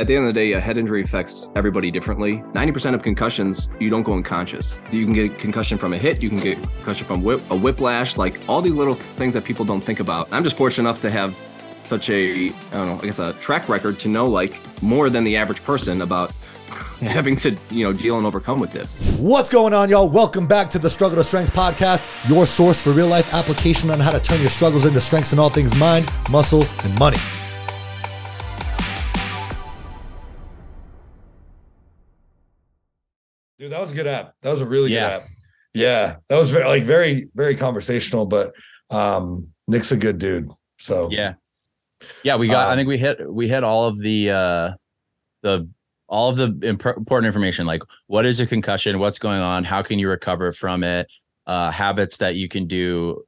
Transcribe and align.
at 0.00 0.06
the 0.06 0.16
end 0.16 0.26
of 0.26 0.34
the 0.34 0.40
day, 0.40 0.52
a 0.52 0.60
head 0.60 0.78
injury 0.78 1.02
affects 1.02 1.50
everybody 1.54 1.90
differently. 1.90 2.38
90% 2.54 2.94
of 2.94 3.02
concussions, 3.02 3.70
you 3.78 3.90
don't 3.90 4.02
go 4.02 4.14
unconscious. 4.14 4.78
So 4.88 4.96
you 4.96 5.04
can 5.04 5.12
get 5.12 5.38
concussion 5.38 5.76
from 5.76 5.92
a 5.92 5.98
hit, 5.98 6.22
you 6.22 6.30
can 6.30 6.38
get 6.38 6.56
concussion 6.76 7.06
from 7.06 7.22
whip, 7.22 7.42
a 7.50 7.56
whiplash, 7.56 8.16
like 8.16 8.40
all 8.48 8.62
these 8.62 8.72
little 8.72 8.94
things 8.94 9.34
that 9.34 9.44
people 9.44 9.66
don't 9.66 9.82
think 9.82 10.00
about. 10.00 10.26
I'm 10.32 10.42
just 10.42 10.56
fortunate 10.56 10.88
enough 10.88 11.02
to 11.02 11.10
have 11.10 11.36
such 11.82 12.08
a, 12.08 12.46
I 12.46 12.52
don't 12.72 12.86
know, 12.86 12.98
I 13.02 13.04
guess 13.04 13.18
a 13.18 13.34
track 13.34 13.68
record 13.68 13.98
to 13.98 14.08
know 14.08 14.26
like 14.26 14.58
more 14.82 15.10
than 15.10 15.22
the 15.22 15.36
average 15.36 15.62
person 15.64 16.00
about 16.00 16.32
having 17.00 17.36
to, 17.36 17.54
you 17.70 17.84
know, 17.84 17.92
deal 17.92 18.16
and 18.16 18.26
overcome 18.26 18.58
with 18.58 18.72
this. 18.72 18.96
What's 19.18 19.50
going 19.50 19.74
on, 19.74 19.90
y'all? 19.90 20.08
Welcome 20.08 20.46
back 20.46 20.70
to 20.70 20.78
the 20.78 20.88
Struggle 20.88 21.18
to 21.18 21.24
Strength 21.24 21.52
podcast, 21.52 22.08
your 22.26 22.46
source 22.46 22.80
for 22.80 22.92
real 22.92 23.08
life 23.08 23.34
application 23.34 23.90
on 23.90 24.00
how 24.00 24.12
to 24.12 24.20
turn 24.20 24.40
your 24.40 24.48
struggles 24.48 24.86
into 24.86 25.00
strengths 25.02 25.34
in 25.34 25.38
all 25.38 25.50
things 25.50 25.76
mind, 25.76 26.10
muscle, 26.30 26.64
and 26.84 26.98
money. 26.98 27.18
Dude, 33.60 33.72
that 33.72 33.80
was 33.82 33.92
a 33.92 33.94
good 33.94 34.06
app. 34.06 34.32
That 34.40 34.52
was 34.52 34.62
a 34.62 34.66
really 34.66 34.90
Yeah. 34.94 35.10
good 35.18 35.22
app. 35.22 35.28
Yeah, 35.74 36.16
that 36.28 36.38
was 36.38 36.50
very, 36.50 36.64
like 36.64 36.84
very, 36.84 37.28
very 37.34 37.54
conversational. 37.54 38.24
But 38.24 38.54
um, 38.88 39.48
Nick's 39.68 39.92
a 39.92 39.98
good 39.98 40.16
dude. 40.18 40.48
So 40.78 41.10
Yeah. 41.10 41.34
Yeah, 42.24 42.36
we 42.36 42.48
got 42.48 42.68
I 42.68 42.70
Um, 42.72 42.78
think 42.78 42.88
we 42.88 42.96
hit 42.96 43.30
we 43.30 43.46
hit 43.48 43.62
all 43.62 43.84
of 43.84 43.98
the 43.98 44.30
uh 44.30 44.70
the 45.42 45.68
all 46.08 46.30
of 46.30 46.38
the 46.38 46.58
imp- 46.66 46.86
important 46.96 47.26
information 47.26 47.66
like 47.66 47.82
what 48.06 48.24
is 48.24 48.40
a 48.40 48.46
concussion, 48.46 48.98
what's 48.98 49.18
going 49.18 49.40
on, 49.42 49.64
how 49.64 49.82
can 49.82 49.98
you 49.98 50.08
recover 50.08 50.50
from 50.52 50.82
it, 50.82 51.06
uh 51.46 51.70
habits 51.70 52.16
that 52.16 52.36
you 52.36 52.48
can 52.48 52.66
do, 52.66 53.22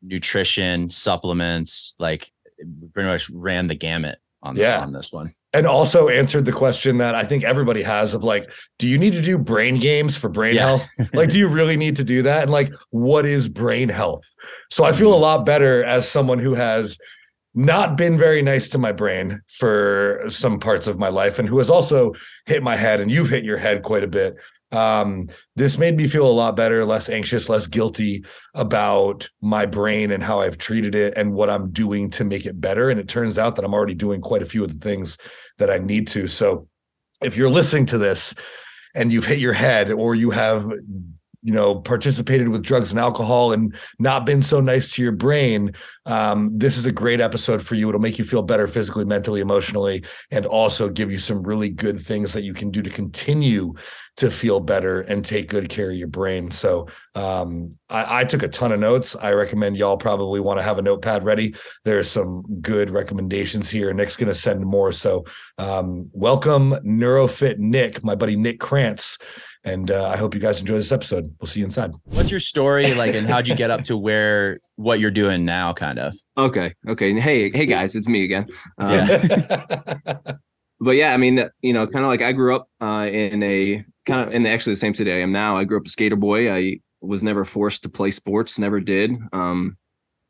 nutrition, 0.00 0.88
supplements, 0.88 1.94
like 1.98 2.32
we 2.58 2.88
pretty 2.88 3.08
much 3.10 3.28
ran 3.28 3.66
the 3.66 3.74
gamut 3.74 4.18
on 4.42 4.56
Yeah. 4.56 4.80
on 4.80 4.94
this 4.94 5.12
one. 5.12 5.34
And 5.54 5.66
also 5.66 6.08
answered 6.08 6.44
the 6.44 6.52
question 6.52 6.98
that 6.98 7.14
I 7.14 7.24
think 7.24 7.44
everybody 7.44 7.82
has 7.82 8.12
of 8.12 8.24
like, 8.24 8.50
do 8.78 8.86
you 8.88 8.98
need 8.98 9.12
to 9.12 9.22
do 9.22 9.38
brain 9.38 9.78
games 9.78 10.16
for 10.16 10.28
brain 10.28 10.56
Yeah. 10.56 10.66
health? 10.66 10.88
Like, 11.14 11.30
do 11.30 11.38
you 11.38 11.48
really 11.48 11.76
need 11.76 11.96
to 11.96 12.04
do 12.04 12.22
that? 12.22 12.42
And 12.42 12.50
like, 12.50 12.72
what 12.90 13.24
is 13.24 13.48
brain 13.48 13.88
health? 13.88 14.24
So 14.70 14.84
I 14.84 14.92
feel 14.92 15.14
a 15.14 15.16
lot 15.16 15.46
better 15.46 15.84
as 15.84 16.08
someone 16.08 16.40
who 16.40 16.54
has 16.54 16.98
not 17.54 17.96
been 17.96 18.18
very 18.18 18.42
nice 18.42 18.68
to 18.70 18.78
my 18.78 18.90
brain 18.90 19.40
for 19.48 20.24
some 20.28 20.58
parts 20.58 20.88
of 20.88 20.98
my 20.98 21.08
life 21.08 21.38
and 21.38 21.48
who 21.48 21.58
has 21.58 21.70
also 21.70 22.12
hit 22.46 22.64
my 22.64 22.74
head 22.74 23.00
and 23.00 23.12
you've 23.12 23.30
hit 23.30 23.44
your 23.44 23.56
head 23.58 23.82
quite 23.82 24.02
a 24.02 24.08
bit. 24.08 24.34
Um, 24.74 25.28
this 25.54 25.78
made 25.78 25.96
me 25.96 26.08
feel 26.08 26.26
a 26.26 26.32
lot 26.32 26.56
better, 26.56 26.84
less 26.84 27.08
anxious, 27.08 27.48
less 27.48 27.68
guilty 27.68 28.24
about 28.54 29.28
my 29.40 29.66
brain 29.66 30.10
and 30.10 30.22
how 30.22 30.40
I've 30.40 30.58
treated 30.58 30.94
it 30.94 31.16
and 31.16 31.32
what 31.32 31.48
I'm 31.48 31.70
doing 31.70 32.10
to 32.10 32.24
make 32.24 32.44
it 32.44 32.60
better. 32.60 32.90
And 32.90 32.98
it 32.98 33.08
turns 33.08 33.38
out 33.38 33.54
that 33.56 33.64
I'm 33.64 33.74
already 33.74 33.94
doing 33.94 34.20
quite 34.20 34.42
a 34.42 34.46
few 34.46 34.64
of 34.64 34.72
the 34.72 34.86
things 34.86 35.16
that 35.58 35.70
I 35.70 35.78
need 35.78 36.08
to. 36.08 36.26
So 36.26 36.68
if 37.22 37.36
you're 37.36 37.50
listening 37.50 37.86
to 37.86 37.98
this 37.98 38.34
and 38.94 39.12
you've 39.12 39.26
hit 39.26 39.38
your 39.38 39.52
head 39.52 39.92
or 39.92 40.16
you 40.16 40.30
have 40.30 40.68
you 41.44 41.52
know 41.52 41.76
participated 41.76 42.48
with 42.48 42.62
drugs 42.62 42.90
and 42.90 42.98
alcohol 42.98 43.52
and 43.52 43.74
not 44.00 44.26
been 44.26 44.42
so 44.42 44.60
nice 44.60 44.90
to 44.90 45.02
your 45.02 45.12
brain 45.12 45.72
um, 46.06 46.50
this 46.56 46.76
is 46.76 46.84
a 46.84 46.92
great 46.92 47.20
episode 47.20 47.64
for 47.64 47.76
you. 47.76 47.88
It'll 47.88 48.00
make 48.00 48.18
you 48.18 48.24
feel 48.24 48.42
better 48.42 48.68
physically 48.68 49.04
mentally 49.04 49.40
emotionally 49.40 50.04
and 50.30 50.44
also 50.44 50.90
give 50.90 51.10
you 51.10 51.18
some 51.18 51.42
really 51.42 51.70
good 51.70 52.00
things 52.04 52.32
that 52.34 52.42
you 52.42 52.52
can 52.52 52.70
do 52.70 52.82
to 52.82 52.90
continue 52.90 53.74
to 54.16 54.30
feel 54.30 54.60
better 54.60 55.00
and 55.00 55.24
take 55.24 55.48
good 55.48 55.68
care 55.68 55.90
of 55.90 55.96
your 55.96 56.08
brain. 56.08 56.50
So 56.50 56.88
um, 57.14 57.76
I, 57.88 58.20
I 58.20 58.24
took 58.24 58.42
a 58.42 58.48
ton 58.48 58.70
of 58.70 58.78
notes. 58.78 59.16
I 59.16 59.32
recommend 59.32 59.76
y'all 59.76 59.96
probably 59.96 60.40
want 60.40 60.58
to 60.58 60.62
have 60.62 60.78
a 60.78 60.82
notepad 60.82 61.24
ready. 61.24 61.56
There's 61.84 62.10
some 62.10 62.42
good 62.60 62.90
recommendations 62.90 63.70
here. 63.70 63.92
Nick's 63.92 64.16
going 64.16 64.28
to 64.28 64.34
send 64.34 64.64
more. 64.64 64.92
So 64.92 65.24
um, 65.58 66.10
welcome 66.12 66.72
neurofit 66.84 67.58
nick 67.58 68.04
my 68.04 68.14
buddy 68.14 68.36
nick 68.36 68.60
krantz 68.60 69.18
and 69.64 69.90
uh, 69.90 70.08
I 70.08 70.16
hope 70.16 70.34
you 70.34 70.40
guys 70.40 70.60
enjoy 70.60 70.76
this 70.76 70.92
episode. 70.92 71.34
We'll 71.40 71.48
see 71.48 71.60
you 71.60 71.66
inside. 71.66 71.92
What's 72.04 72.30
your 72.30 72.40
story 72.40 72.94
like 72.94 73.14
and 73.14 73.26
how'd 73.26 73.48
you 73.48 73.54
get 73.54 73.70
up 73.70 73.84
to 73.84 73.96
where 73.96 74.58
what 74.76 75.00
you're 75.00 75.10
doing 75.10 75.44
now 75.44 75.72
kind 75.72 75.98
of? 75.98 76.14
Okay. 76.36 76.74
Okay. 76.88 77.18
Hey, 77.18 77.50
hey 77.50 77.66
guys, 77.66 77.94
it's 77.94 78.08
me 78.08 78.24
again. 78.24 78.46
Um, 78.78 78.90
Yeah. 78.92 80.06
but 80.80 80.92
yeah, 80.92 81.14
I 81.14 81.16
mean, 81.16 81.48
you 81.62 81.72
know, 81.72 81.86
kind 81.86 82.04
of 82.04 82.10
like 82.10 82.22
I 82.22 82.32
grew 82.32 82.54
up 82.54 82.68
uh, 82.80 83.06
in 83.10 83.42
a 83.42 83.84
kind 84.06 84.28
of 84.28 84.34
in 84.34 84.46
actually 84.46 84.74
the 84.74 84.80
same 84.80 84.94
city 84.94 85.12
I 85.12 85.20
am 85.20 85.32
now. 85.32 85.56
I 85.56 85.64
grew 85.64 85.78
up 85.78 85.86
a 85.86 85.90
skater 85.90 86.16
boy. 86.16 86.52
I 86.52 86.80
was 87.00 87.24
never 87.24 87.44
forced 87.44 87.82
to 87.84 87.88
play 87.88 88.10
sports, 88.10 88.58
never 88.58 88.80
did. 88.80 89.12
Um, 89.32 89.76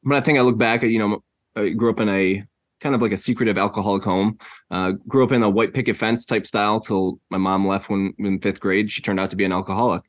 but 0.05 0.17
I 0.17 0.21
think 0.21 0.39
I 0.39 0.43
look 0.43 0.59
back 0.59 0.83
at, 0.83 0.91
you 0.91 0.99
know, 0.99 1.23
I 1.57 1.71
grew 1.71 1.91
up 1.91 2.01
in 2.01 2.09
a 2.09 2.45
kind 2.81 2.95
of 2.95 3.03
like 3.03 3.13
a 3.13 3.17
secretive 3.17 3.59
alcoholic 3.59 4.05
home. 4.05 4.39
Uh, 4.71 4.93
grew 5.09 5.25
up 5.25 5.33
in 5.33 5.43
a 5.43 5.51
white 5.51 5.75
picket 5.75 5.97
fence 5.97 6.25
type 6.25 6.47
style 6.47 6.81
till 6.81 7.19
my 7.31 7.39
mom 7.39 7.67
left 7.67 7.89
when 7.89 8.15
in 8.19 8.41
fifth 8.41 8.61
grade. 8.61 8.91
She 8.91 9.03
turned 9.03 9.21
out 9.21 9.31
to 9.31 9.37
be 9.37 9.45
an 9.45 9.53
alcoholic, 9.53 10.03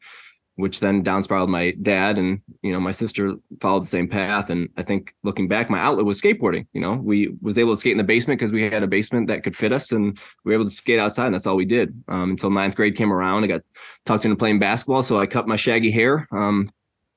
which 0.55 0.79
then 0.79 1.03
down 1.03 1.23
spiraled 1.23 1.49
my 1.49 1.71
dad 1.81 2.17
and 2.17 2.41
you 2.61 2.71
know 2.73 2.79
my 2.79 2.91
sister 2.91 3.35
followed 3.61 3.83
the 3.83 3.87
same 3.87 4.07
path. 4.07 4.49
And 4.49 4.69
I 4.77 4.83
think 4.83 5.13
looking 5.23 5.47
back, 5.47 5.69
my 5.69 5.79
outlet 5.79 6.05
was 6.05 6.21
skateboarding. 6.21 6.67
You 6.73 6.81
know, 6.81 6.93
we 6.93 7.35
was 7.41 7.57
able 7.57 7.73
to 7.73 7.77
skate 7.77 7.93
in 7.93 7.97
the 7.97 8.03
basement 8.03 8.39
because 8.39 8.51
we 8.51 8.69
had 8.69 8.83
a 8.83 8.87
basement 8.87 9.27
that 9.27 9.43
could 9.43 9.55
fit 9.55 9.71
us, 9.71 9.91
and 9.91 10.19
we 10.43 10.49
were 10.49 10.55
able 10.55 10.69
to 10.69 10.75
skate 10.75 10.99
outside. 10.99 11.27
And 11.27 11.35
that's 11.35 11.47
all 11.47 11.55
we 11.55 11.65
did 11.65 12.03
um, 12.07 12.31
until 12.31 12.49
ninth 12.49 12.75
grade 12.75 12.95
came 12.95 13.13
around. 13.13 13.43
I 13.43 13.47
got 13.47 13.61
tucked 14.05 14.25
into 14.25 14.37
playing 14.37 14.59
basketball, 14.59 15.03
so 15.03 15.19
I 15.19 15.27
cut 15.27 15.47
my 15.47 15.55
shaggy 15.55 15.91
hair 15.91 16.27
um, 16.31 16.71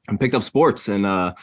and 0.07 0.21
picked 0.21 0.35
up 0.35 0.43
sports 0.43 0.89
and. 0.89 1.05
uh 1.07 1.35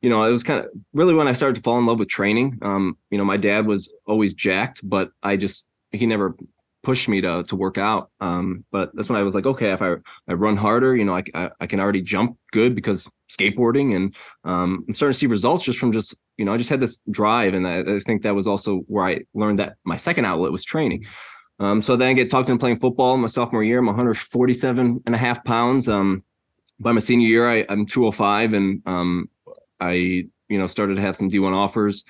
you 0.00 0.08
know, 0.08 0.24
it 0.24 0.30
was 0.30 0.42
kind 0.42 0.60
of 0.60 0.70
really 0.92 1.14
when 1.14 1.28
I 1.28 1.32
started 1.32 1.56
to 1.56 1.62
fall 1.62 1.78
in 1.78 1.86
love 1.86 1.98
with 1.98 2.08
training. 2.08 2.58
Um, 2.62 2.96
you 3.10 3.18
know, 3.18 3.24
my 3.24 3.36
dad 3.36 3.66
was 3.66 3.92
always 4.06 4.34
jacked, 4.34 4.80
but 4.82 5.10
I 5.22 5.36
just 5.36 5.66
he 5.92 6.06
never 6.06 6.36
pushed 6.82 7.08
me 7.08 7.20
to 7.20 7.42
to 7.44 7.56
work 7.56 7.78
out. 7.78 8.10
Um, 8.20 8.64
but 8.70 8.90
that's 8.94 9.08
when 9.08 9.18
I 9.18 9.22
was 9.22 9.34
like, 9.34 9.46
okay, 9.46 9.72
if 9.72 9.82
I 9.82 9.96
I 10.28 10.32
run 10.32 10.56
harder, 10.56 10.96
you 10.96 11.04
know, 11.04 11.16
I 11.16 11.24
I, 11.34 11.50
I 11.60 11.66
can 11.66 11.80
already 11.80 12.02
jump 12.02 12.38
good 12.52 12.74
because 12.74 13.08
skateboarding, 13.28 13.94
and 13.94 14.14
um, 14.44 14.84
I'm 14.88 14.94
starting 14.94 15.12
to 15.12 15.18
see 15.18 15.26
results 15.26 15.64
just 15.64 15.78
from 15.78 15.92
just 15.92 16.16
you 16.36 16.44
know, 16.46 16.54
I 16.54 16.56
just 16.56 16.70
had 16.70 16.80
this 16.80 16.96
drive, 17.10 17.52
and 17.52 17.66
I, 17.66 17.96
I 17.96 18.00
think 18.00 18.22
that 18.22 18.34
was 18.34 18.46
also 18.46 18.78
where 18.86 19.04
I 19.04 19.20
learned 19.34 19.58
that 19.58 19.74
my 19.84 19.96
second 19.96 20.24
outlet 20.24 20.52
was 20.52 20.64
training. 20.64 21.04
Um, 21.58 21.82
so 21.82 21.94
then 21.94 22.08
I 22.08 22.12
get 22.14 22.30
talked 22.30 22.48
into 22.48 22.58
playing 22.58 22.78
football 22.78 23.18
my 23.18 23.26
sophomore 23.26 23.62
year. 23.62 23.78
I'm 23.78 23.86
147 23.86 25.02
and 25.04 25.14
a 25.14 25.18
half 25.18 25.44
pounds. 25.44 25.86
Um, 25.90 26.24
by 26.80 26.92
my 26.92 26.98
senior 26.98 27.28
year, 27.28 27.50
I, 27.50 27.66
I'm 27.68 27.84
205, 27.84 28.54
and 28.54 28.82
um, 28.86 29.28
I, 29.80 29.92
you 29.92 30.58
know, 30.58 30.66
started 30.66 30.96
to 30.96 31.02
have 31.02 31.16
some 31.16 31.30
D1 31.30 31.54
offers. 31.54 32.04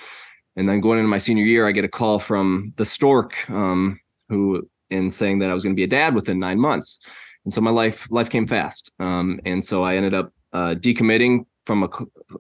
And 0.56 0.68
then 0.68 0.80
going 0.80 0.98
into 0.98 1.08
my 1.08 1.18
senior 1.18 1.44
year, 1.44 1.66
I 1.66 1.72
get 1.72 1.84
a 1.84 1.88
call 1.88 2.18
from 2.18 2.72
the 2.76 2.84
Stork, 2.84 3.48
um, 3.50 4.00
who 4.28 4.68
in 4.90 5.10
saying 5.10 5.38
that 5.38 5.50
I 5.50 5.54
was 5.54 5.62
going 5.62 5.74
to 5.74 5.80
be 5.80 5.84
a 5.84 5.88
dad 5.88 6.14
within 6.14 6.38
nine 6.38 6.58
months. 6.58 6.98
And 7.44 7.54
so 7.54 7.60
my 7.60 7.70
life 7.70 8.08
life 8.10 8.28
came 8.28 8.46
fast. 8.46 8.90
Um, 8.98 9.40
and 9.44 9.64
so 9.64 9.82
I 9.82 9.96
ended 9.96 10.14
up 10.14 10.32
uh, 10.52 10.74
decommitting 10.74 11.46
from 11.66 11.84
a, 11.84 11.88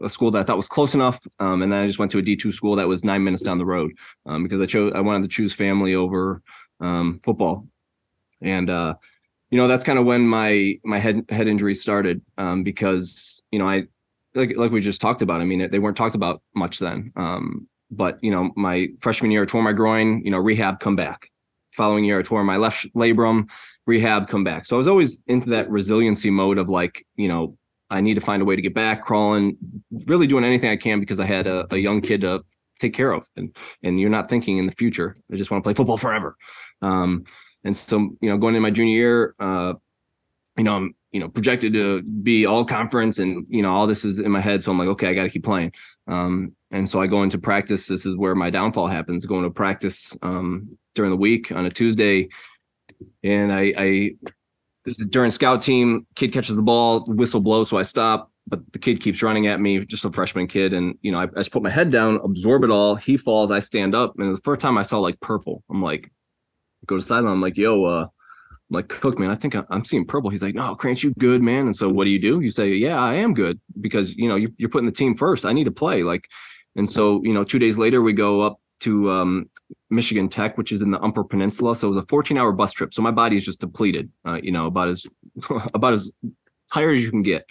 a 0.04 0.08
school 0.08 0.30
that 0.32 0.40
I 0.40 0.42
thought 0.42 0.56
was 0.56 0.68
close 0.68 0.94
enough. 0.94 1.20
Um, 1.38 1.62
and 1.62 1.72
then 1.72 1.84
I 1.84 1.86
just 1.86 1.98
went 1.98 2.10
to 2.12 2.18
a 2.18 2.22
D2 2.22 2.52
school 2.52 2.76
that 2.76 2.88
was 2.88 3.04
nine 3.04 3.22
minutes 3.22 3.42
down 3.42 3.58
the 3.58 3.64
road 3.64 3.92
um, 4.26 4.42
because 4.42 4.60
I 4.60 4.66
chose 4.66 4.92
I 4.94 5.00
wanted 5.00 5.22
to 5.22 5.28
choose 5.28 5.52
family 5.52 5.94
over 5.94 6.42
um, 6.80 7.20
football. 7.22 7.66
And 8.42 8.68
uh, 8.68 8.94
you 9.50 9.58
know 9.58 9.68
that's 9.68 9.84
kind 9.84 9.98
of 9.98 10.04
when 10.04 10.26
my 10.26 10.78
my 10.84 10.98
head 10.98 11.24
head 11.28 11.48
injury 11.48 11.74
started 11.74 12.22
um, 12.38 12.62
because 12.62 13.42
you 13.50 13.58
know 13.58 13.68
I 13.68 13.84
like 14.34 14.56
like 14.56 14.70
we 14.70 14.80
just 14.80 15.00
talked 15.00 15.22
about. 15.22 15.40
I 15.40 15.44
mean, 15.44 15.70
they 15.70 15.78
weren't 15.78 15.96
talked 15.96 16.14
about 16.14 16.42
much 16.54 16.78
then. 16.78 17.12
Um, 17.16 17.68
but 17.90 18.18
you 18.22 18.30
know, 18.30 18.50
my 18.56 18.88
freshman 19.00 19.30
year, 19.30 19.42
I 19.42 19.46
tore 19.46 19.62
my 19.62 19.72
groin. 19.72 20.22
You 20.24 20.30
know, 20.30 20.38
rehab, 20.38 20.80
come 20.80 20.96
back. 20.96 21.28
Following 21.72 22.04
year, 22.04 22.18
I 22.18 22.22
tore 22.22 22.42
my 22.44 22.56
left 22.56 22.92
labrum, 22.94 23.48
rehab, 23.86 24.28
come 24.28 24.44
back. 24.44 24.66
So 24.66 24.76
I 24.76 24.78
was 24.78 24.88
always 24.88 25.22
into 25.26 25.50
that 25.50 25.70
resiliency 25.70 26.30
mode 26.30 26.58
of 26.58 26.68
like, 26.68 27.06
you 27.14 27.28
know, 27.28 27.56
I 27.90 28.00
need 28.00 28.14
to 28.14 28.20
find 28.20 28.42
a 28.42 28.44
way 28.44 28.56
to 28.56 28.62
get 28.62 28.74
back, 28.74 29.02
crawling, 29.02 29.56
really 30.06 30.26
doing 30.26 30.44
anything 30.44 30.70
I 30.70 30.76
can 30.76 31.00
because 31.00 31.20
I 31.20 31.26
had 31.26 31.46
a, 31.46 31.66
a 31.72 31.76
young 31.76 32.00
kid 32.00 32.22
to 32.22 32.42
take 32.80 32.94
care 32.94 33.12
of, 33.12 33.26
and 33.36 33.54
and 33.82 34.00
you're 34.00 34.10
not 34.10 34.28
thinking 34.28 34.58
in 34.58 34.66
the 34.66 34.72
future. 34.72 35.16
I 35.32 35.36
just 35.36 35.50
want 35.50 35.62
to 35.62 35.66
play 35.66 35.74
football 35.74 35.96
forever. 35.96 36.36
Um, 36.82 37.24
and 37.64 37.76
so 37.76 37.98
you 38.20 38.30
know, 38.30 38.38
going 38.38 38.54
into 38.54 38.62
my 38.62 38.70
junior 38.70 38.94
year, 38.94 39.34
uh, 39.38 39.74
you 40.56 40.64
know, 40.64 40.76
I'm 40.76 40.94
you 41.12 41.20
know 41.20 41.28
projected 41.28 41.72
to 41.74 42.02
be 42.02 42.46
all 42.46 42.64
conference 42.64 43.18
and 43.18 43.46
you 43.48 43.62
know 43.62 43.70
all 43.70 43.86
this 43.86 44.04
is 44.04 44.20
in 44.20 44.30
my 44.30 44.40
head. 44.40 44.62
So 44.62 44.70
i'm 44.70 44.78
like 44.78 44.88
okay 44.88 45.08
i 45.08 45.14
got 45.14 45.24
to 45.24 45.30
keep 45.30 45.44
playing. 45.44 45.72
Um, 46.06 46.52
and 46.70 46.88
so 46.88 47.00
i 47.00 47.06
go 47.06 47.22
into 47.22 47.38
practice. 47.38 47.86
This 47.86 48.06
is 48.06 48.16
where 48.16 48.34
my 48.34 48.50
downfall 48.50 48.86
happens 48.86 49.26
going 49.26 49.44
to 49.44 49.50
practice 49.50 50.16
um, 50.22 50.76
during 50.94 51.10
the 51.10 51.16
week 51.16 51.52
on 51.52 51.66
a 51.66 51.70
tuesday. 51.70 52.28
And 53.22 53.52
i 53.52 53.74
i 53.76 54.10
during 55.10 55.30
scout 55.30 55.62
team. 55.62 56.06
Kid 56.14 56.32
catches 56.32 56.56
the 56.56 56.62
ball 56.62 57.04
whistle 57.06 57.40
blows 57.40 57.68
so 57.70 57.78
i 57.78 57.82
stop 57.82 58.30
but 58.46 58.60
the 58.72 58.78
kid 58.78 59.00
keeps 59.00 59.22
running 59.22 59.46
at 59.46 59.60
me 59.60 59.84
just 59.84 60.04
a 60.04 60.10
freshman 60.10 60.46
kid. 60.46 60.72
And 60.72 60.96
you 61.02 61.10
know 61.12 61.18
I, 61.18 61.24
I 61.24 61.38
just 61.38 61.52
put 61.52 61.62
my 61.62 61.70
head 61.70 61.90
down 61.90 62.20
absorb 62.22 62.64
it 62.64 62.70
all. 62.70 62.94
He 62.94 63.16
falls 63.16 63.50
i 63.50 63.58
stand 63.58 63.94
up. 63.94 64.14
And 64.18 64.34
the 64.34 64.40
first 64.42 64.60
time 64.60 64.78
i 64.78 64.82
saw 64.82 65.00
like 65.00 65.18
purple. 65.20 65.64
I'm 65.70 65.82
like 65.82 66.12
go 66.86 66.96
to 66.96 67.02
sideline. 67.02 67.32
I'm 67.32 67.42
like 67.42 67.56
yo 67.56 67.84
uh 67.84 68.06
I'm 68.70 68.76
like, 68.76 68.88
Cook, 68.88 69.18
man, 69.18 69.30
I 69.30 69.34
think 69.34 69.56
I'm 69.68 69.84
seeing 69.84 70.06
purple. 70.06 70.30
He's 70.30 70.42
like, 70.42 70.54
no, 70.54 70.74
Krantz, 70.76 71.02
you 71.02 71.12
good, 71.18 71.42
man. 71.42 71.66
And 71.66 71.76
so 71.76 71.88
what 71.88 72.04
do 72.04 72.10
you 72.10 72.20
do? 72.20 72.40
You 72.40 72.50
say, 72.50 72.68
yeah, 72.74 73.00
I 73.00 73.14
am 73.14 73.34
good 73.34 73.58
because, 73.80 74.14
you 74.14 74.28
know, 74.28 74.36
you, 74.36 74.52
you're 74.58 74.68
putting 74.68 74.86
the 74.86 74.92
team 74.92 75.16
first. 75.16 75.44
I 75.44 75.52
need 75.52 75.64
to 75.64 75.72
play. 75.72 76.04
Like, 76.04 76.28
and 76.76 76.88
so, 76.88 77.20
you 77.24 77.32
know, 77.32 77.42
two 77.42 77.58
days 77.58 77.78
later, 77.78 78.00
we 78.00 78.12
go 78.12 78.42
up 78.42 78.60
to 78.80 79.10
um, 79.10 79.50
Michigan 79.90 80.28
Tech, 80.28 80.56
which 80.56 80.72
is 80.72 80.82
in 80.82 80.90
the 80.90 81.00
Upper 81.00 81.24
Peninsula. 81.24 81.74
So 81.74 81.88
it 81.88 81.90
was 81.90 81.98
a 81.98 82.06
14 82.06 82.38
hour 82.38 82.52
bus 82.52 82.72
trip. 82.72 82.94
So 82.94 83.02
my 83.02 83.10
body 83.10 83.36
is 83.36 83.44
just 83.44 83.60
depleted, 83.60 84.10
uh, 84.24 84.38
you 84.42 84.52
know, 84.52 84.66
about 84.66 84.88
as 84.88 85.06
about 85.74 85.92
as 85.92 86.12
tired 86.72 86.96
as 86.96 87.02
you 87.02 87.10
can 87.10 87.22
get. 87.22 87.44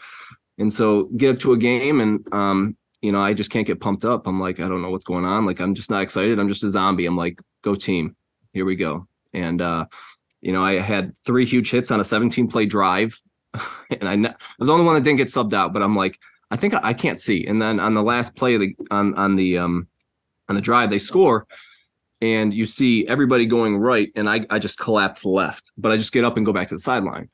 And 0.57 0.71
so 0.71 1.05
get 1.17 1.35
up 1.35 1.39
to 1.41 1.53
a 1.53 1.57
game 1.57 2.01
and 2.01 2.33
um, 2.33 2.77
you 3.01 3.11
know, 3.11 3.21
I 3.21 3.33
just 3.33 3.49
can't 3.49 3.67
get 3.67 3.79
pumped 3.79 4.03
up. 4.03 4.27
I'm 4.27 4.39
like, 4.39 4.59
I 4.59 4.67
don't 4.67 4.81
know 4.81 4.89
what's 4.89 5.05
going 5.05 5.25
on. 5.25 5.45
Like 5.45 5.59
I'm 5.59 5.73
just 5.73 5.89
not 5.89 6.01
excited. 6.01 6.39
I'm 6.39 6.49
just 6.49 6.63
a 6.63 6.69
zombie. 6.69 7.05
I'm 7.05 7.15
like, 7.15 7.39
go 7.63 7.75
team. 7.75 8.15
Here 8.53 8.65
we 8.65 8.75
go. 8.75 9.07
And 9.33 9.61
uh, 9.61 9.85
you 10.41 10.53
know, 10.53 10.63
I 10.63 10.79
had 10.79 11.13
three 11.25 11.45
huge 11.45 11.69
hits 11.71 11.91
on 11.91 11.99
a 11.99 12.03
17 12.03 12.47
play 12.47 12.65
drive. 12.65 13.19
and 14.01 14.27
I, 14.27 14.29
I 14.29 14.35
was 14.59 14.67
the 14.67 14.73
only 14.73 14.85
one 14.85 14.95
that 14.95 15.03
didn't 15.03 15.17
get 15.17 15.27
subbed 15.27 15.53
out, 15.53 15.73
but 15.73 15.81
I'm 15.81 15.95
like, 15.95 16.17
I 16.51 16.55
think 16.55 16.73
I, 16.73 16.79
I 16.83 16.93
can't 16.93 17.19
see. 17.19 17.45
And 17.45 17.61
then 17.61 17.79
on 17.79 17.93
the 17.93 18.03
last 18.03 18.35
play 18.35 18.57
the 18.57 18.75
on 18.91 19.15
on 19.15 19.35
the 19.35 19.57
um 19.57 19.87
on 20.47 20.55
the 20.55 20.61
drive, 20.61 20.89
they 20.89 20.99
score 20.99 21.47
and 22.21 22.53
you 22.53 22.65
see 22.65 23.07
everybody 23.07 23.45
going 23.45 23.77
right 23.77 24.11
and 24.15 24.29
I, 24.29 24.45
I 24.49 24.59
just 24.59 24.77
collapse 24.77 25.23
left 25.23 25.71
but 25.77 25.91
i 25.91 25.97
just 25.97 26.11
get 26.11 26.25
up 26.25 26.37
and 26.37 26.45
go 26.45 26.53
back 26.53 26.67
to 26.69 26.75
the 26.75 26.81
sideline 26.81 27.29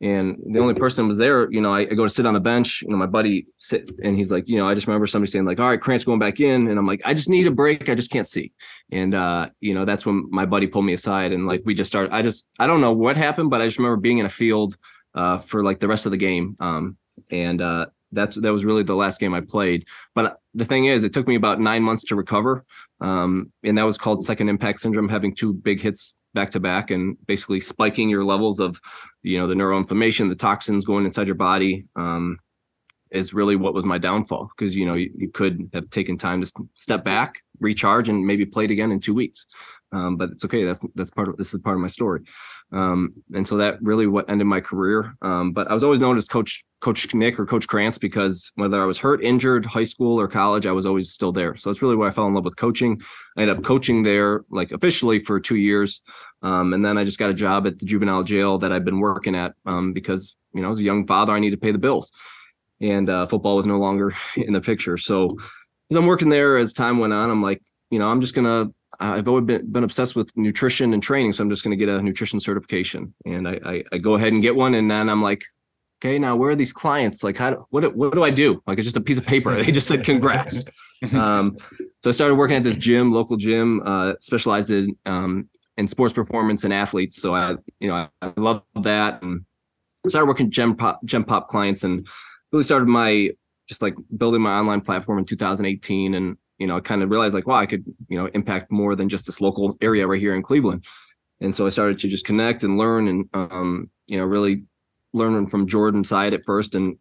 and 0.00 0.36
the 0.52 0.58
only 0.58 0.74
person 0.74 1.08
was 1.08 1.16
there 1.16 1.50
you 1.50 1.60
know 1.60 1.72
I, 1.72 1.80
I, 1.80 1.94
go 1.94 2.04
to 2.04 2.12
sit 2.12 2.26
on 2.26 2.34
the 2.34 2.40
bench 2.40 2.82
you 2.82 2.90
know 2.90 2.96
my 2.98 3.06
buddy 3.06 3.46
sit 3.56 3.90
and 4.02 4.16
he's 4.16 4.30
like 4.30 4.46
you 4.46 4.58
know 4.58 4.68
i 4.68 4.74
just 4.74 4.86
remember 4.86 5.06
somebody 5.06 5.30
saying 5.30 5.46
like 5.46 5.58
all 5.58 5.70
right 5.70 5.80
Krantz 5.80 6.04
going 6.04 6.18
back 6.18 6.38
in 6.38 6.68
and 6.68 6.78
i'm 6.78 6.86
like 6.86 7.00
i 7.04 7.14
just 7.14 7.30
need 7.30 7.46
a 7.46 7.50
break 7.50 7.88
i 7.88 7.94
just 7.94 8.10
can't 8.10 8.26
see 8.26 8.52
and 8.92 9.14
uh 9.14 9.48
you 9.60 9.72
know 9.72 9.84
that's 9.86 10.04
when 10.04 10.28
my 10.30 10.44
buddy 10.44 10.66
pulled 10.66 10.84
me 10.84 10.92
aside 10.92 11.32
and 11.32 11.46
like 11.46 11.62
we 11.64 11.74
just 11.74 11.88
started 11.88 12.12
i 12.12 12.20
just 12.20 12.46
i 12.58 12.66
don't 12.66 12.82
know 12.82 12.92
what 12.92 13.16
happened 13.16 13.48
but 13.48 13.62
i 13.62 13.64
just 13.64 13.78
remember 13.78 13.96
being 13.96 14.18
in 14.18 14.26
a 14.26 14.30
field 14.30 14.76
uh 15.14 15.38
for 15.38 15.64
like 15.64 15.80
the 15.80 15.88
rest 15.88 16.04
of 16.04 16.12
the 16.12 16.18
game 16.18 16.56
um 16.60 16.96
and 17.30 17.62
uh 17.62 17.86
that's 18.12 18.36
that 18.36 18.52
was 18.52 18.64
really 18.64 18.82
the 18.82 18.94
last 18.94 19.20
game 19.20 19.34
I 19.34 19.40
played. 19.40 19.86
But 20.14 20.38
the 20.54 20.64
thing 20.64 20.86
is, 20.86 21.04
it 21.04 21.12
took 21.12 21.26
me 21.26 21.34
about 21.34 21.60
nine 21.60 21.82
months 21.82 22.04
to 22.04 22.16
recover, 22.16 22.64
um, 23.00 23.52
and 23.64 23.76
that 23.78 23.84
was 23.84 23.98
called 23.98 24.24
second 24.24 24.48
impact 24.48 24.80
syndrome, 24.80 25.08
having 25.08 25.34
two 25.34 25.52
big 25.52 25.80
hits 25.80 26.14
back 26.36 26.50
to 26.50 26.60
back, 26.60 26.92
and 26.92 27.16
basically 27.26 27.58
spiking 27.58 28.08
your 28.08 28.24
levels 28.24 28.60
of, 28.60 28.80
you 29.24 29.38
know, 29.38 29.48
the 29.48 29.54
neuroinflammation, 29.54 30.28
the 30.28 30.36
toxins 30.36 30.84
going 30.84 31.04
inside 31.04 31.26
your 31.26 31.34
body. 31.34 31.86
Um, 31.96 32.38
is 33.12 33.32
really 33.32 33.54
what 33.54 33.72
was 33.72 33.84
my 33.84 33.98
downfall 33.98 34.50
because 34.56 34.74
you 34.74 34.84
know 34.84 34.94
you, 34.94 35.10
you, 35.16 35.30
could 35.30 35.70
have 35.72 35.88
taken 35.90 36.18
time 36.18 36.42
to 36.42 36.52
step 36.74 37.04
back 37.04 37.40
recharge 37.60 38.08
and 38.08 38.26
maybe 38.26 38.46
play 38.46 38.64
it 38.64 38.70
again 38.70 38.92
in 38.92 39.00
two 39.00 39.14
weeks. 39.14 39.46
Um, 39.92 40.16
but 40.16 40.30
it's 40.30 40.44
okay. 40.44 40.64
That's 40.64 40.84
that's 40.94 41.10
part 41.10 41.28
of 41.28 41.36
this 41.36 41.54
is 41.54 41.60
part 41.60 41.76
of 41.76 41.80
my 41.80 41.88
story. 41.88 42.22
Um, 42.72 43.14
and 43.34 43.46
so 43.46 43.58
that 43.58 43.80
really 43.80 44.06
what 44.06 44.28
ended 44.28 44.46
my 44.46 44.60
career. 44.60 45.14
Um, 45.22 45.52
but 45.52 45.70
i 45.70 45.74
was 45.74 45.84
always 45.84 46.00
known 46.00 46.16
as 46.16 46.26
coach 46.26 46.64
coach 46.80 47.14
nick 47.14 47.38
or 47.38 47.46
coach 47.46 47.66
krantz 47.66 47.96
because 47.96 48.52
whether 48.56 48.82
i 48.82 48.84
was 48.84 48.98
hurt 48.98 49.24
injured 49.24 49.64
high 49.64 49.84
school 49.84 50.20
or 50.20 50.28
college 50.28 50.66
i 50.66 50.72
was 50.72 50.84
always 50.84 51.10
still 51.10 51.32
there. 51.32 51.56
So 51.56 51.70
that's 51.70 51.80
really 51.80 51.96
where 51.96 52.08
i 52.08 52.12
fell 52.12 52.26
in 52.26 52.34
love 52.34 52.44
with 52.44 52.56
coaching. 52.56 53.00
I 53.36 53.42
ended 53.42 53.58
up 53.58 53.64
coaching 53.64 54.02
there 54.02 54.44
like 54.50 54.72
officially 54.72 55.22
for 55.24 55.38
two 55.40 55.56
years. 55.56 56.02
Um, 56.42 56.72
and 56.74 56.84
then 56.84 56.98
i 56.98 57.04
just 57.04 57.18
got 57.18 57.30
a 57.30 57.34
job 57.34 57.66
at 57.66 57.78
the 57.78 57.86
juvenile 57.86 58.24
jail 58.24 58.58
that 58.58 58.72
i've 58.72 58.84
been 58.84 59.00
working 59.00 59.36
at 59.36 59.54
um, 59.64 59.92
because 59.92 60.36
you 60.52 60.62
know 60.62 60.70
as 60.70 60.78
a 60.78 60.82
young 60.82 61.06
father 61.06 61.32
i 61.32 61.38
need 61.38 61.50
to 61.50 61.56
pay 61.56 61.72
the 61.72 61.78
bills. 61.78 62.10
And 62.80 63.08
uh, 63.08 63.26
football 63.26 63.56
was 63.56 63.66
no 63.66 63.78
longer 63.78 64.12
in 64.36 64.52
the 64.52 64.60
picture. 64.60 64.98
So 64.98 65.38
as 65.90 65.96
I'm 65.96 66.06
working 66.06 66.28
there, 66.28 66.56
as 66.56 66.72
time 66.72 66.98
went 66.98 67.12
on, 67.12 67.30
I'm 67.30 67.42
like, 67.42 67.62
you 67.90 67.98
know, 67.98 68.08
I'm 68.08 68.20
just 68.20 68.34
gonna. 68.34 68.66
I've 68.98 69.28
always 69.28 69.44
been, 69.44 69.70
been 69.70 69.84
obsessed 69.84 70.16
with 70.16 70.30
nutrition 70.36 70.94
and 70.94 71.02
training, 71.02 71.32
so 71.32 71.42
I'm 71.42 71.50
just 71.50 71.62
gonna 71.62 71.76
get 71.76 71.88
a 71.88 72.02
nutrition 72.02 72.40
certification, 72.40 73.14
and 73.24 73.46
I, 73.46 73.60
I, 73.64 73.84
I 73.92 73.98
go 73.98 74.14
ahead 74.14 74.32
and 74.32 74.42
get 74.42 74.56
one, 74.56 74.74
and 74.74 74.90
then 74.90 75.08
I'm 75.08 75.22
like, 75.22 75.44
okay, 76.00 76.18
now 76.18 76.36
where 76.36 76.50
are 76.50 76.56
these 76.56 76.72
clients? 76.72 77.22
Like, 77.22 77.36
how 77.36 77.66
what 77.70 77.94
what 77.94 78.14
do 78.14 78.22
I 78.22 78.30
do? 78.30 78.62
Like, 78.66 78.78
it's 78.78 78.86
just 78.86 78.96
a 78.96 79.00
piece 79.00 79.18
of 79.18 79.26
paper. 79.26 79.54
They 79.62 79.72
just 79.72 79.88
said 79.88 80.04
congrats. 80.04 80.64
um, 81.12 81.56
so 82.02 82.10
I 82.10 82.12
started 82.12 82.36
working 82.36 82.56
at 82.56 82.64
this 82.64 82.78
gym, 82.78 83.12
local 83.12 83.36
gym, 83.36 83.82
uh, 83.84 84.14
specialized 84.20 84.70
in 84.70 84.96
um, 85.06 85.48
in 85.76 85.86
sports 85.86 86.14
performance 86.14 86.64
and 86.64 86.72
athletes. 86.72 87.20
So 87.20 87.34
I, 87.34 87.56
you 87.80 87.88
know, 87.88 87.94
I, 87.94 88.08
I 88.22 88.32
love 88.36 88.62
that, 88.82 89.22
and 89.22 89.44
started 90.08 90.26
working 90.26 90.50
gen 90.50 90.74
pop 90.74 91.04
gen 91.04 91.24
pop 91.24 91.48
clients 91.48 91.84
and 91.84 92.06
really 92.52 92.64
started 92.64 92.88
my 92.88 93.30
just 93.66 93.82
like 93.82 93.94
building 94.16 94.40
my 94.40 94.52
online 94.52 94.80
platform 94.80 95.18
in 95.18 95.24
2018 95.24 96.14
and 96.14 96.36
you 96.58 96.66
know 96.66 96.76
i 96.76 96.80
kind 96.80 97.02
of 97.02 97.10
realized 97.10 97.34
like 97.34 97.46
wow 97.46 97.56
i 97.56 97.66
could 97.66 97.84
you 98.08 98.18
know 98.18 98.26
impact 98.34 98.70
more 98.70 98.94
than 98.96 99.08
just 99.08 99.26
this 99.26 99.40
local 99.40 99.76
area 99.80 100.06
right 100.06 100.20
here 100.20 100.34
in 100.34 100.42
cleveland. 100.42 100.84
And 101.40 101.54
so 101.54 101.66
i 101.66 101.68
started 101.68 101.98
to 101.98 102.08
just 102.08 102.24
connect 102.24 102.64
and 102.64 102.78
learn 102.78 103.08
and 103.08 103.28
um 103.34 103.90
you 104.06 104.16
know 104.16 104.24
really 104.24 104.64
learning 105.12 105.48
from 105.48 105.66
Jordan 105.66 106.02
Syatt 106.02 106.34
at 106.34 106.44
first 106.44 106.74
and 106.74 106.96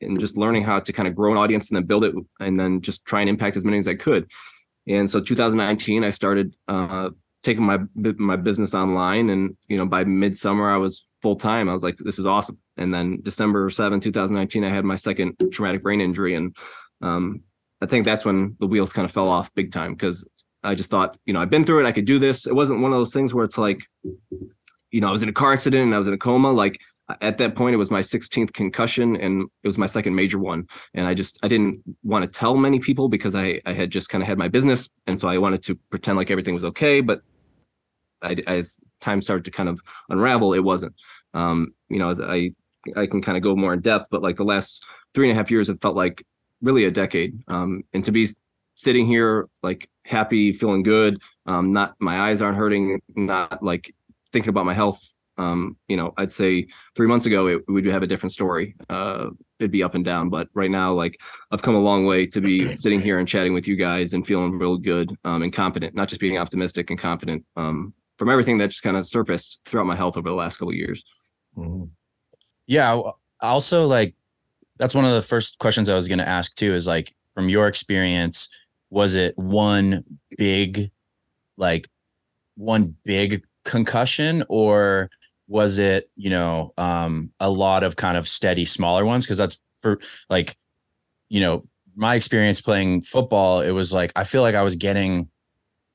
and 0.00 0.18
just 0.18 0.36
learning 0.36 0.64
how 0.64 0.80
to 0.80 0.92
kind 0.92 1.08
of 1.08 1.14
grow 1.14 1.32
an 1.32 1.38
audience 1.38 1.70
and 1.70 1.76
then 1.76 1.84
build 1.84 2.04
it 2.04 2.14
and 2.40 2.58
then 2.58 2.80
just 2.80 3.04
try 3.04 3.20
and 3.20 3.28
impact 3.28 3.56
as 3.56 3.64
many 3.64 3.78
as 3.78 3.88
i 3.88 3.94
could. 3.94 4.30
And 4.86 5.08
so 5.08 5.20
2019 5.20 6.04
i 6.04 6.10
started 6.10 6.54
uh 6.68 7.10
taking 7.44 7.62
my 7.62 7.78
my 8.16 8.36
business 8.36 8.74
online 8.74 9.30
and 9.30 9.56
you 9.68 9.76
know 9.76 9.86
by 9.86 10.02
midsummer 10.02 10.70
i 10.70 10.76
was 10.76 11.06
full 11.22 11.36
time 11.36 11.68
i 11.68 11.72
was 11.72 11.84
like 11.84 11.96
this 11.98 12.18
is 12.18 12.26
awesome. 12.26 12.58
And 12.76 12.92
then 12.92 13.20
december 13.22 13.70
7 13.70 14.00
2019 14.00 14.64
i 14.64 14.68
had 14.68 14.84
my 14.84 14.96
second 14.96 15.36
traumatic 15.52 15.82
brain 15.82 16.00
injury 16.00 16.34
and 16.34 16.56
um, 17.02 17.42
i 17.80 17.86
think 17.86 18.04
that's 18.04 18.24
when 18.24 18.56
the 18.58 18.66
wheels 18.66 18.92
kind 18.92 19.04
of 19.04 19.12
fell 19.12 19.28
off 19.28 19.54
big 19.54 19.70
time 19.70 19.92
because 19.92 20.26
i 20.64 20.74
just 20.74 20.90
thought 20.90 21.16
you 21.26 21.32
know 21.32 21.40
i've 21.40 21.50
been 21.50 21.64
through 21.64 21.84
it 21.84 21.86
i 21.86 21.92
could 21.92 22.06
do 22.06 22.18
this. 22.18 22.46
It 22.46 22.54
wasn't 22.54 22.80
one 22.80 22.92
of 22.92 22.98
those 22.98 23.12
things 23.12 23.32
where 23.32 23.44
it's 23.44 23.58
like 23.58 23.82
you 24.90 25.00
know 25.00 25.08
i 25.08 25.12
was 25.12 25.22
in 25.22 25.28
a 25.28 25.32
car 25.32 25.52
accident 25.52 25.84
and 25.84 25.94
i 25.94 25.98
was 25.98 26.08
in 26.08 26.14
a 26.14 26.18
coma. 26.18 26.50
Like 26.50 26.80
at 27.20 27.36
that 27.36 27.54
point 27.54 27.74
it 27.74 27.76
was 27.76 27.90
my 27.90 28.00
16th 28.00 28.54
concussion 28.54 29.14
and 29.16 29.42
it 29.62 29.68
was 29.68 29.76
my 29.76 29.86
second 29.86 30.14
major 30.14 30.38
one. 30.38 30.66
And 30.94 31.06
i 31.06 31.14
just 31.14 31.38
i 31.42 31.48
didn't 31.48 31.82
want 32.02 32.24
to 32.24 32.38
tell 32.38 32.56
many 32.56 32.78
people 32.78 33.08
because 33.08 33.34
i 33.34 33.60
i 33.66 33.72
had 33.72 33.90
just 33.90 34.08
kind 34.08 34.22
of 34.22 34.26
had 34.28 34.38
my 34.38 34.48
business. 34.48 34.88
And 35.06 35.20
so 35.20 35.28
i 35.28 35.38
wanted 35.38 35.62
to 35.64 35.74
pretend 35.90 36.16
like 36.16 36.30
everything 36.30 36.54
was 36.54 36.64
okay 36.64 37.00
but 37.00 37.22
I, 38.24 38.36
as 38.46 38.76
time 39.00 39.22
started 39.22 39.44
to 39.44 39.50
kind 39.50 39.68
of 39.68 39.80
unravel, 40.08 40.54
it 40.54 40.64
wasn't. 40.64 40.94
Um, 41.34 41.74
you 41.88 41.98
know, 41.98 42.14
I 42.20 42.52
I 42.96 43.06
can 43.06 43.22
kind 43.22 43.36
of 43.36 43.42
go 43.42 43.56
more 43.56 43.72
in 43.74 43.80
depth, 43.80 44.06
but 44.10 44.22
like 44.22 44.36
the 44.36 44.44
last 44.44 44.84
three 45.14 45.28
and 45.28 45.36
a 45.36 45.40
half 45.40 45.50
years, 45.50 45.68
have 45.68 45.80
felt 45.80 45.96
like 45.96 46.26
really 46.60 46.84
a 46.84 46.90
decade. 46.90 47.42
Um, 47.48 47.84
and 47.92 48.04
to 48.04 48.12
be 48.12 48.28
sitting 48.74 49.06
here 49.06 49.48
like 49.62 49.88
happy, 50.04 50.52
feeling 50.52 50.82
good, 50.82 51.22
um, 51.46 51.72
not 51.72 51.94
my 52.00 52.28
eyes 52.28 52.42
aren't 52.42 52.56
hurting, 52.56 53.00
not 53.14 53.62
like 53.62 53.94
thinking 54.32 54.50
about 54.50 54.66
my 54.66 54.74
health. 54.74 55.00
Um, 55.36 55.76
you 55.88 55.96
know, 55.96 56.14
I'd 56.16 56.30
say 56.30 56.68
three 56.94 57.08
months 57.08 57.26
ago 57.26 57.48
it 57.48 57.62
would 57.68 57.86
have 57.86 58.02
a 58.02 58.06
different 58.06 58.32
story. 58.32 58.76
Uh, 58.88 59.30
it'd 59.58 59.72
be 59.72 59.82
up 59.82 59.94
and 59.94 60.04
down, 60.04 60.28
but 60.28 60.48
right 60.54 60.70
now, 60.70 60.92
like 60.92 61.20
I've 61.50 61.62
come 61.62 61.74
a 61.74 61.80
long 61.80 62.06
way 62.06 62.26
to 62.26 62.40
be 62.40 62.76
sitting 62.76 63.00
here 63.00 63.18
and 63.18 63.26
chatting 63.26 63.52
with 63.52 63.66
you 63.66 63.76
guys 63.76 64.14
and 64.14 64.26
feeling 64.26 64.58
real 64.58 64.76
good 64.76 65.16
um, 65.24 65.42
and 65.42 65.52
confident, 65.52 65.94
not 65.94 66.08
just 66.08 66.20
being 66.20 66.38
optimistic 66.38 66.90
and 66.90 66.98
confident 66.98 67.44
um, 67.56 67.94
from 68.18 68.28
everything 68.28 68.58
that 68.58 68.68
just 68.68 68.82
kind 68.82 68.96
of 68.96 69.06
surfaced 69.06 69.60
throughout 69.64 69.86
my 69.86 69.96
health 69.96 70.16
over 70.16 70.28
the 70.28 70.34
last 70.34 70.56
couple 70.56 70.72
years. 70.72 71.04
Mm-hmm. 71.56 71.84
Yeah. 72.66 73.00
Also, 73.40 73.86
like 73.86 74.14
that's 74.78 74.94
one 74.94 75.04
of 75.04 75.14
the 75.14 75.22
first 75.22 75.58
questions 75.58 75.88
I 75.90 75.94
was 75.94 76.08
going 76.08 76.18
to 76.18 76.28
ask 76.28 76.54
too. 76.54 76.74
Is 76.74 76.86
like 76.86 77.14
from 77.34 77.48
your 77.48 77.68
experience, 77.68 78.48
was 78.90 79.14
it 79.14 79.36
one 79.36 80.04
big, 80.36 80.90
like 81.56 81.88
one 82.56 82.96
big 83.04 83.44
concussion, 83.64 84.44
or 84.48 85.10
was 85.46 85.78
it 85.78 86.10
you 86.16 86.30
know 86.30 86.72
um, 86.78 87.30
a 87.40 87.50
lot 87.50 87.84
of 87.84 87.96
kind 87.96 88.16
of 88.16 88.28
steady 88.28 88.64
smaller 88.64 89.04
ones? 89.04 89.24
Because 89.24 89.38
that's 89.38 89.58
for 89.80 90.00
like 90.30 90.56
you 91.28 91.40
know 91.40 91.66
my 91.94 92.14
experience 92.14 92.60
playing 92.60 93.02
football. 93.02 93.60
It 93.60 93.70
was 93.70 93.92
like 93.92 94.12
I 94.16 94.24
feel 94.24 94.42
like 94.42 94.54
I 94.54 94.62
was 94.62 94.76
getting 94.76 95.28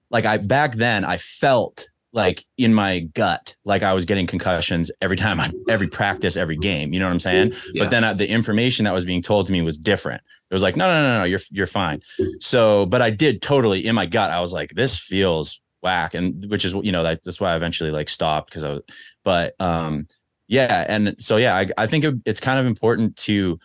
like 0.10 0.26
I 0.26 0.38
back 0.38 0.76
then 0.76 1.04
I 1.04 1.18
felt 1.18 1.90
like 2.12 2.44
in 2.58 2.74
my 2.74 3.00
gut, 3.00 3.56
like 3.66 3.84
I 3.84 3.94
was 3.94 4.06
getting 4.06 4.26
concussions 4.26 4.92
every 5.02 5.16
time 5.16 5.40
I 5.40 5.52
every 5.68 5.88
practice, 6.00 6.38
every 6.38 6.58
game. 6.58 6.94
You 6.94 7.00
know 7.00 7.06
what 7.06 7.14
I'm 7.14 7.20
saying? 7.20 7.54
Yeah. 7.74 7.84
But 7.84 7.90
then 7.92 8.04
uh, 8.04 8.14
the 8.14 8.28
information 8.28 8.86
that 8.86 8.94
was 8.94 9.06
being 9.06 9.22
told 9.22 9.46
to 9.48 9.52
me 9.52 9.62
was 9.62 9.78
different. 9.78 10.22
It 10.50 10.54
was 10.54 10.64
like, 10.64 10.76
no, 10.76 10.88
no, 10.88 11.02
no, 11.04 11.18
no, 11.20 11.24
you're 11.26 11.40
you're 11.52 11.68
fine. 11.68 12.02
So, 12.40 12.86
but 12.88 13.02
I 13.02 13.12
did 13.12 13.42
totally 13.42 13.86
in 13.86 13.96
my 13.96 14.06
gut. 14.06 14.32
I 14.32 14.40
was 14.42 14.54
like, 14.54 14.72
this 14.72 14.98
feels 14.98 15.62
whack, 15.82 16.14
and 16.14 16.50
which 16.50 16.66
is 16.66 16.74
you 16.74 16.92
know 16.92 17.04
that, 17.04 17.24
that's 17.24 17.40
why 17.40 17.54
I 17.54 17.56
eventually 17.56 17.92
like 17.92 18.10
stopped 18.10 18.50
because 18.50 18.64
I 18.64 18.70
was. 18.70 18.82
But 19.24 19.54
um, 19.60 20.08
yeah, 20.48 20.86
and 20.88 21.16
so 21.20 21.38
yeah, 21.38 21.56
I 21.56 21.68
I 21.78 21.88
think 21.88 22.06
it's 22.26 22.40
kind 22.40 22.60
of 22.60 22.66
important 22.66 23.16
to 23.18 23.60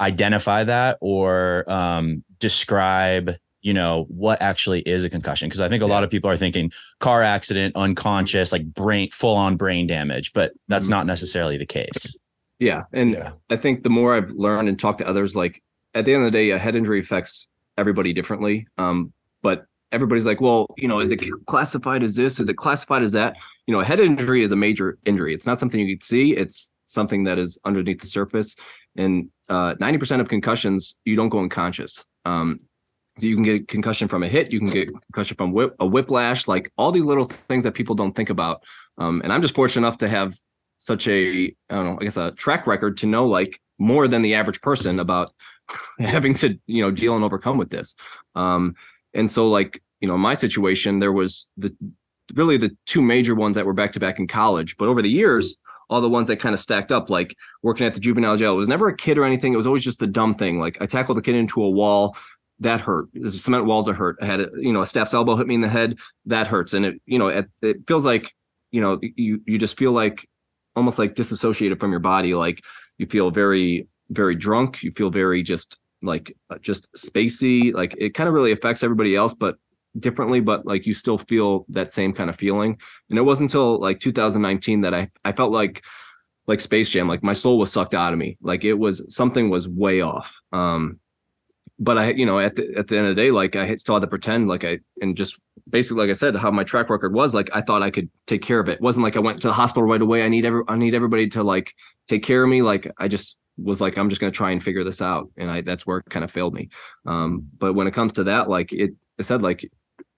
identify 0.00 0.62
that 0.62 0.96
or 1.00 1.68
um 1.68 2.22
describe 2.38 3.34
you 3.60 3.74
know 3.74 4.06
what 4.08 4.40
actually 4.40 4.80
is 4.80 5.04
a 5.04 5.10
concussion 5.10 5.48
because 5.48 5.60
i 5.60 5.68
think 5.68 5.82
a 5.82 5.86
yeah. 5.86 5.92
lot 5.92 6.04
of 6.04 6.10
people 6.10 6.30
are 6.30 6.36
thinking 6.36 6.70
car 7.00 7.22
accident 7.22 7.74
unconscious 7.76 8.52
like 8.52 8.64
brain 8.72 9.08
full 9.10 9.34
on 9.34 9.56
brain 9.56 9.86
damage 9.86 10.32
but 10.32 10.52
that's 10.68 10.86
mm-hmm. 10.86 10.92
not 10.92 11.06
necessarily 11.06 11.56
the 11.56 11.66
case 11.66 12.16
yeah 12.58 12.84
and 12.92 13.10
yeah. 13.10 13.32
i 13.50 13.56
think 13.56 13.82
the 13.82 13.90
more 13.90 14.14
i've 14.14 14.30
learned 14.30 14.68
and 14.68 14.78
talked 14.78 14.98
to 14.98 15.08
others 15.08 15.34
like 15.34 15.62
at 15.94 16.04
the 16.04 16.14
end 16.14 16.24
of 16.24 16.32
the 16.32 16.38
day 16.38 16.50
a 16.50 16.58
head 16.58 16.76
injury 16.76 17.00
affects 17.00 17.48
everybody 17.76 18.12
differently 18.12 18.66
um, 18.78 19.12
but 19.42 19.64
everybody's 19.92 20.26
like 20.26 20.40
well 20.40 20.66
you 20.76 20.86
know 20.86 21.00
is 21.00 21.10
it 21.10 21.20
classified 21.46 22.02
as 22.02 22.14
this 22.16 22.38
is 22.38 22.48
it 22.48 22.56
classified 22.56 23.02
as 23.02 23.12
that 23.12 23.36
you 23.66 23.72
know 23.72 23.80
a 23.80 23.84
head 23.84 24.00
injury 24.00 24.42
is 24.42 24.52
a 24.52 24.56
major 24.56 24.98
injury 25.04 25.34
it's 25.34 25.46
not 25.46 25.58
something 25.58 25.80
you 25.80 25.96
can 25.96 26.00
see 26.02 26.32
it's 26.32 26.72
something 26.86 27.24
that 27.24 27.38
is 27.38 27.58
underneath 27.64 28.00
the 28.00 28.06
surface 28.06 28.56
and 28.96 29.28
uh, 29.48 29.74
90% 29.74 30.20
of 30.20 30.28
concussions 30.28 30.98
you 31.04 31.16
don't 31.16 31.28
go 31.28 31.38
unconscious 31.38 32.04
um, 32.24 32.60
So 33.18 33.26
you 33.26 33.34
can 33.34 33.44
get 33.44 33.68
concussion 33.68 34.08
from 34.08 34.22
a 34.22 34.28
hit, 34.28 34.52
you 34.52 34.60
can 34.60 34.68
get 34.68 34.88
concussion 34.88 35.36
from 35.36 35.52
whip, 35.52 35.74
a 35.80 35.86
whiplash, 35.86 36.46
like 36.46 36.72
all 36.78 36.92
these 36.92 37.04
little 37.04 37.24
things 37.24 37.64
that 37.64 37.74
people 37.74 37.94
don't 37.94 38.14
think 38.14 38.30
about. 38.30 38.62
Um, 38.96 39.20
and 39.24 39.32
I'm 39.32 39.42
just 39.42 39.54
fortunate 39.54 39.86
enough 39.86 39.98
to 39.98 40.08
have 40.08 40.36
such 40.78 41.08
a, 41.08 41.46
I 41.70 41.74
don't 41.74 41.84
know, 41.84 41.98
I 42.00 42.04
guess 42.04 42.16
a 42.16 42.30
track 42.32 42.66
record 42.66 42.96
to 42.98 43.06
know 43.06 43.26
like 43.26 43.60
more 43.78 44.06
than 44.08 44.22
the 44.22 44.34
average 44.34 44.60
person 44.60 45.00
about 45.00 45.32
having 45.98 46.34
to, 46.34 46.58
you 46.66 46.82
know, 46.82 46.90
deal 46.90 47.16
and 47.16 47.24
overcome 47.24 47.58
with 47.58 47.70
this. 47.70 47.94
Um, 48.34 48.74
and 49.14 49.30
so 49.30 49.48
like, 49.48 49.82
you 50.00 50.08
know, 50.08 50.16
my 50.16 50.34
situation, 50.34 51.00
there 51.00 51.12
was 51.12 51.46
the 51.56 51.74
really 52.34 52.56
the 52.56 52.76
two 52.86 53.02
major 53.02 53.34
ones 53.34 53.56
that 53.56 53.66
were 53.66 53.72
back 53.72 53.92
to 53.92 54.00
back 54.00 54.18
in 54.18 54.26
college, 54.26 54.76
but 54.76 54.88
over 54.88 55.02
the 55.02 55.10
years, 55.10 55.56
all 55.90 56.00
the 56.00 56.08
ones 56.08 56.28
that 56.28 56.36
kind 56.36 56.52
of 56.52 56.60
stacked 56.60 56.92
up, 56.92 57.08
like 57.10 57.34
working 57.62 57.86
at 57.86 57.94
the 57.94 58.00
juvenile 58.00 58.36
jail. 58.36 58.52
It 58.52 58.56
was 58.56 58.68
never 58.68 58.88
a 58.88 58.96
kid 58.96 59.18
or 59.18 59.24
anything. 59.24 59.52
It 59.52 59.56
was 59.56 59.66
always 59.66 59.82
just 59.82 60.02
a 60.02 60.06
dumb 60.06 60.34
thing. 60.34 60.60
Like 60.60 60.78
I 60.80 60.86
tackled 60.86 61.18
a 61.18 61.22
kid 61.22 61.34
into 61.34 61.62
a 61.62 61.70
wall, 61.70 62.16
that 62.60 62.80
hurt. 62.80 63.08
The 63.14 63.30
cement 63.30 63.66
walls 63.66 63.88
are 63.88 63.94
hurt. 63.94 64.16
I 64.20 64.26
had 64.26 64.40
a, 64.40 64.48
you 64.56 64.72
know 64.72 64.80
a 64.80 64.86
staff's 64.86 65.14
elbow 65.14 65.36
hit 65.36 65.46
me 65.46 65.54
in 65.54 65.60
the 65.60 65.68
head, 65.68 65.98
that 66.26 66.46
hurts. 66.46 66.74
And 66.74 66.84
it 66.84 67.00
you 67.06 67.18
know 67.18 67.28
it, 67.28 67.46
it 67.62 67.76
feels 67.86 68.04
like 68.04 68.34
you 68.70 68.80
know 68.80 68.98
you 69.02 69.40
you 69.46 69.58
just 69.58 69.78
feel 69.78 69.92
like 69.92 70.28
almost 70.76 70.98
like 70.98 71.14
disassociated 71.14 71.80
from 71.80 71.90
your 71.90 72.00
body. 72.00 72.34
Like 72.34 72.62
you 72.98 73.06
feel 73.06 73.30
very 73.30 73.86
very 74.10 74.34
drunk. 74.34 74.82
You 74.82 74.90
feel 74.92 75.10
very 75.10 75.42
just 75.42 75.76
like 76.02 76.36
uh, 76.50 76.58
just 76.58 76.92
spacey. 76.94 77.72
Like 77.72 77.94
it 77.98 78.14
kind 78.14 78.28
of 78.28 78.34
really 78.34 78.52
affects 78.52 78.82
everybody 78.82 79.14
else, 79.14 79.34
but 79.34 79.56
differently 79.98 80.40
but 80.40 80.66
like 80.66 80.86
you 80.86 80.94
still 80.94 81.18
feel 81.18 81.64
that 81.68 81.90
same 81.90 82.12
kind 82.12 82.30
of 82.30 82.36
feeling 82.36 82.78
and 83.08 83.18
it 83.18 83.22
wasn't 83.22 83.42
until 83.50 83.80
like 83.80 83.98
2019 84.00 84.82
that 84.82 84.94
i 84.94 85.08
i 85.24 85.32
felt 85.32 85.50
like 85.50 85.82
like 86.46 86.60
space 86.60 86.90
jam 86.90 87.08
like 87.08 87.22
my 87.22 87.32
soul 87.32 87.58
was 87.58 87.72
sucked 87.72 87.94
out 87.94 88.12
of 88.12 88.18
me 88.18 88.36
like 88.42 88.64
it 88.64 88.74
was 88.74 89.02
something 89.14 89.50
was 89.50 89.66
way 89.66 90.00
off 90.00 90.36
um 90.52 91.00
but 91.78 91.96
i 91.96 92.10
you 92.10 92.26
know 92.26 92.38
at 92.38 92.56
the 92.56 92.74
at 92.76 92.88
the 92.88 92.96
end 92.96 93.06
of 93.06 93.14
the 93.14 93.22
day 93.22 93.30
like 93.30 93.56
i 93.56 93.74
still 93.76 93.94
had 93.94 94.00
to 94.00 94.06
pretend 94.06 94.48
like 94.48 94.64
i 94.64 94.78
and 95.00 95.16
just 95.16 95.38
basically 95.68 96.02
like 96.02 96.10
i 96.10 96.14
said 96.14 96.34
how 96.36 96.50
my 96.50 96.64
track 96.64 96.90
record 96.90 97.14
was 97.14 97.34
like 97.34 97.50
i 97.54 97.60
thought 97.60 97.82
i 97.82 97.90
could 97.90 98.10
take 98.26 98.42
care 98.42 98.60
of 98.60 98.68
it. 98.68 98.74
it 98.74 98.80
wasn't 98.80 99.02
like 99.02 99.16
i 99.16 99.20
went 99.20 99.40
to 99.40 99.48
the 99.48 99.52
hospital 99.52 99.84
right 99.84 100.02
away. 100.02 100.24
I 100.24 100.28
need 100.28 100.44
every 100.44 100.62
i 100.68 100.76
need 100.76 100.94
everybody 100.94 101.28
to 101.30 101.42
like 101.42 101.74
take 102.08 102.22
care 102.22 102.42
of 102.42 102.48
me. 102.48 102.62
Like 102.62 102.90
i 102.98 103.08
just 103.08 103.36
was 103.56 103.80
like 103.80 103.96
i'm 103.96 104.08
just 104.08 104.20
going 104.20 104.32
to 104.32 104.36
try 104.36 104.50
and 104.50 104.62
figure 104.62 104.84
this 104.84 105.02
out. 105.02 105.30
And 105.36 105.50
i 105.50 105.60
that's 105.60 105.86
where 105.86 105.98
it 105.98 106.10
kind 106.10 106.24
of 106.24 106.30
failed 106.30 106.54
me. 106.54 106.68
Um 107.06 107.48
but 107.58 107.74
when 107.74 107.86
it 107.86 107.94
comes 107.94 108.14
to 108.14 108.24
that 108.24 108.48
like 108.48 108.72
it 108.72 108.92
I 109.18 109.22
said 109.22 109.42
like 109.42 109.70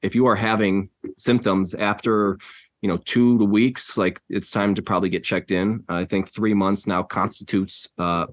if 0.02 0.14
you 0.14 0.26
are 0.26 0.37
having 0.37 0.88
symptoms 1.19 1.75
after 1.75 2.38
you 2.81 2.88
know 2.88 2.97
two 2.99 3.38
to 3.38 3.45
weeks 3.45 3.99
like 3.99 4.21
it's 4.31 4.50
time 4.50 4.75
to 4.75 4.83
probably 4.83 5.09
get 5.09 5.25
checked 5.25 5.50
in. 5.50 5.85
I 5.88 6.05
think 6.05 6.31
three 6.31 6.55
months 6.55 6.87
now 6.87 7.02
constitutes 7.02 7.88
uh 7.99 8.26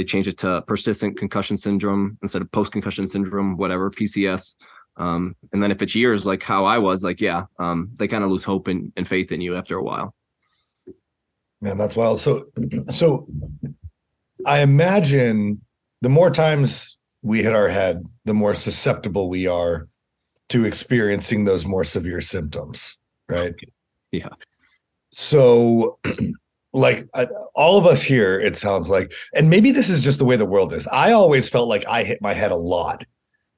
they 0.00 0.04
changed 0.04 0.28
it 0.28 0.38
to 0.38 0.62
persistent 0.62 1.18
concussion 1.18 1.56
syndrome 1.56 2.18
instead 2.22 2.42
of 2.42 2.50
post 2.52 2.72
concussion 2.72 3.06
syndrome 3.06 3.56
whatever 3.56 3.90
pcs 3.90 4.56
um 4.96 5.34
and 5.52 5.62
then 5.62 5.70
if 5.70 5.82
it's 5.82 5.94
years 5.94 6.26
like 6.26 6.42
how 6.42 6.64
i 6.64 6.78
was 6.78 7.04
like 7.04 7.20
yeah 7.20 7.44
um 7.58 7.90
they 7.96 8.08
kind 8.08 8.24
of 8.24 8.30
lose 8.30 8.44
hope 8.44 8.68
and, 8.68 8.92
and 8.96 9.06
faith 9.06 9.30
in 9.32 9.40
you 9.40 9.56
after 9.56 9.76
a 9.76 9.82
while 9.82 10.14
man 11.60 11.76
that's 11.76 11.96
wild 11.96 12.18
so 12.18 12.44
so 12.88 13.26
i 14.46 14.60
imagine 14.60 15.60
the 16.00 16.08
more 16.08 16.30
times 16.30 16.98
we 17.22 17.42
hit 17.42 17.54
our 17.54 17.68
head 17.68 18.02
the 18.24 18.34
more 18.34 18.54
susceptible 18.54 19.28
we 19.28 19.46
are 19.46 19.88
to 20.50 20.64
experiencing 20.64 21.44
those 21.44 21.64
more 21.64 21.84
severe 21.84 22.20
symptoms, 22.20 22.98
right? 23.28 23.54
Yeah. 24.12 24.28
So, 25.12 25.98
like 26.72 27.08
all 27.54 27.78
of 27.78 27.86
us 27.86 28.02
here, 28.02 28.38
it 28.38 28.56
sounds 28.56 28.90
like, 28.90 29.12
and 29.34 29.50
maybe 29.50 29.72
this 29.72 29.88
is 29.88 30.04
just 30.04 30.18
the 30.18 30.24
way 30.24 30.36
the 30.36 30.46
world 30.46 30.72
is. 30.72 30.86
I 30.88 31.12
always 31.12 31.48
felt 31.48 31.68
like 31.68 31.86
I 31.86 32.04
hit 32.04 32.22
my 32.22 32.32
head 32.32 32.52
a 32.52 32.56
lot 32.56 33.04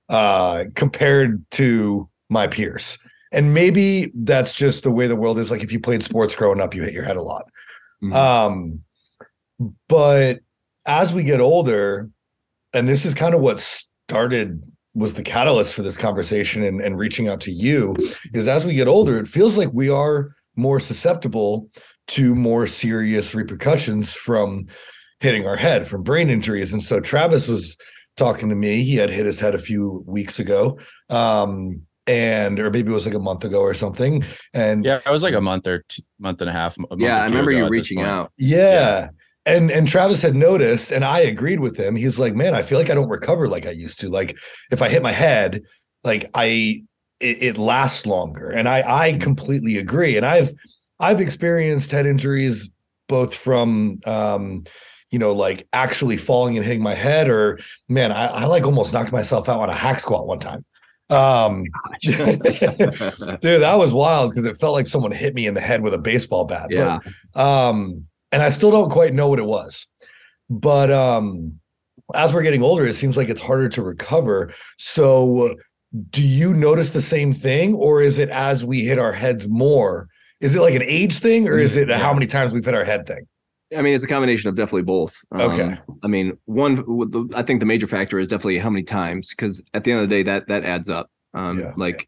uh, 0.08 0.64
compared 0.74 1.44
to 1.52 2.08
my 2.30 2.46
peers. 2.46 2.98
And 3.32 3.54
maybe 3.54 4.12
that's 4.14 4.54
just 4.54 4.82
the 4.82 4.90
way 4.90 5.06
the 5.06 5.16
world 5.16 5.38
is. 5.38 5.50
Like 5.50 5.62
if 5.62 5.72
you 5.72 5.80
played 5.80 6.02
sports 6.02 6.34
growing 6.34 6.60
up, 6.60 6.74
you 6.74 6.82
hit 6.82 6.92
your 6.92 7.04
head 7.04 7.16
a 7.16 7.22
lot. 7.22 7.44
Mm-hmm. 8.02 8.14
Um, 8.14 8.80
but 9.88 10.40
as 10.86 11.14
we 11.14 11.22
get 11.22 11.40
older, 11.40 12.10
and 12.74 12.88
this 12.88 13.04
is 13.04 13.14
kind 13.14 13.34
of 13.34 13.40
what 13.40 13.60
started 13.60 14.62
was 14.94 15.14
the 15.14 15.22
catalyst 15.22 15.72
for 15.72 15.82
this 15.82 15.96
conversation 15.96 16.62
and, 16.62 16.80
and 16.80 16.98
reaching 16.98 17.28
out 17.28 17.40
to 17.40 17.50
you 17.50 17.96
is 18.34 18.46
as 18.46 18.64
we 18.64 18.74
get 18.74 18.88
older, 18.88 19.18
it 19.18 19.28
feels 19.28 19.56
like 19.56 19.70
we 19.72 19.88
are 19.88 20.34
more 20.56 20.78
susceptible 20.78 21.70
to 22.08 22.34
more 22.34 22.66
serious 22.66 23.34
repercussions 23.34 24.12
from 24.12 24.66
hitting 25.20 25.46
our 25.46 25.56
head 25.56 25.86
from 25.86 26.02
brain 26.02 26.28
injuries. 26.28 26.72
And 26.72 26.82
so 26.82 27.00
Travis 27.00 27.48
was 27.48 27.76
talking 28.16 28.48
to 28.48 28.54
me. 28.54 28.82
He 28.82 28.96
had 28.96 29.10
hit 29.10 29.24
his 29.24 29.40
head 29.40 29.54
a 29.54 29.58
few 29.58 30.02
weeks 30.06 30.38
ago. 30.38 30.78
Um, 31.08 31.82
and 32.08 32.58
or 32.58 32.70
maybe 32.70 32.90
it 32.90 32.94
was 32.94 33.06
like 33.06 33.14
a 33.14 33.20
month 33.20 33.44
ago 33.44 33.60
or 33.60 33.74
something. 33.74 34.24
And 34.52 34.84
yeah, 34.84 34.98
it 35.06 35.10
was 35.10 35.22
like 35.22 35.34
a 35.34 35.40
month 35.40 35.68
or 35.68 35.84
two, 35.88 36.02
month 36.18 36.40
and 36.40 36.50
a 36.50 36.52
half. 36.52 36.76
A 36.76 36.82
yeah, 36.96 37.18
I 37.18 37.26
remember 37.26 37.52
you 37.52 37.68
reaching 37.68 38.00
out. 38.00 38.32
Yeah. 38.36 38.58
yeah 38.58 39.08
and 39.44 39.70
and 39.70 39.88
Travis 39.88 40.22
had 40.22 40.36
noticed, 40.36 40.92
and 40.92 41.04
I 41.04 41.20
agreed 41.20 41.60
with 41.60 41.76
him. 41.76 41.96
He's 41.96 42.18
like, 42.18 42.34
"Man, 42.34 42.54
I 42.54 42.62
feel 42.62 42.78
like 42.78 42.90
I 42.90 42.94
don't 42.94 43.08
recover 43.08 43.48
like 43.48 43.66
I 43.66 43.70
used 43.70 44.00
to. 44.00 44.08
Like 44.08 44.36
if 44.70 44.82
I 44.82 44.88
hit 44.88 45.02
my 45.02 45.12
head, 45.12 45.62
like 46.04 46.26
I 46.34 46.82
it, 47.20 47.42
it 47.42 47.58
lasts 47.58 48.06
longer." 48.06 48.50
And 48.50 48.68
I 48.68 48.82
I 48.86 49.10
mm-hmm. 49.10 49.20
completely 49.20 49.78
agree. 49.78 50.16
And 50.16 50.24
I've 50.24 50.52
I've 51.02 51.20
experienced 51.20 51.90
head 51.90 52.06
injuries 52.06 52.70
both 53.08 53.34
from 53.34 53.98
um 54.06 54.64
you 55.10 55.18
know 55.18 55.32
like 55.32 55.66
actually 55.72 56.16
falling 56.16 56.56
and 56.56 56.64
hitting 56.64 56.82
my 56.82 56.94
head, 56.94 57.28
or 57.28 57.58
man, 57.88 58.12
I, 58.12 58.26
I 58.26 58.44
like 58.46 58.64
almost 58.64 58.92
knocked 58.92 59.12
myself 59.12 59.48
out 59.48 59.60
on 59.60 59.68
a 59.68 59.74
hack 59.74 60.00
squat 60.00 60.26
one 60.26 60.38
time. 60.38 60.64
Um, 61.10 61.64
dude, 62.00 62.40
that 62.40 63.74
was 63.76 63.92
wild 63.92 64.30
because 64.30 64.46
it 64.46 64.58
felt 64.58 64.72
like 64.72 64.86
someone 64.86 65.12
hit 65.12 65.34
me 65.34 65.46
in 65.46 65.52
the 65.52 65.60
head 65.60 65.82
with 65.82 65.92
a 65.92 65.98
baseball 65.98 66.46
bat. 66.46 66.68
Yeah. 66.70 67.00
But, 67.34 67.42
um, 67.42 68.06
and 68.32 68.42
I 68.42 68.48
still 68.48 68.70
don't 68.70 68.90
quite 68.90 69.12
know 69.12 69.28
what 69.28 69.38
it 69.38 69.44
was. 69.44 69.86
But 70.48 70.90
um, 70.90 71.60
as 72.14 72.32
we're 72.32 72.42
getting 72.42 72.62
older, 72.62 72.86
it 72.86 72.94
seems 72.94 73.16
like 73.16 73.28
it's 73.28 73.40
harder 73.42 73.68
to 73.70 73.82
recover. 73.82 74.52
So, 74.78 75.54
do 76.10 76.22
you 76.22 76.54
notice 76.54 76.90
the 76.90 77.02
same 77.02 77.34
thing, 77.34 77.74
or 77.74 78.00
is 78.00 78.18
it 78.18 78.30
as 78.30 78.64
we 78.64 78.80
hit 78.80 78.98
our 78.98 79.12
heads 79.12 79.46
more? 79.48 80.08
Is 80.42 80.54
it 80.54 80.60
like 80.60 80.74
an 80.74 80.82
age 80.82 81.18
thing, 81.18 81.48
or 81.48 81.58
is 81.58 81.76
it 81.76 81.88
yeah. 81.88 81.98
how 81.98 82.12
many 82.12 82.26
times 82.26 82.52
we've 82.52 82.64
hit 82.64 82.74
our 82.74 82.84
head 82.84 83.06
thing? 83.06 83.26
I 83.74 83.80
mean, 83.80 83.94
it's 83.94 84.04
a 84.04 84.08
combination 84.08 84.50
of 84.50 84.54
definitely 84.54 84.82
both. 84.82 85.16
Um, 85.30 85.40
okay. 85.40 85.78
I 86.02 86.06
mean, 86.06 86.36
one, 86.44 87.30
I 87.34 87.42
think 87.42 87.60
the 87.60 87.66
major 87.66 87.86
factor 87.86 88.18
is 88.18 88.28
definitely 88.28 88.58
how 88.58 88.68
many 88.68 88.82
times, 88.82 89.30
because 89.30 89.62
at 89.72 89.84
the 89.84 89.92
end 89.92 90.02
of 90.02 90.10
the 90.10 90.14
day, 90.14 90.22
that 90.24 90.48
that 90.48 90.64
adds 90.64 90.90
up. 90.90 91.10
Um, 91.32 91.58
yeah, 91.58 91.72
like, 91.78 91.94
yeah. 91.94 92.04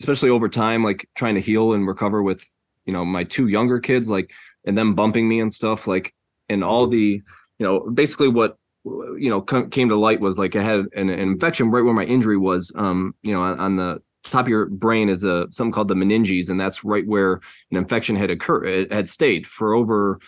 especially 0.00 0.28
over 0.28 0.50
time, 0.50 0.84
like 0.84 1.08
trying 1.14 1.36
to 1.36 1.40
heal 1.40 1.72
and 1.72 1.86
recover 1.86 2.22
with, 2.22 2.46
you 2.84 2.92
know, 2.92 3.06
my 3.06 3.24
two 3.24 3.48
younger 3.48 3.80
kids, 3.80 4.10
like 4.10 4.30
and 4.68 4.76
them 4.76 4.94
bumping 4.94 5.28
me 5.28 5.40
and 5.40 5.52
stuff 5.52 5.86
like 5.86 6.14
and 6.48 6.62
all 6.62 6.86
the 6.86 7.22
you 7.58 7.66
know 7.66 7.80
basically 7.90 8.28
what 8.28 8.56
you 8.84 9.28
know 9.30 9.40
came 9.40 9.88
to 9.88 9.96
light 9.96 10.20
was 10.20 10.38
like 10.38 10.54
I 10.54 10.62
had 10.62 10.80
an, 10.94 11.08
an 11.08 11.18
infection 11.18 11.70
right 11.70 11.82
where 11.82 11.94
my 11.94 12.04
injury 12.04 12.36
was 12.36 12.72
um 12.76 13.14
you 13.22 13.32
know 13.32 13.40
on, 13.40 13.58
on, 13.58 13.76
the 13.76 14.02
top 14.30 14.46
of 14.46 14.48
your 14.48 14.66
brain 14.66 15.08
is 15.08 15.24
a 15.24 15.46
something 15.50 15.72
called 15.72 15.88
the 15.88 15.94
meninges 15.94 16.50
and 16.50 16.60
that's 16.60 16.84
right 16.84 17.06
where 17.06 17.40
an 17.70 17.76
infection 17.76 18.16
had 18.16 18.30
occurred 18.30 18.90
had 18.92 19.08
stayed 19.08 19.46
for 19.46 19.74
over 19.74 20.18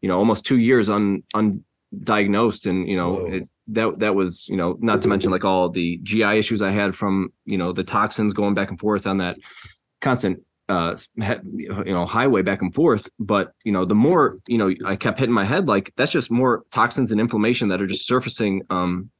you 0.00 0.08
know 0.08 0.18
almost 0.18 0.44
two 0.44 0.58
years 0.58 0.88
un 0.88 1.22
undiagnosed. 1.34 2.66
And 2.66 2.88
you 2.88 2.96
know 2.96 3.26
it, 3.26 3.48
that 3.68 3.98
that 3.98 4.14
was 4.14 4.48
you 4.48 4.56
know 4.56 4.76
not 4.80 5.02
to 5.02 5.08
mention 5.08 5.30
like 5.30 5.44
all 5.44 5.68
the 5.68 5.98
GI 6.02 6.38
issues 6.38 6.62
I 6.62 6.70
had 6.70 6.94
from 6.94 7.32
you 7.44 7.58
know 7.58 7.72
the 7.72 7.84
toxins 7.84 8.32
going 8.32 8.54
back 8.54 8.70
and 8.70 8.78
forth 8.78 9.06
on 9.06 9.18
that 9.18 9.38
constant 10.00 10.42
uh 10.68 10.96
you 11.16 11.84
know 11.86 12.06
highway 12.06 12.42
back 12.42 12.62
and 12.62 12.74
forth. 12.74 13.08
But 13.18 13.52
you 13.64 13.72
know 13.72 13.84
the 13.84 13.94
more 13.94 14.38
you 14.46 14.58
know 14.58 14.72
i 14.84 14.96
kept 14.96 15.18
hitting 15.18 15.34
my 15.34 15.44
head 15.44 15.66
like 15.66 15.92
that's 15.96 16.12
just 16.12 16.30
more 16.30 16.64
toxins 16.70 17.12
and 17.12 17.20
inflammation 17.20 17.68
that 17.68 17.80
are 17.80 17.86
just 17.86 18.06
surfacing 18.06 18.62
um 18.70 19.10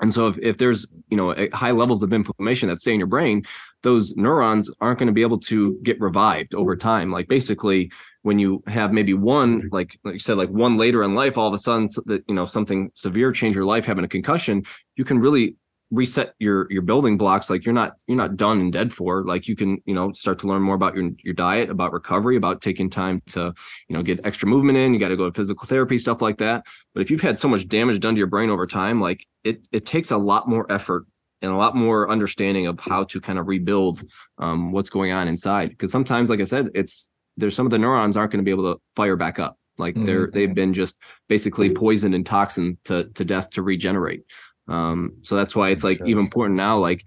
and 0.00 0.12
so 0.12 0.28
if, 0.28 0.38
if 0.38 0.58
there's 0.58 0.86
you 1.08 1.16
know 1.16 1.34
high 1.52 1.72
levels 1.72 2.02
of 2.02 2.12
inflammation 2.12 2.68
that 2.68 2.80
stay 2.80 2.92
in 2.92 2.98
your 2.98 3.06
brain 3.06 3.42
those 3.82 4.14
neurons 4.16 4.70
aren't 4.80 4.98
going 4.98 5.06
to 5.06 5.12
be 5.12 5.22
able 5.22 5.38
to 5.38 5.78
get 5.82 6.00
revived 6.00 6.54
over 6.54 6.76
time. 6.76 7.12
Like 7.12 7.28
basically 7.28 7.92
when 8.22 8.38
you 8.38 8.62
have 8.66 8.92
maybe 8.92 9.14
one 9.14 9.58
mm-hmm. 9.58 9.68
like 9.74 9.98
like 10.04 10.14
you 10.14 10.18
said 10.18 10.36
like 10.36 10.50
one 10.50 10.76
later 10.76 11.02
in 11.02 11.14
life 11.14 11.38
all 11.38 11.48
of 11.48 11.54
a 11.54 11.58
sudden 11.58 11.88
that 12.06 12.22
you 12.28 12.34
know 12.34 12.44
something 12.44 12.90
severe 12.94 13.32
change 13.32 13.54
your 13.54 13.64
life 13.64 13.84
having 13.84 14.04
a 14.04 14.08
concussion 14.08 14.62
you 14.96 15.04
can 15.04 15.18
really 15.18 15.56
reset 15.90 16.34
your 16.38 16.70
your 16.70 16.82
building 16.82 17.16
blocks 17.16 17.48
like 17.48 17.64
you're 17.64 17.74
not 17.74 17.94
you're 18.06 18.16
not 18.16 18.36
done 18.36 18.60
and 18.60 18.72
dead 18.72 18.92
for. 18.92 19.24
Like 19.24 19.48
you 19.48 19.56
can 19.56 19.78
you 19.86 19.94
know 19.94 20.12
start 20.12 20.38
to 20.40 20.46
learn 20.46 20.62
more 20.62 20.74
about 20.74 20.94
your 20.94 21.10
your 21.22 21.34
diet 21.34 21.70
about 21.70 21.92
recovery 21.92 22.36
about 22.36 22.60
taking 22.60 22.90
time 22.90 23.22
to 23.30 23.52
you 23.88 23.96
know 23.96 24.02
get 24.02 24.20
extra 24.24 24.48
movement 24.48 24.78
in. 24.78 24.92
You 24.92 25.00
got 25.00 25.08
to 25.08 25.16
go 25.16 25.30
to 25.30 25.34
physical 25.34 25.66
therapy 25.66 25.98
stuff 25.98 26.20
like 26.20 26.38
that. 26.38 26.66
But 26.94 27.02
if 27.02 27.10
you've 27.10 27.20
had 27.20 27.38
so 27.38 27.48
much 27.48 27.66
damage 27.68 28.00
done 28.00 28.14
to 28.14 28.18
your 28.18 28.26
brain 28.26 28.50
over 28.50 28.66
time 28.66 29.00
like 29.00 29.26
it 29.44 29.66
it 29.72 29.86
takes 29.86 30.10
a 30.10 30.18
lot 30.18 30.48
more 30.48 30.70
effort 30.70 31.06
and 31.40 31.52
a 31.52 31.56
lot 31.56 31.76
more 31.76 32.10
understanding 32.10 32.66
of 32.66 32.80
how 32.80 33.04
to 33.04 33.20
kind 33.20 33.38
of 33.38 33.46
rebuild 33.46 34.02
um, 34.38 34.72
what's 34.72 34.90
going 34.90 35.12
on 35.12 35.28
inside. 35.28 35.70
Because 35.70 35.92
sometimes 35.92 36.30
like 36.30 36.40
i 36.40 36.44
said 36.44 36.68
it's 36.74 37.08
there's 37.36 37.54
some 37.54 37.66
of 37.66 37.70
the 37.70 37.78
neurons 37.78 38.16
aren't 38.16 38.32
going 38.32 38.44
to 38.44 38.44
be 38.44 38.50
able 38.50 38.74
to 38.74 38.80
fire 38.96 39.16
back 39.16 39.38
up. 39.38 39.56
Like 39.78 39.94
they're 39.94 40.26
mm-hmm. 40.26 40.36
they've 40.36 40.54
been 40.54 40.74
just 40.74 41.00
basically 41.28 41.70
poisoned 41.70 42.14
and 42.14 42.26
toxin 42.26 42.78
to 42.84 43.04
to 43.14 43.24
death 43.24 43.50
to 43.50 43.62
regenerate 43.62 44.24
um, 44.68 45.12
so 45.22 45.36
that's 45.36 45.56
why 45.56 45.70
it's 45.70 45.84
like 45.84 46.00
even 46.06 46.24
important 46.24 46.56
now, 46.56 46.78
like 46.78 47.04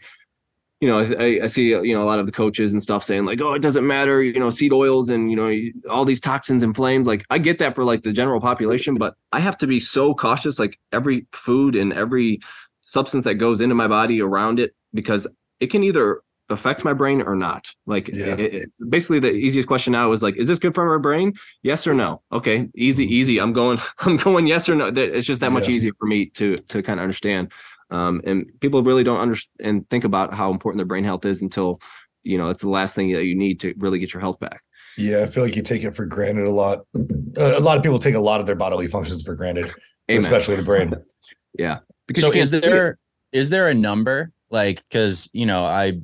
you 0.82 0.88
know, 0.88 1.00
I, 1.00 1.42
I, 1.44 1.48
see, 1.48 1.70
you 1.70 1.94
know, 1.94 2.02
a 2.02 2.10
lot 2.10 2.18
of 2.18 2.26
the 2.26 2.32
coaches 2.32 2.74
and 2.74 2.82
stuff 2.82 3.04
saying 3.04 3.26
like, 3.26 3.40
oh, 3.40 3.54
it 3.54 3.62
doesn't 3.62 3.86
matter, 3.86 4.24
you 4.24 4.40
know, 4.40 4.50
seed 4.50 4.74
oils 4.74 5.10
and, 5.10 5.30
you 5.30 5.38
know, 5.38 5.92
all 5.92 6.06
these 6.06 6.20
toxins 6.20 6.64
and 6.64 6.76
flames. 6.76 7.06
Like, 7.06 7.24
I 7.30 7.38
get 7.38 7.60
that 7.60 7.76
for 7.76 7.84
like 7.84 8.02
the 8.02 8.12
general 8.12 8.42
population, 8.42 8.96
but 8.96 9.14
I 9.32 9.40
have 9.42 9.60
to 9.60 9.68
be 9.68 9.80
so 9.80 10.16
cautious, 10.16 10.58
like 10.58 10.80
every 10.92 11.28
food 11.34 11.76
and 11.76 11.94
every 11.94 12.40
substance 12.82 13.26
that 13.26 13.36
goes 13.36 13.62
into 13.62 13.76
my 13.76 13.88
body 13.88 14.22
around 14.22 14.60
it, 14.60 14.76
because 14.92 15.28
it 15.60 15.68
can 15.68 15.84
either 15.84 16.24
affect 16.52 16.84
my 16.84 16.94
brain 16.94 17.22
or 17.22 17.36
not. 17.36 17.74
Like, 17.86 18.10
yeah. 18.10 18.34
it, 18.34 18.40
it, 18.40 18.70
basically, 18.90 19.20
the 19.20 19.32
easiest 19.32 19.68
question 19.68 19.94
now 19.94 20.12
is 20.12 20.22
like, 20.24 20.36
is 20.38 20.48
this 20.48 20.60
good 20.60 20.76
for 20.76 20.86
my 20.86 21.02
brain? 21.02 21.34
Yes 21.64 21.88
or 21.88 21.94
no? 21.94 22.22
Okay, 22.32 22.70
easy, 22.76 23.06
mm-hmm. 23.06 23.14
easy. 23.14 23.40
I'm 23.40 23.54
going, 23.54 23.80
I'm 24.00 24.18
going 24.18 24.48
yes 24.48 24.70
or 24.70 24.76
no. 24.76 24.88
It's 24.88 25.26
just 25.26 25.42
that 25.42 25.52
much 25.52 25.68
yeah. 25.68 25.76
easier 25.76 25.94
for 26.00 26.06
me 26.06 26.28
to 26.32 26.58
to 26.58 26.82
kind 26.82 27.00
of 27.00 27.04
understand. 27.04 27.52
Um, 27.90 28.22
and 28.26 28.50
people 28.62 28.84
really 28.84 29.04
don't 29.04 29.20
understand 29.20 29.68
and 29.68 29.90
think 29.90 30.06
about 30.06 30.34
how 30.34 30.52
important 30.52 30.80
their 30.80 30.86
brain 30.86 31.04
health 31.04 31.26
is 31.26 31.42
until 31.42 31.82
you 32.24 32.38
know 32.38 32.50
it's 32.50 32.62
the 32.62 32.70
last 32.70 32.96
thing 32.96 33.12
that 33.14 33.26
you 33.26 33.36
need 33.36 33.60
to 33.62 33.74
really 33.78 34.00
get 34.00 34.14
your 34.14 34.22
health 34.22 34.40
back. 34.40 34.62
Yeah, 34.98 35.22
I 35.22 35.28
feel 35.28 35.44
like 35.44 35.56
you 35.56 35.62
take 35.62 35.84
it 35.84 35.96
for 35.96 36.06
granted 36.06 36.46
a 36.46 36.52
lot. 36.52 36.80
Uh, 36.96 37.58
a 37.58 37.60
lot 37.60 37.78
of 37.78 37.84
people 37.84 38.00
take 38.00 38.16
a 38.16 38.20
lot 38.20 38.40
of 38.40 38.46
their 38.46 38.56
bodily 38.56 38.88
functions 38.88 39.24
for 39.24 39.36
granted, 39.36 39.74
Amen. 40.10 40.24
especially 40.24 40.56
the 40.56 40.64
brain. 40.64 40.94
yeah. 41.58 41.80
Because 42.08 42.24
so 42.24 42.32
is 42.32 42.52
there 42.52 42.98
is 43.32 43.50
there 43.50 43.70
a 43.70 43.74
number 43.74 44.32
like 44.50 44.84
because 44.90 45.30
you 45.34 45.46
know 45.46 45.66
I 45.66 46.00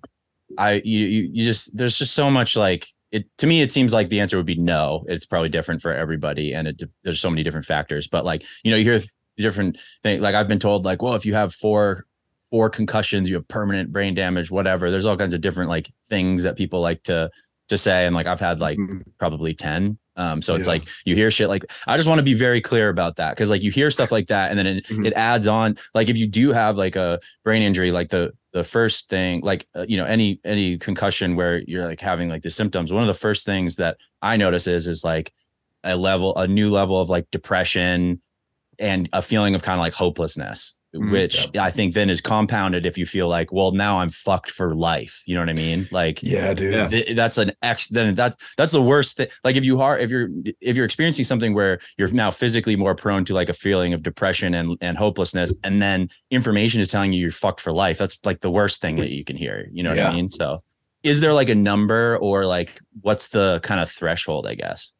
I 0.58 0.82
you 0.84 1.06
you 1.06 1.46
just 1.46 1.76
there's 1.76 1.98
just 1.98 2.14
so 2.14 2.30
much 2.30 2.56
like 2.56 2.88
it 3.12 3.26
to 3.38 3.48
me 3.48 3.62
it 3.62 3.72
seems 3.72 3.94
like 3.94 4.10
the 4.10 4.20
answer 4.20 4.38
would 4.38 4.46
be 4.46 4.56
no 4.56 5.06
it's 5.08 5.26
probably 5.26 5.50
different 5.50 5.82
for 5.82 5.94
everybody 5.94 6.54
and 6.54 6.68
it, 6.68 6.84
there's 7.04 7.22
so 7.22 7.30
many 7.30 7.42
different 7.42 7.66
factors 7.66 8.08
but 8.08 8.26
like 8.26 8.44
you 8.64 8.72
know 8.72 8.78
you 8.78 8.84
hear 8.84 9.02
different 9.38 9.78
thing. 10.04 10.22
Like 10.22 10.36
I've 10.36 10.48
been 10.48 10.60
told, 10.60 10.86
like, 10.86 11.02
well, 11.02 11.16
if 11.16 11.26
you 11.26 11.34
have 11.34 11.54
four 11.54 12.06
four 12.50 12.70
concussions, 12.70 13.30
you 13.30 13.36
have 13.36 13.48
permanent 13.48 13.92
brain 13.92 14.14
damage, 14.14 14.50
whatever. 14.50 14.90
There's 14.90 15.06
all 15.06 15.18
kinds 15.18 15.34
of 15.34 15.42
different 15.42 15.70
like 15.70 15.92
things 16.08 16.44
that 16.44 16.56
people 16.56 16.82
like 16.82 17.04
to 17.04 17.30
to 17.70 17.78
say. 17.78 18.06
And 18.06 18.16
like 18.16 18.28
I've 18.28 18.40
had 18.40 18.60
like 18.60 18.78
mm-hmm. 18.78 19.00
probably 19.20 19.54
10. 19.54 19.98
Um, 20.18 20.42
so 20.42 20.56
it's 20.56 20.66
yeah. 20.66 20.74
like 20.74 20.88
you 21.06 21.16
hear 21.16 21.30
shit 21.30 21.48
like 21.48 21.64
I 21.86 21.96
just 21.96 22.10
want 22.10 22.18
to 22.20 22.24
be 22.24 22.34
very 22.34 22.60
clear 22.60 22.90
about 22.90 23.16
that 23.18 23.36
because 23.36 23.52
like 23.52 23.62
you 23.62 23.72
hear 23.72 23.92
stuff 23.92 24.12
like 24.12 24.28
that 24.28 24.50
and 24.50 24.58
then 24.58 24.68
it, 24.68 24.86
mm-hmm. 24.88 25.06
it 25.06 25.14
adds 25.14 25.48
on 25.48 25.78
like 25.94 26.10
if 26.10 26.18
you 26.18 26.28
do 26.28 26.52
have 26.52 26.76
like 26.76 26.96
a 26.96 27.20
brain 27.44 27.62
injury 27.62 27.92
like 27.92 28.10
the 28.10 28.34
the 28.52 28.64
first 28.64 29.10
thing 29.10 29.42
like 29.42 29.68
uh, 29.76 29.86
you 29.88 29.96
know 29.96 30.06
any 30.06 30.40
any 30.44 30.78
concussion 30.80 31.36
where 31.36 31.60
you're 31.68 31.86
like 31.86 32.02
having 32.02 32.30
like 32.30 32.42
the 32.42 32.50
symptoms 32.50 32.92
one 32.92 33.04
of 33.04 33.08
the 33.08 33.14
first 33.14 33.46
things 33.46 33.76
that 33.76 33.98
I 34.24 34.38
notice 34.38 34.66
is 34.66 34.88
is 34.88 35.04
like 35.04 35.32
a 35.84 35.96
level 35.96 36.36
a 36.36 36.48
new 36.48 36.70
level 36.70 37.00
of 37.00 37.10
like 37.10 37.30
depression 37.32 38.20
and 38.80 39.08
a 39.14 39.22
feeling 39.22 39.54
of 39.54 39.62
kind 39.62 39.80
of 39.80 39.84
like 39.84 39.94
hopelessness 39.94 40.74
mm, 40.98 41.12
which 41.12 41.48
yeah. 41.54 41.64
I 41.64 41.72
think 41.72 41.94
then 41.94 42.10
is 42.10 42.22
compounded 42.22 42.86
if 42.86 42.98
you 42.98 43.06
feel 43.06 43.28
like, 43.28 43.52
well, 43.52 43.72
now 43.72 44.00
I'm 44.00 44.10
fucked 44.10 44.52
for 44.52 44.76
life. 44.76 45.24
You 45.26 45.36
know 45.36 45.42
what 45.42 45.50
I 45.50 45.54
mean? 45.54 45.88
Like, 45.92 46.22
yeah, 46.22 46.54
dude, 46.54 46.92
th- 46.92 47.16
that's 47.16 47.38
an 47.38 47.52
ex. 47.62 47.88
Then 47.88 48.14
that's 48.16 48.36
that's 48.58 48.72
the 48.72 48.82
worst 48.82 49.18
thing. 49.18 49.28
Like, 49.44 49.56
if 49.56 49.66
you 49.66 49.82
are 49.82 49.98
if 49.98 50.10
you're 50.10 50.30
if 50.62 50.76
you're 50.76 50.86
experiencing 50.86 51.26
something 51.26 51.54
where 51.54 51.80
you're 51.98 52.12
now 52.12 52.32
physically 52.32 52.76
more 52.76 52.96
prone 52.96 53.26
to 53.26 53.34
like 53.34 53.50
a 53.50 53.54
feeling 53.54 53.94
of 53.94 54.04
depression 54.04 54.54
and 54.54 54.78
and 54.82 54.98
hopelessness, 54.98 55.54
and 55.64 55.82
then 55.82 56.10
information 56.32 56.82
is 56.82 56.88
telling 56.88 57.14
you 57.14 57.22
you're 57.22 57.32
fucked 57.32 57.62
for 57.62 57.72
life. 57.72 57.98
That's 57.98 58.18
like 58.24 58.42
the 58.42 58.52
worst 58.52 58.82
thing 58.82 58.98
that 58.98 59.12
you 59.12 59.24
can 59.24 59.38
hear. 59.38 59.68
You 59.72 59.84
know 59.84 59.90
what 59.90 59.98
yeah. 59.98 60.10
I 60.10 60.14
mean? 60.14 60.30
So, 60.30 60.64
is 61.04 61.22
there 61.22 61.34
like 61.34 61.50
a 61.50 61.56
number 61.56 62.18
or 62.18 62.46
like 62.46 62.80
what's 63.02 63.30
the 63.30 63.60
kind 63.64 63.80
of 63.80 63.90
threshold? 63.90 64.48
I 64.48 64.56
guess. 64.56 64.92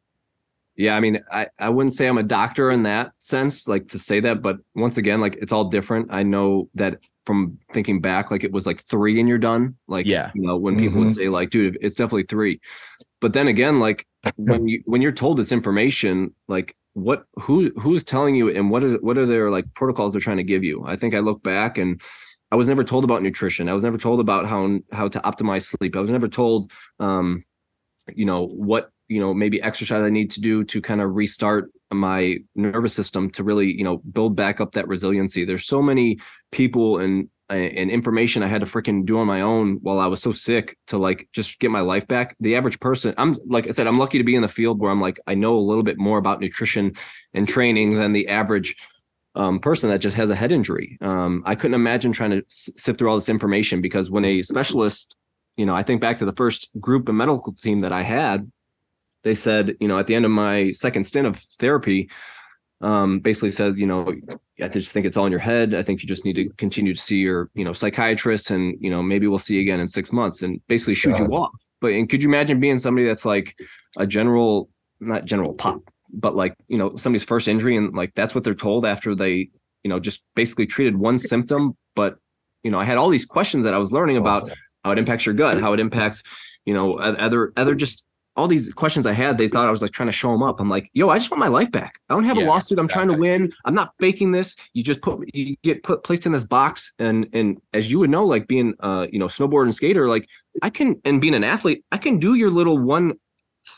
Yeah, 0.78 0.94
I 0.94 1.00
mean, 1.00 1.20
I, 1.32 1.48
I 1.58 1.70
wouldn't 1.70 1.94
say 1.94 2.06
I'm 2.06 2.18
a 2.18 2.22
doctor 2.22 2.70
in 2.70 2.84
that 2.84 3.10
sense, 3.18 3.66
like 3.66 3.88
to 3.88 3.98
say 3.98 4.20
that, 4.20 4.42
but 4.42 4.58
once 4.76 4.96
again, 4.96 5.20
like 5.20 5.36
it's 5.42 5.52
all 5.52 5.64
different. 5.64 6.12
I 6.12 6.22
know 6.22 6.70
that 6.74 7.00
from 7.26 7.58
thinking 7.74 8.00
back, 8.00 8.30
like 8.30 8.44
it 8.44 8.52
was 8.52 8.64
like 8.64 8.80
three 8.84 9.18
and 9.18 9.28
you're 9.28 9.38
done. 9.38 9.74
Like, 9.88 10.06
yeah, 10.06 10.30
you 10.36 10.42
know, 10.42 10.56
when 10.56 10.76
people 10.76 10.98
mm-hmm. 10.98 11.06
would 11.06 11.14
say 11.14 11.28
like, 11.28 11.50
dude, 11.50 11.78
it's 11.80 11.96
definitely 11.96 12.26
three. 12.28 12.60
But 13.20 13.32
then 13.32 13.48
again, 13.48 13.80
like 13.80 14.06
when 14.38 14.68
you 14.68 14.80
when 14.86 15.02
you're 15.02 15.10
told 15.10 15.36
this 15.36 15.50
information, 15.50 16.32
like 16.46 16.76
what 16.92 17.24
who 17.40 17.70
who's 17.70 18.04
telling 18.04 18.36
you 18.36 18.48
and 18.48 18.70
what 18.70 18.84
are 18.84 18.98
what 18.98 19.18
are 19.18 19.26
their 19.26 19.50
like 19.50 19.64
protocols 19.74 20.12
they're 20.12 20.20
trying 20.20 20.36
to 20.36 20.44
give 20.44 20.62
you? 20.62 20.84
I 20.86 20.94
think 20.94 21.12
I 21.12 21.18
look 21.18 21.42
back 21.42 21.76
and 21.76 22.00
I 22.52 22.56
was 22.56 22.68
never 22.68 22.84
told 22.84 23.02
about 23.02 23.24
nutrition. 23.24 23.68
I 23.68 23.74
was 23.74 23.82
never 23.82 23.98
told 23.98 24.20
about 24.20 24.46
how 24.46 24.78
how 24.92 25.08
to 25.08 25.18
optimize 25.22 25.66
sleep. 25.66 25.96
I 25.96 26.00
was 26.00 26.10
never 26.10 26.28
told 26.28 26.70
um, 27.00 27.44
you 28.14 28.24
know, 28.24 28.46
what 28.46 28.90
you 29.08 29.20
know 29.20 29.34
maybe 29.34 29.60
exercise 29.62 30.02
i 30.02 30.10
need 30.10 30.30
to 30.30 30.40
do 30.40 30.62
to 30.64 30.80
kind 30.80 31.00
of 31.00 31.14
restart 31.14 31.70
my 31.92 32.36
nervous 32.54 32.94
system 32.94 33.30
to 33.30 33.44
really 33.44 33.66
you 33.66 33.84
know 33.84 33.98
build 34.12 34.36
back 34.36 34.60
up 34.60 34.72
that 34.72 34.88
resiliency. 34.88 35.44
There's 35.44 35.66
so 35.66 35.82
many 35.82 36.18
people 36.52 36.98
and 36.98 37.28
and 37.50 37.90
information 37.90 38.42
i 38.42 38.46
had 38.46 38.60
to 38.60 38.66
freaking 38.66 39.06
do 39.06 39.18
on 39.18 39.26
my 39.26 39.40
own 39.40 39.78
while 39.80 40.00
i 40.00 40.06
was 40.06 40.20
so 40.20 40.32
sick 40.32 40.76
to 40.86 40.98
like 40.98 41.26
just 41.32 41.58
get 41.60 41.70
my 41.70 41.80
life 41.80 42.06
back. 42.06 42.36
The 42.40 42.56
average 42.56 42.78
person 42.78 43.14
i'm 43.16 43.38
like 43.46 43.66
i 43.66 43.70
said 43.70 43.86
i'm 43.86 43.98
lucky 43.98 44.18
to 44.18 44.24
be 44.24 44.36
in 44.36 44.42
the 44.42 44.48
field 44.48 44.78
where 44.78 44.90
i'm 44.90 45.00
like 45.00 45.18
i 45.26 45.34
know 45.34 45.56
a 45.56 45.60
little 45.60 45.82
bit 45.82 45.96
more 45.96 46.18
about 46.18 46.40
nutrition 46.40 46.92
and 47.32 47.48
training 47.48 47.96
than 47.96 48.12
the 48.12 48.28
average 48.28 48.76
um, 49.34 49.60
person 49.60 49.88
that 49.90 50.00
just 50.00 50.16
has 50.16 50.30
a 50.30 50.34
head 50.34 50.52
injury. 50.52 50.98
Um, 51.00 51.42
i 51.46 51.54
couldn't 51.54 51.74
imagine 51.74 52.12
trying 52.12 52.32
to 52.32 52.44
sift 52.48 52.98
through 52.98 53.08
all 53.08 53.16
this 53.16 53.30
information 53.30 53.80
because 53.80 54.10
when 54.10 54.26
a 54.26 54.42
specialist 54.42 55.16
you 55.56 55.64
know 55.64 55.74
i 55.74 55.82
think 55.82 56.02
back 56.02 56.18
to 56.18 56.26
the 56.26 56.34
first 56.34 56.68
group 56.78 57.08
and 57.08 57.16
medical 57.16 57.54
team 57.54 57.80
that 57.80 57.92
i 57.92 58.02
had 58.02 58.52
they 59.28 59.34
said, 59.34 59.76
you 59.78 59.86
know, 59.86 59.98
at 59.98 60.06
the 60.06 60.14
end 60.14 60.24
of 60.24 60.30
my 60.30 60.70
second 60.70 61.04
stint 61.04 61.26
of 61.26 61.36
therapy, 61.58 62.08
um, 62.80 63.20
basically 63.20 63.52
said, 63.52 63.76
you 63.76 63.86
know, 63.86 64.14
I 64.62 64.68
just 64.68 64.92
think 64.92 65.04
it's 65.04 65.18
all 65.18 65.26
in 65.26 65.32
your 65.32 65.40
head. 65.40 65.74
I 65.74 65.82
think 65.82 66.00
you 66.00 66.08
just 66.08 66.24
need 66.24 66.36
to 66.36 66.48
continue 66.56 66.94
to 66.94 67.00
see 67.00 67.18
your, 67.18 67.50
you 67.54 67.64
know, 67.64 67.74
psychiatrist 67.74 68.50
and, 68.50 68.74
you 68.80 68.88
know, 68.88 69.02
maybe 69.02 69.26
we'll 69.26 69.38
see 69.38 69.56
you 69.56 69.60
again 69.60 69.80
in 69.80 69.88
six 69.88 70.12
months 70.12 70.42
and 70.42 70.62
basically 70.66 70.94
shoot 70.94 71.10
God. 71.10 71.28
you 71.28 71.36
off. 71.36 71.50
But 71.82 71.92
and 71.92 72.08
could 72.08 72.22
you 72.22 72.28
imagine 72.30 72.58
being 72.58 72.78
somebody 72.78 73.06
that's 73.06 73.26
like 73.26 73.54
a 73.98 74.06
general, 74.06 74.70
not 74.98 75.26
general 75.26 75.52
pop, 75.52 75.82
but 76.10 76.34
like, 76.34 76.54
you 76.68 76.78
know, 76.78 76.96
somebody's 76.96 77.24
first 77.24 77.48
injury 77.48 77.76
and 77.76 77.94
like 77.94 78.14
that's 78.14 78.34
what 78.34 78.44
they're 78.44 78.54
told 78.54 78.86
after 78.86 79.14
they, 79.14 79.50
you 79.82 79.90
know, 79.90 80.00
just 80.00 80.24
basically 80.34 80.66
treated 80.66 80.96
one 80.96 81.18
symptom. 81.18 81.76
But, 81.94 82.16
you 82.62 82.70
know, 82.70 82.78
I 82.78 82.84
had 82.84 82.96
all 82.96 83.10
these 83.10 83.26
questions 83.26 83.64
that 83.64 83.74
I 83.74 83.78
was 83.78 83.92
learning 83.92 84.16
about 84.16 84.48
how 84.84 84.92
it 84.92 84.98
impacts 84.98 85.26
your 85.26 85.34
gut, 85.34 85.60
how 85.60 85.74
it 85.74 85.80
impacts, 85.80 86.22
you 86.64 86.72
know, 86.72 86.92
other 86.92 87.52
other 87.56 87.74
just 87.74 88.04
all 88.38 88.46
these 88.46 88.72
questions 88.72 89.04
I 89.04 89.12
had, 89.12 89.36
they 89.36 89.48
thought 89.48 89.66
I 89.66 89.70
was 89.70 89.82
like 89.82 89.90
trying 89.90 90.06
to 90.08 90.12
show 90.12 90.30
them 90.30 90.44
up. 90.44 90.60
I'm 90.60 90.70
like, 90.70 90.90
yo, 90.94 91.10
I 91.10 91.18
just 91.18 91.28
want 91.28 91.40
my 91.40 91.48
life 91.48 91.72
back. 91.72 92.00
I 92.08 92.14
don't 92.14 92.22
have 92.24 92.36
yeah, 92.36 92.44
a 92.44 92.46
lawsuit. 92.46 92.78
I'm 92.78 92.84
exactly. 92.84 93.06
trying 93.06 93.16
to 93.16 93.20
win. 93.20 93.52
I'm 93.64 93.74
not 93.74 93.92
faking 93.98 94.30
this. 94.30 94.54
You 94.74 94.84
just 94.84 95.02
put 95.02 95.18
you 95.34 95.56
get 95.64 95.82
put 95.82 96.04
placed 96.04 96.24
in 96.24 96.30
this 96.30 96.44
box, 96.44 96.94
and 97.00 97.28
and 97.32 97.60
as 97.74 97.90
you 97.90 97.98
would 97.98 98.10
know, 98.10 98.24
like 98.24 98.46
being 98.46 98.74
uh 98.80 99.08
you 99.10 99.18
know 99.18 99.26
snowboard 99.26 99.64
and 99.64 99.74
skater, 99.74 100.08
like 100.08 100.28
I 100.62 100.70
can 100.70 101.00
and 101.04 101.20
being 101.20 101.34
an 101.34 101.42
athlete, 101.42 101.84
I 101.90 101.98
can 101.98 102.18
do 102.18 102.34
your 102.34 102.50
little 102.50 102.78
one 102.78 103.14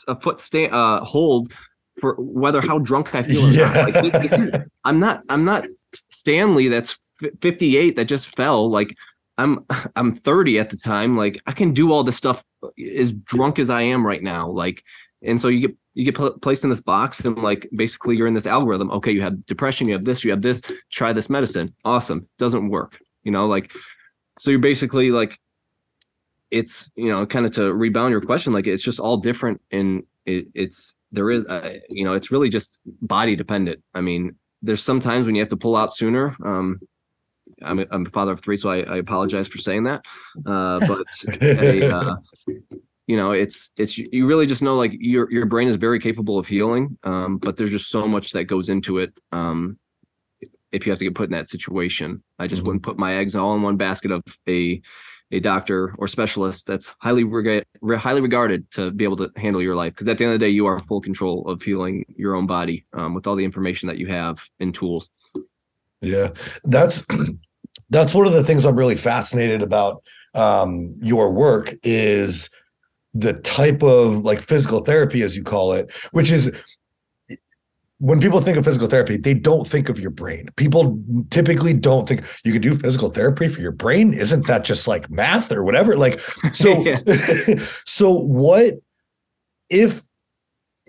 a 0.07 0.17
foot 0.19 0.39
stay 0.39 0.69
uh 0.69 1.03
hold 1.03 1.51
for 1.99 2.15
whether 2.19 2.61
how 2.61 2.77
drunk 2.77 3.15
I 3.15 3.23
feel. 3.23 3.51
yeah. 3.51 3.71
Like, 3.71 3.93
this, 3.93 4.29
this 4.29 4.39
is, 4.39 4.51
I'm 4.83 4.99
not 4.99 5.23
I'm 5.27 5.43
not 5.43 5.65
Stanley. 6.09 6.67
That's 6.67 6.99
58 7.41 7.95
that 7.95 8.05
just 8.05 8.35
fell. 8.35 8.69
Like 8.69 8.95
I'm 9.39 9.65
I'm 9.95 10.13
30 10.13 10.59
at 10.59 10.69
the 10.69 10.77
time. 10.77 11.17
Like 11.17 11.41
I 11.47 11.51
can 11.51 11.73
do 11.73 11.91
all 11.91 12.03
this 12.03 12.15
stuff 12.15 12.43
as 12.99 13.11
drunk 13.11 13.59
as 13.59 13.69
I 13.69 13.81
am 13.81 14.05
right 14.05 14.21
now. 14.21 14.49
Like, 14.49 14.83
and 15.21 15.39
so 15.39 15.47
you 15.47 15.67
get 15.67 15.77
you 15.93 16.05
get 16.05 16.15
pl- 16.15 16.39
placed 16.39 16.63
in 16.63 16.69
this 16.69 16.81
box 16.81 17.19
and 17.19 17.37
like 17.37 17.69
basically 17.75 18.15
you're 18.15 18.27
in 18.27 18.33
this 18.33 18.47
algorithm. 18.47 18.91
Okay, 18.91 19.11
you 19.11 19.21
have 19.21 19.45
depression, 19.45 19.87
you 19.87 19.93
have 19.93 20.05
this, 20.05 20.23
you 20.23 20.31
have 20.31 20.41
this. 20.41 20.61
Try 20.89 21.13
this 21.13 21.29
medicine. 21.29 21.73
Awesome, 21.83 22.27
doesn't 22.37 22.69
work. 22.69 22.99
You 23.23 23.31
know, 23.31 23.45
like 23.47 23.71
so 24.39 24.51
you're 24.51 24.59
basically 24.59 25.11
like 25.11 25.39
it's 26.49 26.89
you 26.95 27.09
know 27.11 27.25
kind 27.25 27.45
of 27.45 27.51
to 27.53 27.73
rebound 27.73 28.11
your 28.11 28.21
question. 28.21 28.53
Like 28.53 28.67
it's 28.67 28.83
just 28.83 28.99
all 28.99 29.17
different 29.17 29.61
and 29.71 30.03
it, 30.25 30.47
it's 30.53 30.95
there 31.11 31.29
is 31.29 31.45
uh, 31.45 31.77
you 31.89 32.05
know 32.05 32.13
it's 32.13 32.31
really 32.31 32.49
just 32.49 32.79
body 32.85 33.35
dependent. 33.35 33.81
I 33.93 34.01
mean, 34.01 34.35
there's 34.61 34.83
sometimes 34.83 35.25
when 35.25 35.35
you 35.35 35.41
have 35.41 35.49
to 35.49 35.57
pull 35.57 35.75
out 35.75 35.93
sooner. 35.93 36.35
Um, 36.43 36.79
I'm 37.63 37.79
a, 37.79 37.85
I'm 37.91 38.05
a 38.05 38.09
father 38.09 38.31
of 38.31 38.41
three, 38.41 38.57
so 38.57 38.69
I, 38.69 38.81
I 38.81 38.97
apologize 38.97 39.47
for 39.47 39.57
saying 39.57 39.83
that. 39.83 40.03
Uh, 40.45 40.79
but 40.87 41.07
a, 41.41 41.89
uh, 41.95 42.15
you 43.07 43.17
know, 43.17 43.31
it's 43.31 43.71
it's 43.77 43.97
you 43.97 44.25
really 44.25 44.45
just 44.45 44.63
know 44.63 44.75
like 44.75 44.93
your 44.99 45.31
your 45.31 45.45
brain 45.45 45.67
is 45.67 45.75
very 45.75 45.99
capable 45.99 46.37
of 46.37 46.47
healing, 46.47 46.97
um, 47.03 47.37
but 47.37 47.57
there's 47.57 47.71
just 47.71 47.89
so 47.89 48.07
much 48.07 48.31
that 48.31 48.45
goes 48.45 48.69
into 48.69 48.99
it. 48.99 49.17
Um, 49.31 49.77
if 50.71 50.85
you 50.85 50.91
have 50.91 50.99
to 50.99 51.05
get 51.05 51.15
put 51.15 51.25
in 51.25 51.33
that 51.33 51.49
situation, 51.49 52.23
I 52.39 52.47
just 52.47 52.61
mm-hmm. 52.61 52.67
wouldn't 52.67 52.83
put 52.83 52.97
my 52.97 53.15
eggs 53.15 53.35
all 53.35 53.55
in 53.55 53.61
one 53.61 53.77
basket 53.77 54.11
of 54.11 54.23
a 54.47 54.81
a 55.31 55.39
doctor 55.39 55.95
or 55.97 56.07
specialist 56.07 56.67
that's 56.67 56.93
highly 56.99 57.23
highly 57.97 58.21
regarded 58.21 58.69
to 58.71 58.91
be 58.91 59.03
able 59.03 59.15
to 59.15 59.31
handle 59.37 59.61
your 59.61 59.75
life 59.75 59.93
because 59.93 60.07
at 60.07 60.17
the 60.17 60.25
end 60.25 60.33
of 60.33 60.39
the 60.39 60.45
day 60.45 60.49
you 60.49 60.65
are 60.65 60.79
full 60.79 61.01
control 61.01 61.47
of 61.47 61.61
healing 61.61 62.05
your 62.15 62.35
own 62.35 62.45
body 62.45 62.85
um, 62.93 63.13
with 63.13 63.25
all 63.27 63.35
the 63.35 63.45
information 63.45 63.87
that 63.87 63.97
you 63.97 64.07
have 64.07 64.43
and 64.59 64.73
tools 64.73 65.09
yeah 66.01 66.29
that's 66.65 67.05
that's 67.89 68.13
one 68.13 68.27
of 68.27 68.33
the 68.33 68.43
things 68.43 68.65
I'm 68.65 68.75
really 68.75 68.95
fascinated 68.95 69.61
about 69.61 70.03
um, 70.33 70.95
your 71.01 71.31
work 71.31 71.73
is 71.83 72.49
the 73.13 73.33
type 73.33 73.83
of 73.83 74.23
like 74.23 74.39
physical 74.41 74.83
therapy, 74.83 75.21
as 75.21 75.35
you 75.35 75.43
call 75.43 75.73
it, 75.73 75.91
which 76.11 76.31
is 76.31 76.51
when 78.01 78.19
people 78.19 78.41
think 78.41 78.57
of 78.57 78.65
physical 78.65 78.87
therapy, 78.87 79.15
they 79.15 79.35
don't 79.35 79.67
think 79.67 79.87
of 79.87 79.99
your 79.99 80.09
brain. 80.09 80.49
People 80.55 80.99
typically 81.29 81.73
don't 81.73 82.07
think 82.07 82.23
you 82.43 82.51
can 82.51 82.61
do 82.61 82.75
physical 82.75 83.11
therapy 83.11 83.47
for 83.47 83.61
your 83.61 83.71
brain. 83.71 84.11
Isn't 84.13 84.47
that 84.47 84.63
just 84.63 84.87
like 84.87 85.09
math 85.11 85.51
or 85.51 85.63
whatever? 85.63 85.95
Like, 85.95 86.19
so, 86.51 86.83
so 87.85 88.11
what 88.11 88.75
if 89.69 90.03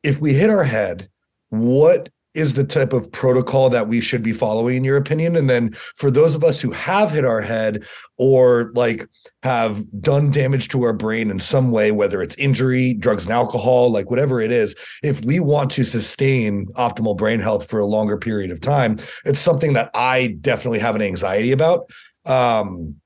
if 0.03 0.21
we 0.21 0.33
hit 0.33 0.49
our 0.49 0.65
head? 0.65 1.11
What 1.51 2.09
is 2.35 2.55
the 2.55 2.65
type 2.65 2.93
of 2.93 3.11
protocol 3.13 3.69
that 3.71 3.89
we 3.89 4.01
should 4.01 4.23
be 4.23 4.33
following 4.33 4.77
in 4.77 4.85
your 4.85 4.97
opinion? 4.97 5.37
And 5.37 5.51
then 5.51 5.73
for 5.97 6.11
those 6.11 6.35
of 6.35 6.43
us 6.43 6.61
who 6.61 6.71
have 6.71 7.13
hit 7.13 7.25
our 7.25 7.41
head 7.43 7.85
or 8.17 8.73
like 8.75 9.07
have 9.43 9.85
done 10.01 10.31
damage 10.31 10.69
to 10.69 10.83
our 10.85 10.93
brain 10.93 11.31
in 11.31 11.41
some 11.41 11.71
way 11.71 11.91
whether 11.91 12.23
it's 12.23 12.37
injury 12.37 12.95
drugs 12.95 13.25
and 13.25 13.33
alcohol 13.33 13.91
like 13.91 14.11
whatever 14.11 14.41
it 14.41 14.53
is 14.53 14.77
if 15.03 15.25
we 15.25 15.41
want 15.41 15.71
to 15.71 15.85
sustain 15.85 16.67
optimal 16.75 17.17
brain 17.17 17.41
health 17.41 17.69
for 17.69 17.81
a 17.81 17.87
longer 17.87 18.17
period 18.17 18.51
of 18.51 18.61
time 18.61 18.99
it's 19.25 19.41
something 19.41 19.73
that 19.73 19.91
i 19.95 20.37
definitely 20.41 20.79
have 20.79 20.95
an 20.97 21.03
anxiety 21.03 21.53
about. 21.53 21.91
Um 22.25 22.97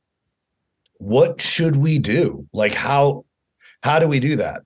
what 0.99 1.41
should 1.43 1.77
we 1.77 1.99
do? 1.99 2.47
Like 2.53 2.73
how 2.73 3.25
how 3.83 3.99
do 3.99 4.07
we 4.07 4.21
do 4.21 4.37
that? 4.37 4.63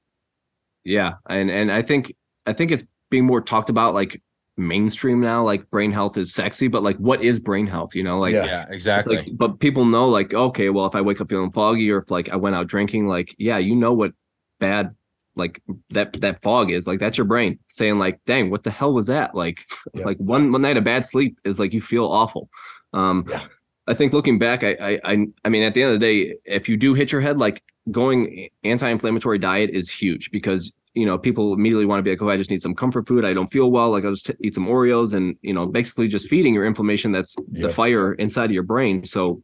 Yeah 0.84 1.14
and 1.28 1.50
and 1.50 1.70
i 1.70 1.82
think 1.82 2.14
i 2.46 2.52
think 2.52 2.70
it's 2.70 2.84
being 3.10 3.26
more 3.26 3.40
talked 3.40 3.70
about 3.70 3.94
like 3.94 4.20
mainstream 4.60 5.20
now 5.20 5.44
like 5.44 5.68
brain 5.70 5.90
health 5.90 6.16
is 6.16 6.32
sexy 6.32 6.68
but 6.68 6.82
like 6.82 6.96
what 6.98 7.22
is 7.22 7.38
brain 7.38 7.66
health 7.66 7.94
you 7.94 8.02
know 8.02 8.20
like 8.20 8.32
yeah, 8.32 8.44
yeah 8.44 8.66
exactly 8.68 9.16
like, 9.16 9.28
but 9.32 9.58
people 9.58 9.84
know 9.84 10.08
like 10.08 10.34
okay 10.34 10.68
well 10.68 10.86
if 10.86 10.94
i 10.94 11.00
wake 11.00 11.20
up 11.20 11.28
feeling 11.28 11.50
foggy 11.50 11.90
or 11.90 11.98
if 11.98 12.10
like 12.10 12.28
i 12.28 12.36
went 12.36 12.54
out 12.54 12.66
drinking 12.66 13.08
like 13.08 13.34
yeah 13.38 13.58
you 13.58 13.74
know 13.74 13.92
what 13.92 14.12
bad 14.58 14.94
like 15.36 15.62
that 15.90 16.12
that 16.20 16.42
fog 16.42 16.70
is 16.70 16.86
like 16.86 17.00
that's 17.00 17.16
your 17.16 17.24
brain 17.24 17.58
saying 17.68 17.98
like 17.98 18.20
dang 18.26 18.50
what 18.50 18.62
the 18.62 18.70
hell 18.70 18.92
was 18.92 19.06
that 19.06 19.34
like 19.34 19.60
yeah. 19.94 20.04
like 20.04 20.18
one 20.18 20.52
one 20.52 20.62
night 20.62 20.76
of 20.76 20.84
bad 20.84 21.06
sleep 21.06 21.38
is 21.44 21.58
like 21.58 21.72
you 21.72 21.80
feel 21.80 22.06
awful 22.06 22.50
um 22.92 23.24
yeah. 23.28 23.44
i 23.86 23.94
think 23.94 24.12
looking 24.12 24.38
back 24.38 24.62
I, 24.62 25.00
I 25.02 25.26
i 25.44 25.48
mean 25.48 25.62
at 25.62 25.74
the 25.74 25.82
end 25.82 25.94
of 25.94 26.00
the 26.00 26.06
day 26.06 26.36
if 26.44 26.68
you 26.68 26.76
do 26.76 26.94
hit 26.94 27.12
your 27.12 27.20
head 27.20 27.38
like 27.38 27.62
going 27.90 28.48
anti-inflammatory 28.64 29.38
diet 29.38 29.70
is 29.70 29.90
huge 29.90 30.30
because 30.30 30.72
you 30.94 31.06
know, 31.06 31.16
people 31.16 31.52
immediately 31.52 31.86
want 31.86 32.00
to 32.00 32.02
be 32.02 32.10
like, 32.10 32.20
oh, 32.22 32.30
I 32.30 32.36
just 32.36 32.50
need 32.50 32.60
some 32.60 32.74
comfort 32.74 33.06
food. 33.06 33.24
I 33.24 33.32
don't 33.32 33.46
feel 33.46 33.70
well. 33.70 33.90
Like 33.90 34.04
I'll 34.04 34.10
just 34.10 34.26
t- 34.26 34.34
eat 34.42 34.54
some 34.54 34.66
Oreos 34.66 35.14
and, 35.14 35.36
you 35.40 35.54
know, 35.54 35.66
basically 35.66 36.08
just 36.08 36.28
feeding 36.28 36.52
your 36.52 36.66
inflammation. 36.66 37.12
That's 37.12 37.36
the 37.48 37.68
fire 37.68 38.14
inside 38.14 38.46
of 38.46 38.50
your 38.52 38.64
brain. 38.64 39.04
So, 39.04 39.42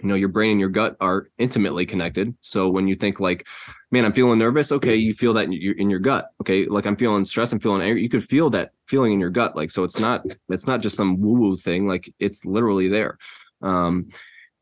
you 0.00 0.08
know, 0.08 0.14
your 0.14 0.28
brain 0.28 0.52
and 0.52 0.60
your 0.60 0.68
gut 0.70 0.96
are 1.00 1.28
intimately 1.38 1.84
connected. 1.84 2.34
So 2.40 2.68
when 2.68 2.88
you 2.88 2.94
think 2.94 3.20
like, 3.20 3.46
man, 3.90 4.04
I'm 4.04 4.12
feeling 4.12 4.38
nervous. 4.38 4.72
Okay. 4.72 4.96
You 4.96 5.12
feel 5.12 5.34
that 5.34 5.44
in 5.44 5.52
your, 5.52 5.74
in 5.76 5.90
your 5.90 5.98
gut. 5.98 6.28
Okay. 6.40 6.66
Like 6.66 6.86
I'm 6.86 6.96
feeling 6.96 7.24
stress. 7.24 7.52
I'm 7.52 7.60
feeling 7.60 7.82
angry. 7.82 8.02
You 8.02 8.08
could 8.08 8.24
feel 8.24 8.48
that 8.50 8.70
feeling 8.86 9.12
in 9.12 9.20
your 9.20 9.30
gut. 9.30 9.56
Like, 9.56 9.70
so 9.70 9.84
it's 9.84 9.98
not, 9.98 10.24
it's 10.48 10.66
not 10.66 10.80
just 10.80 10.96
some 10.96 11.20
woo 11.20 11.38
woo 11.38 11.56
thing. 11.56 11.86
Like 11.86 12.14
it's 12.18 12.44
literally 12.46 12.88
there. 12.88 13.18
Um, 13.60 14.08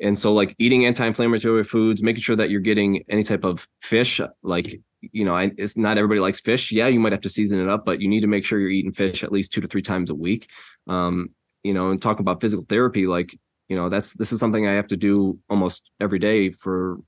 and 0.01 0.19
so 0.19 0.33
like 0.33 0.55
eating 0.59 0.85
anti-inflammatory 0.85 1.65
foods, 1.65 2.03
making 2.03 2.23
sure 2.23 2.37
that 2.37 2.51
you're 2.51 2.61
getting 2.61 3.03
any 3.09 3.23
type 3.23 3.45
of 3.45 3.67
fish, 3.81 4.21
like 4.43 4.81
you 5.01 5.25
know, 5.25 5.35
I, 5.35 5.53
it's 5.57 5.77
not 5.77 5.99
everybody 5.99 6.21
likes 6.21 6.41
fish. 6.41 6.73
Yeah, 6.73 6.89
you 6.89 7.01
might 7.01 7.13
have 7.13 7.21
to 7.23 7.29
season 7.29 7.61
it 7.61 7.69
up, 7.69 7.85
but 7.85 8.01
you 8.01 8.09
need 8.09 8.21
to 8.21 8.27
make 8.27 8.45
sure 8.45 8.59
you're 8.59 8.71
eating 8.71 8.93
fish 8.93 9.23
at 9.23 9.33
least 9.33 9.53
two 9.53 9.61
to 9.61 9.69
three 9.69 9.83
times 9.83 10.11
a 10.11 10.15
week. 10.15 10.51
Um, 10.89 11.31
you 11.63 11.75
know, 11.75 11.91
and 11.91 12.01
talk 12.01 12.21
about 12.21 12.41
physical 12.41 12.65
therapy, 12.69 13.07
like, 13.07 13.37
you 13.69 13.77
know, 13.77 13.89
that's 13.89 14.15
this 14.15 14.33
is 14.33 14.41
something 14.41 14.67
I 14.67 14.75
have 14.75 14.87
to 14.89 14.97
do 14.97 15.39
almost 15.49 15.91
every 16.01 16.19
day 16.19 16.51
for 16.51 16.99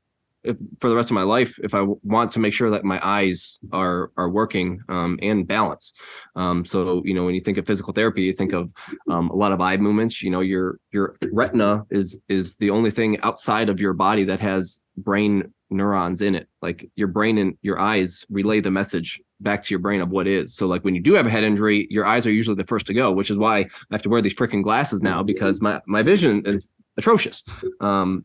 if, 0.48 0.58
for 0.80 0.88
the 0.88 0.96
rest 0.96 1.10
of 1.10 1.14
my 1.14 1.22
life 1.22 1.58
if 1.62 1.74
I 1.74 1.84
want 2.02 2.32
to 2.32 2.40
make 2.40 2.52
sure 2.52 2.70
that 2.70 2.84
my 2.84 2.98
eyes 3.02 3.58
are 3.72 4.10
are 4.16 4.30
working 4.30 4.80
um, 4.88 5.18
and 5.22 5.46
balance. 5.46 5.92
Um, 6.36 6.64
so 6.64 7.02
you 7.04 7.14
know 7.14 7.24
when 7.24 7.34
you 7.34 7.40
think 7.40 7.58
of 7.58 7.66
physical 7.66 7.92
therapy, 7.92 8.22
you 8.22 8.32
think 8.32 8.52
of 8.52 8.72
um, 9.10 9.30
a 9.30 9.36
lot 9.36 9.52
of 9.52 9.60
eye 9.60 9.76
movements. 9.76 10.22
You 10.22 10.30
know 10.30 10.40
your 10.40 10.78
your 10.90 11.16
retina 11.32 11.84
is 11.90 12.18
is 12.28 12.56
the 12.56 12.70
only 12.70 12.90
thing 12.90 13.20
outside 13.22 13.68
of 13.68 13.80
your 13.80 13.92
body 13.92 14.24
that 14.24 14.40
has 14.40 14.80
brain 14.96 15.52
neurons 15.70 16.22
in 16.22 16.34
it. 16.34 16.48
Like 16.62 16.90
your 16.96 17.08
brain 17.08 17.38
and 17.38 17.56
your 17.62 17.78
eyes 17.78 18.24
relay 18.30 18.60
the 18.60 18.70
message 18.70 19.20
back 19.40 19.62
to 19.62 19.70
your 19.70 19.78
brain 19.78 20.00
of 20.00 20.08
what 20.08 20.26
is. 20.26 20.54
So 20.54 20.66
like 20.66 20.82
when 20.82 20.94
you 20.94 21.02
do 21.02 21.14
have 21.14 21.26
a 21.26 21.30
head 21.30 21.44
injury, 21.44 21.86
your 21.90 22.06
eyes 22.06 22.26
are 22.26 22.32
usually 22.32 22.56
the 22.56 22.66
first 22.66 22.86
to 22.86 22.94
go, 22.94 23.12
which 23.12 23.30
is 23.30 23.38
why 23.38 23.58
I 23.58 23.68
have 23.92 24.02
to 24.02 24.08
wear 24.08 24.22
these 24.22 24.34
freaking 24.34 24.62
glasses 24.62 25.02
now 25.02 25.22
because 25.22 25.60
my 25.60 25.80
my 25.86 26.02
vision 26.02 26.42
is 26.46 26.70
atrocious. 26.96 27.44
Um, 27.80 28.24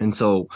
and 0.00 0.12
so 0.12 0.48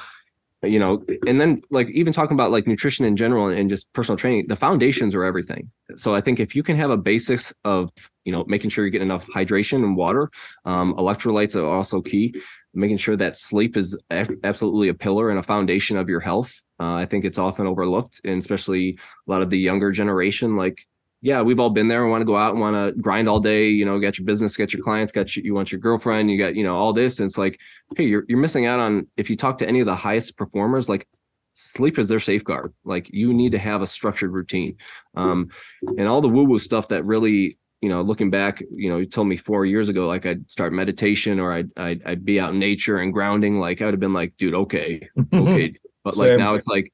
you 0.63 0.79
know 0.79 1.05
and 1.27 1.41
then 1.41 1.61
like 1.71 1.89
even 1.91 2.13
talking 2.13 2.35
about 2.35 2.51
like 2.51 2.67
nutrition 2.67 3.05
in 3.05 3.17
general 3.17 3.47
and 3.47 3.71
just 3.71 3.93
personal 3.93 4.17
training 4.17 4.47
the 4.49 4.57
foundations 4.57 5.15
are 5.15 5.25
everything. 5.25 5.71
So 5.97 6.15
i 6.15 6.21
think 6.21 6.41
if 6.41 6.57
you 6.57 6.63
can 6.63 6.77
have 6.77 6.91
a 6.91 6.97
basics 6.97 7.53
of 7.65 7.91
you 8.25 8.33
know 8.33 8.45
making 8.49 8.71
sure 8.71 8.85
you're 8.85 8.91
getting 8.91 9.09
enough 9.09 9.27
hydration 9.29 9.85
and 9.85 9.97
water 9.97 10.31
um, 10.65 10.95
electrolytes 10.95 11.55
are 11.57 11.67
also 11.67 12.01
key. 12.01 12.35
Making 12.75 12.99
sure 12.99 13.17
that 13.17 13.37
sleep 13.37 13.77
is 13.77 13.97
absolutely 14.11 14.89
a 14.89 14.95
pillar 14.95 15.31
and 15.31 15.39
a 15.39 15.43
foundation 15.43 15.97
of 15.97 16.09
your 16.09 16.21
health 16.21 16.63
uh, 16.81 16.95
i 16.95 17.07
think 17.07 17.25
it's 17.25 17.39
often 17.39 17.67
overlooked 17.67 18.21
and 18.25 18.39
especially 18.39 18.99
a 19.27 19.31
lot 19.31 19.43
of 19.43 19.51
the 19.51 19.59
younger 19.59 19.91
generation 19.91 20.57
like 20.57 20.87
yeah, 21.21 21.43
we've 21.43 21.59
all 21.59 21.71
been 21.71 21.89
there. 21.89 22.05
We 22.05 22.11
want 22.11 22.21
to 22.21 22.27
go 22.27 22.37
out 22.37 22.53
and 22.53 22.61
want 22.61 22.77
to 22.77 23.01
grind 23.01 23.29
all 23.29 23.41
day. 23.41 23.69
You 23.69 23.85
know, 23.85 23.99
get 23.99 24.19
your 24.19 24.25
business, 24.25 24.57
get 24.57 24.73
your 24.73 24.83
clients, 24.83 25.13
got 25.13 25.35
you, 25.35 25.43
you 25.45 25.55
want 25.55 25.73
your 25.73 25.81
girlfriend, 25.81 26.31
you 26.31 26.39
got 26.39 26.55
you 26.55 26.63
know 26.63 26.77
all 26.77 26.93
this. 26.93 27.19
And 27.19 27.27
it's 27.27 27.39
like, 27.39 27.59
hey, 27.97 28.05
you're 28.05 28.25
you're 28.29 28.39
missing 28.39 28.67
out 28.67 28.79
on 28.79 29.07
if 29.17 29.29
you 29.29 29.37
talk 29.37 29.59
to 29.59 29.69
any 29.69 29.81
of 29.81 29.87
the 29.87 29.97
highest 29.97 30.37
performers, 30.37 30.89
like 30.89 31.09
sleep 31.55 31.99
is 31.99 32.09
their 32.09 32.21
safeguard. 32.21 32.73
Like 32.85 33.11
you 33.13 33.35
need 33.35 33.53
to 33.53 33.59
have 33.59 33.83
a 33.83 33.87
structured 33.87 34.31
routine, 34.31 34.77
um, 35.17 35.49
and 35.83 36.07
all 36.07 36.21
the 36.21 36.29
woo 36.29 36.45
woo 36.45 36.59
stuff 36.59 36.89
that 36.89 37.05
really 37.05 37.59
you 37.81 37.89
know 37.89 38.03
looking 38.03 38.31
back 38.31 38.63
you 38.71 38.89
know 38.89 38.99
you 38.99 39.07
told 39.07 39.29
me 39.29 39.37
four 39.37 39.65
years 39.65 39.89
ago 39.89 40.09
like 40.09 40.27
i'd 40.27 40.51
start 40.51 40.73
meditation 40.73 41.39
or 41.39 41.53
i'd 41.53 41.71
i'd, 41.77 42.03
I'd 42.05 42.25
be 42.25 42.41
out 42.41 42.53
in 42.53 42.59
nature 42.59 42.99
and 42.99 43.13
grounding 43.13 43.61
like 43.61 43.81
i 43.81 43.85
would 43.85 43.95
have 43.95 44.01
been 44.01 44.13
like 44.13 44.37
dude 44.37 44.55
okay 44.55 45.09
okay 45.33 45.75
but 46.05 46.17
like 46.17 46.39
now 46.39 46.55
it's 46.55 46.67
like 46.67 46.93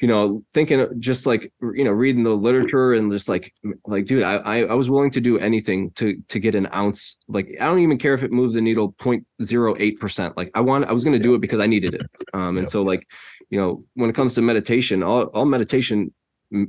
you 0.00 0.06
know, 0.06 0.44
thinking 0.54 0.86
just 1.00 1.26
like 1.26 1.52
you 1.60 1.84
know, 1.84 1.90
reading 1.90 2.22
the 2.22 2.30
literature 2.30 2.92
and 2.92 3.10
just 3.10 3.28
like 3.28 3.52
like, 3.86 4.04
dude, 4.04 4.22
I 4.22 4.60
I 4.62 4.74
was 4.74 4.88
willing 4.88 5.10
to 5.12 5.20
do 5.20 5.38
anything 5.38 5.90
to 5.92 6.22
to 6.28 6.38
get 6.38 6.54
an 6.54 6.68
ounce. 6.72 7.18
Like, 7.26 7.56
I 7.60 7.66
don't 7.66 7.80
even 7.80 7.98
care 7.98 8.14
if 8.14 8.22
it 8.22 8.30
moves 8.30 8.54
the 8.54 8.60
needle 8.60 8.92
0.08 8.92 9.98
percent. 9.98 10.36
Like, 10.36 10.50
I 10.54 10.60
want 10.60 10.84
I 10.84 10.92
was 10.92 11.04
going 11.04 11.16
to 11.16 11.22
do 11.22 11.34
it 11.34 11.40
because 11.40 11.60
I 11.60 11.66
needed 11.66 11.94
it. 11.94 12.06
Um, 12.32 12.58
and 12.58 12.68
so 12.68 12.82
like, 12.82 13.08
you 13.50 13.60
know, 13.60 13.84
when 13.94 14.08
it 14.08 14.14
comes 14.14 14.34
to 14.34 14.42
meditation, 14.42 15.02
all 15.02 15.24
all 15.24 15.44
meditation 15.44 16.12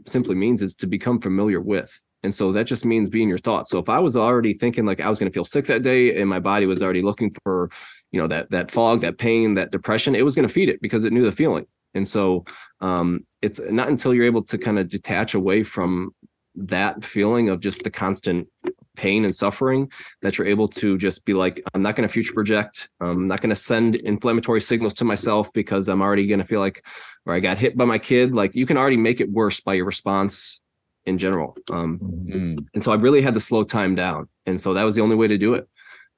simply 0.08 0.36
means 0.36 0.62
is 0.62 0.74
to 0.76 0.88
become 0.88 1.22
familiar 1.22 1.62
with. 1.62 2.02
And 2.24 2.34
so 2.34 2.52
that 2.52 2.66
just 2.66 2.86
means 2.86 3.10
being 3.10 3.30
your 3.30 3.38
thoughts. 3.38 3.72
So 3.72 3.80
if 3.80 3.88
I 3.88 4.00
was 4.00 4.18
already 4.18 4.54
thinking 4.54 4.86
like 4.86 5.00
I 5.00 5.08
was 5.08 5.20
going 5.20 5.32
to 5.32 5.34
feel 5.34 5.46
sick 5.46 5.66
that 5.68 5.84
day 5.84 6.20
and 6.20 6.30
my 6.30 6.40
body 6.40 6.66
was 6.66 6.84
already 6.84 7.02
looking 7.02 7.34
for, 7.44 7.70
you 8.12 8.20
know, 8.20 8.28
that 8.28 8.50
that 8.52 8.72
fog, 8.72 9.02
that 9.02 9.18
pain, 9.18 9.54
that 9.54 9.72
depression, 9.72 10.16
it 10.16 10.26
was 10.26 10.36
going 10.36 10.48
to 10.48 10.54
feed 10.54 10.68
it 10.68 10.82
because 10.82 11.06
it 11.06 11.14
knew 11.14 11.24
the 11.24 11.32
feeling. 11.32 11.66
And 11.94 12.08
so 12.08 12.46
um, 12.82 13.26
it's 13.42 13.60
not 13.60 13.90
until 13.90 14.14
you're 14.14 14.26
able 14.26 14.44
to 14.44 14.58
kind 14.58 14.80
of 14.80 14.90
detach 14.90 15.34
away 15.34 15.64
from 15.64 16.14
that 16.56 17.04
feeling 17.04 17.50
of 17.50 17.60
just 17.60 17.84
the 17.84 17.90
constant 17.90 18.48
pain 18.96 19.24
and 19.24 19.34
suffering 19.34 19.90
that 20.22 20.38
you're 20.38 20.48
able 20.48 20.68
to 20.68 20.98
just 20.98 21.24
be 21.24 21.34
like 21.34 21.64
i'm 21.74 21.82
not 21.82 21.96
going 21.96 22.08
to 22.08 22.12
future 22.12 22.34
project. 22.34 22.90
I'm 23.00 23.28
not 23.28 23.40
going 23.40 23.52
to 23.52 23.56
send 23.56 23.96
inflammatory 23.96 24.60
signals 24.60 24.94
to 24.96 25.06
myself 25.06 25.54
because 25.54 25.88
i'm 25.88 26.02
already 26.02 26.28
going 26.28 26.40
to 26.40 26.46
feel 26.46 26.60
like 26.60 26.86
or 27.26 27.34
i 27.34 27.40
got 27.40 27.58
hit 27.58 27.78
by 27.78 27.86
my 27.86 27.98
kid. 27.98 28.36
Like 28.36 28.56
you 28.56 28.66
can 28.66 28.78
already 28.78 28.98
make 28.98 29.22
it 29.22 29.32
worse 29.32 29.62
by 29.62 29.76
your 29.76 29.86
response 29.86 30.60
in 31.06 31.18
general 31.18 31.56
um, 31.72 32.00
mm-hmm. 32.00 32.58
and 32.74 32.84
so 32.84 32.92
i 32.92 32.96
really 32.96 33.22
had 33.22 33.34
to 33.36 33.40
slow 33.40 33.64
time 33.64 33.96
down 33.96 34.28
and 34.46 34.60
so 34.60 34.74
that 34.74 34.84
was 34.84 34.96
the 34.96 35.02
only 35.02 35.16
way 35.16 35.28
to 35.28 35.38
do 35.38 35.54
it. 35.54 35.68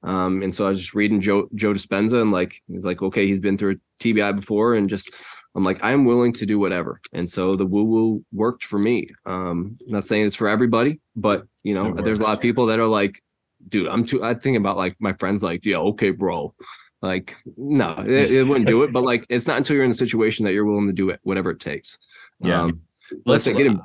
Um, 0.02 0.42
and 0.42 0.52
so 0.52 0.66
i 0.66 0.70
was 0.70 0.80
just 0.80 0.94
reading 0.94 1.20
joe 1.20 1.48
joe 1.54 1.72
dispenza 1.72 2.20
and 2.20 2.32
like 2.32 2.60
he's 2.66 2.84
like 2.84 3.00
okay 3.00 3.28
he's 3.28 3.38
been 3.38 3.56
through 3.56 3.76
tbi 4.00 4.34
before 4.34 4.74
and 4.74 4.90
just 4.90 5.14
I'm 5.54 5.64
like, 5.64 5.80
I'm 5.82 6.04
willing 6.04 6.32
to 6.34 6.46
do 6.46 6.58
whatever. 6.58 7.00
And 7.12 7.28
so 7.28 7.56
the 7.56 7.66
woo 7.66 7.84
woo 7.84 8.24
worked 8.32 8.64
for 8.64 8.78
me. 8.78 9.08
Um, 9.26 9.78
not 9.86 10.06
saying 10.06 10.26
it's 10.26 10.36
for 10.36 10.48
everybody, 10.48 11.00
but 11.14 11.44
you 11.62 11.74
know, 11.74 11.92
there's 11.94 12.20
a 12.20 12.22
lot 12.22 12.32
of 12.32 12.40
people 12.40 12.66
that 12.66 12.80
are 12.80 12.86
like, 12.86 13.22
dude, 13.68 13.88
I'm 13.88 14.04
too, 14.06 14.24
I 14.24 14.34
think 14.34 14.56
about 14.56 14.76
like 14.76 14.96
my 14.98 15.12
friends, 15.14 15.42
like, 15.42 15.64
yeah, 15.64 15.76
okay, 15.76 16.10
bro. 16.10 16.54
Like, 17.02 17.36
no, 17.56 17.96
it, 17.98 18.30
it 18.30 18.44
wouldn't 18.44 18.66
do 18.66 18.82
it. 18.84 18.92
But 18.92 19.04
like, 19.04 19.26
it's 19.28 19.46
not 19.46 19.58
until 19.58 19.76
you're 19.76 19.84
in 19.84 19.90
a 19.90 19.94
situation 19.94 20.44
that 20.44 20.52
you're 20.52 20.64
willing 20.64 20.86
to 20.86 20.92
do 20.92 21.10
it, 21.10 21.20
whatever 21.22 21.50
it 21.50 21.60
takes. 21.60 21.98
Yeah. 22.40 22.62
Um, 22.62 22.82
let's, 23.26 23.46
let's 23.46 23.58
get 23.58 23.66
him. 23.66 23.78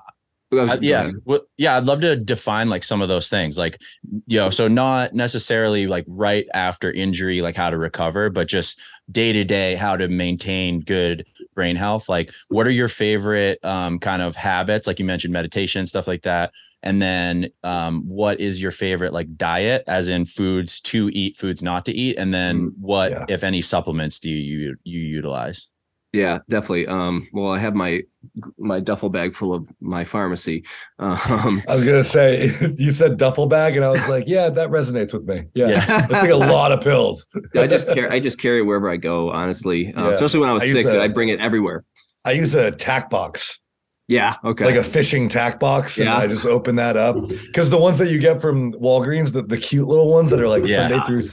Uh, 0.49 0.77
yeah 0.79 1.11
well, 1.25 1.41
yeah 1.57 1.75
i'd 1.75 1.83
love 1.83 1.99
to 1.99 2.15
define 2.15 2.69
like 2.69 2.81
some 2.81 3.01
of 3.01 3.09
those 3.09 3.29
things 3.29 3.57
like 3.57 3.81
you 4.27 4.39
know 4.39 4.49
so 4.49 4.69
not 4.69 5.13
necessarily 5.13 5.87
like 5.87 6.05
right 6.07 6.47
after 6.53 6.89
injury 6.93 7.41
like 7.41 7.53
how 7.53 7.69
to 7.69 7.77
recover 7.77 8.29
but 8.29 8.47
just 8.47 8.79
day 9.11 9.33
to 9.33 9.43
day 9.43 9.75
how 9.75 9.97
to 9.97 10.07
maintain 10.07 10.79
good 10.79 11.25
brain 11.57 11.75
health. 11.75 12.07
Like 12.07 12.31
what 12.47 12.65
are 12.65 12.71
your 12.71 12.87
favorite 12.87 13.59
um, 13.65 13.99
kind 13.99 14.21
of 14.21 14.37
habits? 14.37 14.87
Like 14.87 14.99
you 14.99 15.05
mentioned 15.05 15.33
meditation 15.33 15.85
stuff 15.85 16.07
like 16.07 16.21
that. 16.21 16.53
And 16.83 17.01
then 17.01 17.49
um, 17.63 18.03
what 18.07 18.39
is 18.39 18.61
your 18.61 18.71
favorite 18.71 19.11
like 19.11 19.35
diet 19.35 19.83
as 19.87 20.07
in 20.07 20.23
foods 20.23 20.79
to 20.81 21.09
eat 21.11 21.35
foods 21.35 21.63
not 21.63 21.83
to 21.85 21.91
eat? 21.91 22.17
And 22.17 22.33
then 22.33 22.67
mm, 22.67 22.73
what 22.79 23.11
yeah. 23.11 23.25
if 23.27 23.43
any 23.43 23.61
supplements 23.61 24.19
do 24.19 24.29
you 24.29 24.77
you 24.83 24.99
utilize 24.99 25.67
Yeah, 26.17 26.39
definitely. 26.49 26.87
Um, 26.87 27.27
well, 27.31 27.51
I 27.51 27.59
have 27.59 27.75
my 27.75 28.01
my 28.57 28.79
duffel 28.79 29.09
bag 29.09 29.35
full 29.35 29.53
of 29.53 29.67
my 29.79 30.03
pharmacy. 30.03 30.65
Um, 30.99 31.61
I 31.67 31.75
was 31.75 31.85
gonna 31.85 32.03
say 32.03 32.51
you 32.77 32.91
said 32.91 33.17
duffel 33.17 33.45
bag, 33.45 33.75
and 33.75 33.85
I 33.85 33.89
was 33.89 34.07
like, 34.07 34.23
yeah, 34.27 34.49
that 34.49 34.69
resonates 34.69 35.13
with 35.13 35.25
me. 35.25 35.43
Yeah, 35.53 35.67
Yeah. 35.67 36.03
it's 36.03 36.11
like 36.11 36.31
a 36.31 36.35
lot 36.35 36.71
of 36.71 36.81
pills. 36.81 37.27
I 37.55 37.67
just 37.67 37.87
carry 37.89 38.09
I 38.09 38.19
just 38.19 38.39
carry 38.39 38.59
it 38.59 38.63
wherever 38.63 38.89
I 38.89 38.97
go. 38.97 39.29
Honestly, 39.31 39.93
uh, 39.93 40.07
Yeah. 40.07 40.13
especially 40.15 40.39
when 40.39 40.49
I 40.49 40.53
was 40.53 40.63
I 40.63 40.71
sick, 40.71 40.85
a- 40.87 41.01
I 41.01 41.07
bring 41.07 41.29
it 41.29 41.39
everywhere. 41.39 41.83
I 42.25 42.31
use 42.31 42.55
a 42.55 42.71
tack 42.71 43.09
box, 43.11 43.59
Yeah. 44.09 44.35
Okay. 44.45 44.63
like 44.63 44.75
a 44.75 44.83
fishing 44.85 45.27
tack 45.27 45.59
box, 45.59 45.97
and 45.97 46.05
Yeah. 46.05 46.17
I 46.17 46.27
just 46.27 46.45
open 46.45 46.77
that 46.77 46.95
up 46.95 47.27
because 47.27 47.69
the 47.69 47.77
ones 47.77 47.97
that 47.97 48.09
you 48.09 48.19
get 48.19 48.39
from 48.39 48.71
Walgreens, 48.73 49.33
the, 49.33 49.41
the 49.41 49.57
cute 49.57 49.85
little 49.87 50.09
ones 50.09 50.31
that 50.31 50.39
are 50.39 50.47
like 50.47 50.65
Yeah. 50.65 50.87
Sunday 50.87 51.05
through 51.05 51.23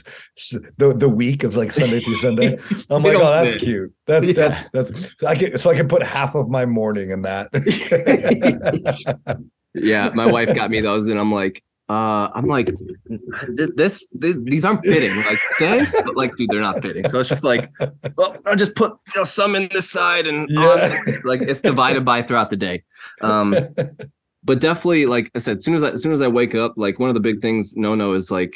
the 0.77 0.93
the 0.97 1.07
week 1.09 1.45
of 1.45 1.55
like 1.55 1.71
Sunday 1.71 2.01
through 2.01 2.17
Sunday. 2.17 2.57
I'm 2.89 3.01
like, 3.01 3.15
oh, 3.15 3.19
that's 3.19 3.53
fit. 3.53 3.61
cute. 3.61 3.93
That's 4.07 4.27
Yeah. 4.27 4.33
that's 4.33 4.69
that's. 4.71 4.91
So 5.19 5.27
I 5.27 5.35
can 5.35 5.57
so 5.57 5.69
I 5.69 5.75
can 5.75 5.87
put 5.87 6.03
half 6.03 6.35
of 6.35 6.49
my 6.49 6.65
morning 6.65 7.11
in 7.11 7.21
that. 7.21 7.47
yeah, 9.73 10.09
my 10.13 10.29
wife 10.29 10.53
got 10.53 10.69
me 10.69 10.81
those, 10.81 11.07
and 11.07 11.17
I'm 11.19 11.31
like, 11.31 11.63
uh, 11.87 12.29
I'm 12.33 12.47
like, 12.47 12.67
"Th- 13.57 13.69
this, 13.75 14.05
these 14.13 14.65
aren't 14.65 14.83
fitting. 14.83 15.15
Like, 15.17 15.37
thanks, 15.59 15.95
but 16.03 16.15
like, 16.15 16.35
dude, 16.35 16.49
they're 16.49 16.59
not 16.61 16.81
fitting. 16.81 17.07
So 17.09 17.19
it's 17.19 17.29
just 17.29 17.43
like, 17.43 17.71
well, 18.17 18.37
I'll 18.45 18.55
just 18.55 18.75
put 18.75 18.93
you 19.13 19.21
know, 19.21 19.23
some 19.23 19.55
in 19.55 19.69
this 19.71 19.89
side, 19.89 20.25
and 20.25 20.49
Yeah. 20.49 20.99
this. 21.05 21.23
like 21.23 21.41
it's 21.41 21.61
divided 21.61 22.03
by 22.03 22.23
throughout 22.23 22.49
the 22.49 22.55
day. 22.57 22.83
Um, 23.21 23.55
but 24.43 24.59
definitely, 24.59 25.05
like 25.05 25.29
I 25.35 25.39
said, 25.39 25.57
as 25.57 25.63
soon 25.65 25.75
as 25.75 25.83
I, 25.83 25.91
as 25.91 26.01
soon 26.01 26.13
as 26.13 26.21
I 26.21 26.27
wake 26.27 26.55
up, 26.55 26.73
like 26.75 26.97
one 26.99 27.09
of 27.09 27.13
the 27.13 27.19
big 27.19 27.41
things, 27.41 27.75
no, 27.75 27.93
no, 27.95 28.13
is 28.13 28.31
like 28.31 28.53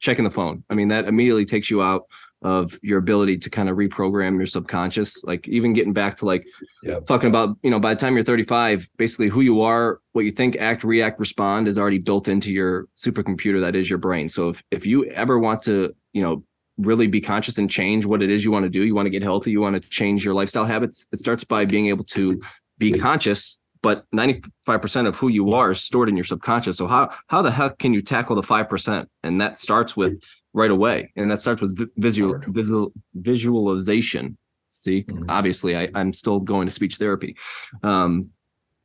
checking 0.00 0.24
the 0.24 0.30
phone. 0.30 0.64
I 0.68 0.74
mean, 0.74 0.88
that 0.88 1.06
immediately 1.06 1.44
takes 1.46 1.70
you 1.70 1.82
out 1.82 2.06
of 2.46 2.78
your 2.80 2.98
ability 2.98 3.36
to 3.36 3.50
kind 3.50 3.68
of 3.68 3.76
reprogram 3.76 4.36
your 4.36 4.46
subconscious. 4.46 5.24
Like 5.24 5.48
even 5.48 5.72
getting 5.72 5.92
back 5.92 6.16
to 6.18 6.26
like 6.26 6.46
Yep. 6.84 7.06
talking 7.06 7.28
about, 7.28 7.56
you 7.64 7.70
know, 7.70 7.80
by 7.80 7.92
the 7.92 7.98
time 7.98 8.14
you're 8.14 8.22
35, 8.22 8.88
basically 8.96 9.26
who 9.26 9.40
you 9.40 9.62
are, 9.62 9.98
what 10.12 10.24
you 10.24 10.30
think, 10.30 10.54
act, 10.54 10.84
react, 10.84 11.18
respond 11.18 11.66
is 11.66 11.76
already 11.76 11.98
built 11.98 12.28
into 12.28 12.52
your 12.52 12.86
supercomputer 12.96 13.60
that 13.62 13.74
is 13.74 13.90
your 13.90 13.98
brain. 13.98 14.28
So 14.28 14.50
if 14.50 14.62
if 14.70 14.86
you 14.86 15.06
ever 15.06 15.40
want 15.40 15.60
to, 15.64 15.92
you 16.12 16.22
know, 16.22 16.44
really 16.78 17.08
be 17.08 17.20
conscious 17.20 17.58
and 17.58 17.68
change 17.68 18.06
what 18.06 18.22
it 18.22 18.30
is 18.30 18.44
you 18.44 18.52
want 18.52 18.62
to 18.62 18.70
do, 18.70 18.84
you 18.84 18.94
want 18.94 19.06
to 19.06 19.10
get 19.10 19.24
healthy, 19.24 19.50
you 19.50 19.60
want 19.60 19.74
to 19.82 19.88
change 19.88 20.24
your 20.24 20.34
lifestyle 20.34 20.66
habits, 20.66 21.04
it 21.10 21.18
starts 21.18 21.42
by 21.42 21.64
being 21.64 21.88
able 21.88 22.04
to 22.04 22.40
be 22.78 22.92
conscious 22.92 23.58
but 23.82 24.04
95% 24.12 25.06
of 25.06 25.14
who 25.16 25.28
you 25.28 25.52
are 25.52 25.70
is 25.70 25.80
stored 25.80 26.08
in 26.08 26.16
your 26.16 26.24
subconscious. 26.24 26.76
So 26.76 26.88
how 26.88 27.10
how 27.28 27.40
the 27.42 27.52
heck 27.52 27.78
can 27.78 27.94
you 27.94 28.02
tackle 28.02 28.34
the 28.34 28.42
5%? 28.42 29.06
And 29.22 29.40
that 29.40 29.58
starts 29.58 29.96
with 29.96 30.20
right 30.56 30.70
away. 30.78 31.12
And 31.16 31.30
that 31.30 31.38
starts 31.38 31.60
with 31.62 31.72
visual 31.96 32.40
visual 32.48 32.92
visualization. 33.14 34.36
See, 34.72 35.04
Mhm. 35.04 35.24
obviously 35.28 35.76
I, 35.76 35.88
I'm 35.94 36.12
still 36.12 36.40
going 36.40 36.66
to 36.66 36.72
speech 36.72 36.96
therapy. 36.96 37.36
Um 37.82 38.30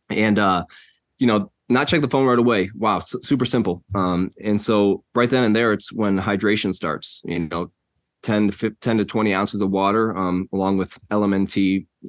and 0.10 0.38
uh 0.38 0.66
you 1.20 1.28
know 1.28 1.52
not 1.70 1.88
check 1.88 2.02
the 2.02 2.08
phone 2.10 2.26
right 2.26 2.38
away 2.46 2.70
wow 2.76 3.00
su- 3.00 3.22
super 3.24 3.46
simple 3.46 3.82
um 3.96 4.30
and 4.44 4.60
so 4.60 5.04
right 5.16 5.30
then 5.30 5.44
and 5.46 5.56
there 5.56 5.72
it's 5.72 5.94
when 5.94 6.18
hydration 6.20 6.74
starts 6.74 7.22
you 7.24 7.40
know 7.40 7.72
10 8.24 8.48
to 8.48 8.54
15, 8.58 8.78
10 8.82 8.98
to 8.98 9.06
20 9.06 9.34
ounces 9.34 9.62
of 9.62 9.70
water 9.70 10.04
um 10.18 10.50
along 10.52 10.78
with 10.78 10.92
lmnt 11.12 11.56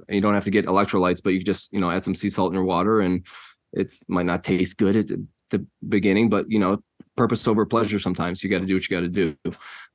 you 0.09 0.21
don't 0.21 0.35
have 0.35 0.43
to 0.45 0.51
get 0.51 0.67
electrolytes 0.67 1.23
but 1.23 1.31
you 1.35 1.41
just 1.53 1.73
you 1.73 1.79
know 1.81 1.91
add 1.93 2.03
some 2.03 2.15
sea 2.17 2.29
salt 2.31 2.51
in 2.51 2.55
your 2.55 2.65
water 2.65 3.01
and 3.01 3.25
it's 3.73 4.03
might 4.09 4.27
not 4.27 4.43
taste 4.43 4.77
good 4.79 4.97
at 4.97 5.07
the 5.51 5.65
beginning 5.89 6.29
but 6.29 6.45
you 6.51 6.59
know 6.59 6.83
purpose 7.17 7.47
over 7.47 7.67
pleasure 7.67 7.99
sometimes. 7.99 8.43
You 8.43 8.51
got 8.51 8.61
to 8.61 8.67
do 8.67 8.75
what 8.75 8.89
you 8.89 8.97
got 8.97 9.03
to 9.03 9.09
do. 9.09 9.37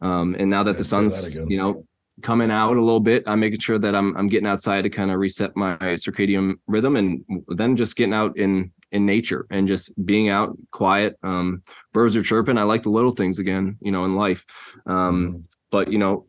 Um 0.01 0.35
and 0.37 0.49
now 0.49 0.63
that 0.63 0.73
Yeah, 0.73 0.77
the 0.77 0.83
say 0.83 1.07
that 1.07 1.09
sun's 1.11 1.35
you 1.47 1.57
know 1.57 1.85
coming 2.21 2.49
out 2.49 2.75
a 2.75 2.81
little 2.81 2.99
bit 2.99 3.23
i'm 3.27 3.39
making 3.39 3.59
sure 3.59 3.77
that 3.77 3.93
i'm 3.93 4.17
i'm 4.17 4.27
getting 4.27 4.47
outside 4.47 4.81
to 4.81 4.89
kind 4.89 5.11
of 5.11 5.19
reset 5.19 5.55
my 5.55 5.77
circadian 5.77 6.55
rhythm 6.65 6.95
and 6.95 7.23
then 7.49 7.75
just 7.75 7.95
getting 7.95 8.13
out 8.13 8.35
in 8.37 8.71
in 8.91 9.05
nature 9.05 9.45
and 9.51 9.67
just 9.67 9.93
being 10.05 10.29
out 10.29 10.57
quiet. 10.71 11.15
Um 11.23 11.61
birds 11.93 12.15
are 12.15 12.23
chirping. 12.23 12.57
I 12.57 12.63
like 12.63 12.83
the 12.83 12.89
little 12.89 13.11
things 13.11 13.39
again 13.39 13.77
you 13.81 13.91
know 13.91 14.05
in 14.05 14.15
life. 14.15 14.45
Um 14.85 15.45
but 15.71 15.91
you 15.91 15.97
know 15.97 16.25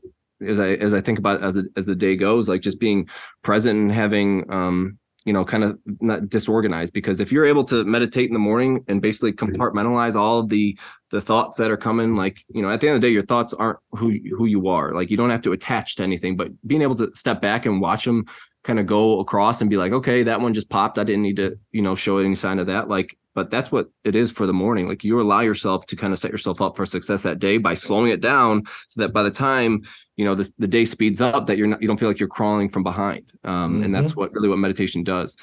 as 0.46 0.60
i 0.60 0.68
as 0.74 0.94
i 0.94 1.00
think 1.00 1.18
about 1.18 1.42
as 1.42 1.54
the, 1.54 1.68
as 1.76 1.86
the 1.86 1.96
day 1.96 2.14
goes 2.14 2.48
like 2.48 2.60
just 2.60 2.78
being 2.78 3.08
present 3.42 3.76
and 3.78 3.92
having 3.92 4.50
um 4.52 4.98
you 5.28 5.34
know 5.34 5.44
kind 5.44 5.62
of 5.62 5.78
not 6.00 6.30
disorganized 6.30 6.94
because 6.94 7.20
if 7.20 7.30
you're 7.30 7.44
able 7.44 7.62
to 7.62 7.84
meditate 7.84 8.28
in 8.28 8.32
the 8.32 8.38
morning 8.38 8.82
and 8.88 9.02
basically 9.02 9.30
mm-hmm. 9.30 9.54
compartmentalize 9.54 10.14
all 10.16 10.42
the 10.42 10.76
the 11.10 11.20
thoughts 11.20 11.58
that 11.58 11.70
are 11.70 11.76
coming 11.76 12.16
like 12.16 12.42
you 12.48 12.62
know 12.62 12.70
at 12.70 12.80
the 12.80 12.88
end 12.88 12.96
of 12.96 13.02
the 13.02 13.06
day 13.06 13.12
your 13.12 13.26
thoughts 13.26 13.52
aren't 13.52 13.78
who 13.90 14.08
who 14.34 14.46
you 14.46 14.68
are. 14.68 14.94
Like 14.94 15.10
you 15.10 15.18
don't 15.18 15.28
have 15.28 15.42
to 15.42 15.52
attach 15.52 15.96
to 15.96 16.02
anything 16.02 16.34
but 16.34 16.48
being 16.66 16.80
able 16.80 16.94
to 16.96 17.14
step 17.14 17.42
back 17.42 17.66
and 17.66 17.78
watch 17.78 18.06
them 18.06 18.24
kind 18.64 18.78
of 18.78 18.86
go 18.86 19.20
across 19.20 19.60
and 19.60 19.68
be 19.68 19.76
like 19.76 19.92
okay 19.92 20.22
that 20.22 20.40
one 20.40 20.54
just 20.54 20.70
popped. 20.70 20.98
I 20.98 21.04
didn't 21.04 21.22
need 21.22 21.36
to 21.36 21.58
you 21.72 21.82
know 21.82 21.94
show 21.94 22.16
any 22.16 22.34
sign 22.34 22.58
of 22.58 22.68
that. 22.68 22.88
Like 22.88 23.18
but 23.34 23.50
that's 23.50 23.70
what 23.70 23.88
it 24.04 24.16
is 24.16 24.30
for 24.30 24.46
the 24.46 24.54
morning. 24.54 24.88
Like 24.88 25.04
you 25.04 25.20
allow 25.20 25.40
yourself 25.40 25.84
to 25.88 25.96
kind 25.96 26.14
of 26.14 26.18
set 26.18 26.30
yourself 26.30 26.62
up 26.62 26.74
for 26.74 26.86
success 26.86 27.22
that 27.24 27.38
day 27.38 27.58
by 27.58 27.74
slowing 27.74 28.10
it 28.10 28.22
down 28.22 28.64
so 28.88 29.02
that 29.02 29.12
by 29.12 29.22
the 29.22 29.30
time 29.30 29.82
you 30.18 30.24
know 30.26 30.34
this, 30.34 30.52
the 30.58 30.68
day 30.68 30.84
speeds 30.84 31.20
up 31.22 31.46
that 31.46 31.56
you're 31.56 31.66
not 31.68 31.80
you 31.80 31.88
don't 31.88 31.98
feel 31.98 32.08
like 32.10 32.18
you're 32.20 32.28
crawling 32.38 32.68
from 32.68 32.82
behind 32.82 33.24
um 33.44 33.82
and 33.84 33.94
that's 33.94 34.14
what 34.16 34.32
really 34.32 34.48
what 34.48 34.58
meditation 34.58 35.02
does 35.04 35.36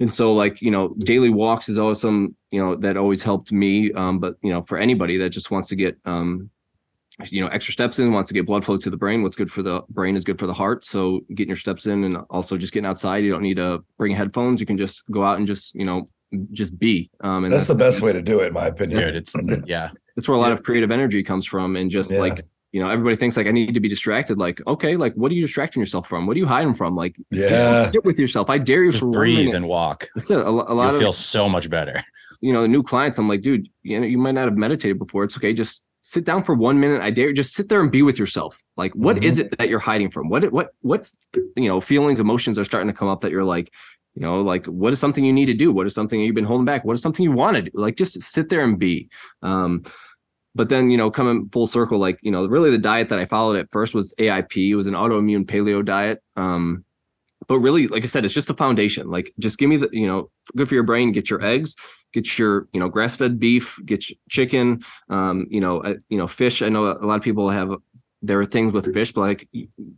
and 0.00 0.10
so 0.12 0.32
like 0.32 0.60
you 0.62 0.70
know 0.70 0.94
daily 1.12 1.28
walks 1.30 1.68
is 1.68 1.78
always 1.78 2.00
some 2.00 2.34
you 2.50 2.60
know 2.60 2.74
that 2.74 2.96
always 2.96 3.22
helped 3.22 3.52
me 3.52 3.92
um 3.92 4.18
but 4.18 4.34
you 4.42 4.50
know 4.52 4.62
for 4.62 4.78
anybody 4.78 5.16
that 5.18 5.30
just 5.30 5.50
wants 5.50 5.68
to 5.68 5.76
get 5.76 5.96
um 6.06 6.50
you 7.30 7.40
know 7.42 7.48
extra 7.48 7.72
steps 7.72 7.98
in 7.98 8.12
wants 8.12 8.28
to 8.28 8.34
get 8.34 8.46
blood 8.46 8.64
flow 8.64 8.76
to 8.78 8.90
the 8.90 8.96
brain 8.96 9.22
what's 9.22 9.36
good 9.36 9.50
for 9.52 9.62
the 9.62 9.82
brain 9.90 10.16
is 10.16 10.24
good 10.24 10.38
for 10.38 10.46
the 10.46 10.54
heart 10.54 10.84
so 10.86 11.20
getting 11.34 11.48
your 11.50 11.56
steps 11.56 11.86
in 11.86 12.04
and 12.04 12.16
also 12.30 12.56
just 12.56 12.72
getting 12.72 12.86
outside 12.86 13.18
you 13.24 13.30
don't 13.30 13.42
need 13.42 13.56
to 13.58 13.84
bring 13.98 14.14
headphones 14.14 14.58
you 14.60 14.66
can 14.66 14.78
just 14.78 15.02
go 15.10 15.22
out 15.22 15.36
and 15.38 15.46
just 15.46 15.74
you 15.74 15.84
know 15.84 16.06
just 16.52 16.78
be 16.78 17.10
um 17.22 17.44
and 17.44 17.52
That's 17.52 17.66
the 17.66 17.74
best 17.74 18.00
way 18.02 18.12
to 18.12 18.22
do 18.22 18.40
it, 18.40 18.48
in 18.48 18.52
my 18.52 18.66
opinion. 18.66 19.00
Dude, 19.00 19.16
it's 19.16 19.34
yeah. 19.66 19.88
that's 20.14 20.28
where 20.28 20.36
a 20.36 20.40
lot 20.40 20.48
Yeah. 20.48 20.54
of 20.58 20.62
creative 20.62 20.90
energy 20.90 21.22
comes 21.22 21.44
from 21.46 21.74
and 21.76 21.90
just 21.90 22.10
Yeah. 22.10 22.20
like 22.20 22.44
you 22.72 22.82
know 22.82 22.90
everybody 22.90 23.16
thinks 23.16 23.36
like 23.36 23.46
i 23.46 23.50
need 23.50 23.72
to 23.74 23.80
be 23.80 23.88
distracted 23.88 24.36
like 24.38 24.60
okay 24.66 24.96
like 24.96 25.14
what 25.14 25.32
are 25.32 25.34
you 25.34 25.40
distracting 25.40 25.80
yourself 25.80 26.06
from? 26.08 26.26
What 26.26 26.36
are 26.36 26.38
you 26.38 26.46
hiding 26.46 26.74
from? 26.74 26.94
Like 26.96 27.16
just 27.32 27.50
Yeah. 27.52 27.90
sit 27.90 28.04
with 28.04 28.18
yourself. 28.18 28.50
I 28.50 28.58
dare 28.58 28.84
you 28.84 28.90
Just 28.90 29.02
breathe 29.10 29.54
and 29.54 29.66
walk. 29.66 30.08
That's 30.14 30.30
it. 30.30 30.38
A, 30.38 30.48
a 30.48 30.74
lot 30.74 30.92
of 30.92 30.98
feel 30.98 31.12
so 31.12 31.48
much 31.48 31.70
better. 31.70 32.02
you 32.40 32.52
know 32.52 32.62
the 32.62 32.68
new 32.68 32.82
clients 32.82 33.18
i'm 33.18 33.28
like 33.28 33.40
dude 33.42 33.68
you 33.82 33.98
know 33.98 34.06
you 34.06 34.18
might 34.18 34.32
not 34.32 34.44
have 34.44 34.56
meditated 34.56 34.98
before. 34.98 35.24
It's 35.24 35.36
okay. 35.36 35.52
Just 35.52 35.82
sit 36.02 36.24
down 36.24 36.42
for 36.44 36.54
one 36.54 36.78
minute. 36.80 37.00
I 37.02 37.10
dare 37.10 37.28
you 37.28 37.34
just 37.34 37.52
sit 37.54 37.68
there 37.68 37.80
and 37.82 37.90
be 37.90 38.02
with 38.02 38.18
yourself. 38.18 38.58
Like 38.76 38.92
what 38.94 39.24
is 39.24 39.38
it 39.38 39.56
that 39.58 39.68
you're 39.68 39.78
hiding 39.78 40.10
from? 40.10 40.28
What 40.28 40.52
what 40.52 40.68
what's 40.82 41.16
you 41.56 41.68
know 41.68 41.80
feelings 41.80 42.20
emotions 42.20 42.58
are 42.58 42.64
starting 42.64 42.88
to 42.88 42.94
come 42.94 43.08
up 43.08 43.22
that 43.22 43.30
you're 43.30 43.44
like 43.44 43.72
you 44.14 44.22
know 44.22 44.40
like 44.42 44.66
what 44.66 44.92
is 44.92 44.98
something 44.98 45.24
you 45.24 45.32
need 45.32 45.46
to 45.46 45.54
do? 45.54 45.72
What 45.72 45.86
is 45.86 45.94
something 45.94 46.20
you've 46.20 46.34
been 46.34 46.44
holding 46.44 46.64
back? 46.66 46.84
What 46.84 46.94
is 46.94 47.02
something 47.02 47.24
you 47.24 47.32
want 47.32 47.56
to 47.56 47.62
do? 47.62 47.70
Like 47.74 47.96
just 47.96 48.20
sit 48.22 48.50
there 48.50 48.62
and 48.62 48.78
be. 48.78 49.08
Um 49.42 49.84
but 50.58 50.68
then 50.68 50.90
you 50.90 50.96
know 50.96 51.08
coming 51.08 51.48
full 51.52 51.68
circle 51.68 51.98
like 51.98 52.18
you 52.20 52.32
know 52.32 52.44
really 52.44 52.70
the 52.70 52.76
diet 52.76 53.08
that 53.08 53.18
i 53.20 53.24
followed 53.24 53.56
at 53.56 53.70
first 53.70 53.94
was 53.94 54.12
aip 54.18 54.56
it 54.56 54.74
was 54.74 54.88
an 54.88 54.94
autoimmune 54.94 55.46
paleo 55.46 55.82
diet. 55.82 56.22
Um 56.36 56.84
but 57.46 57.60
really 57.60 57.86
like 57.86 58.02
i 58.04 58.06
said 58.08 58.24
it's 58.24 58.34
just 58.34 58.48
the 58.48 58.54
foundation. 58.54 59.08
Like 59.08 59.32
just 59.38 59.58
give 59.58 59.70
me 59.70 59.76
the 59.78 59.88
you 59.92 60.06
know 60.06 60.30
good 60.56 60.68
for 60.68 60.74
your 60.74 60.82
brain 60.82 61.12
get 61.12 61.30
your 61.30 61.42
eggs 61.42 61.76
get 62.12 62.38
your 62.38 62.68
you 62.72 62.80
know 62.80 62.88
grass-fed 62.88 63.38
beef 63.38 63.78
get 63.84 64.04
chicken 64.28 64.80
um 65.10 65.46
you 65.48 65.60
know 65.60 65.80
uh, 65.82 65.94
you 66.08 66.18
know 66.18 66.26
fish. 66.26 66.60
I 66.60 66.68
know 66.68 66.86
a 66.86 67.06
lot 67.06 67.16
of 67.16 67.22
people 67.22 67.48
have 67.48 67.70
there 68.20 68.40
are 68.40 68.44
things 68.44 68.72
with 68.72 68.92
fish 68.92 69.12
but 69.12 69.20
like 69.20 69.48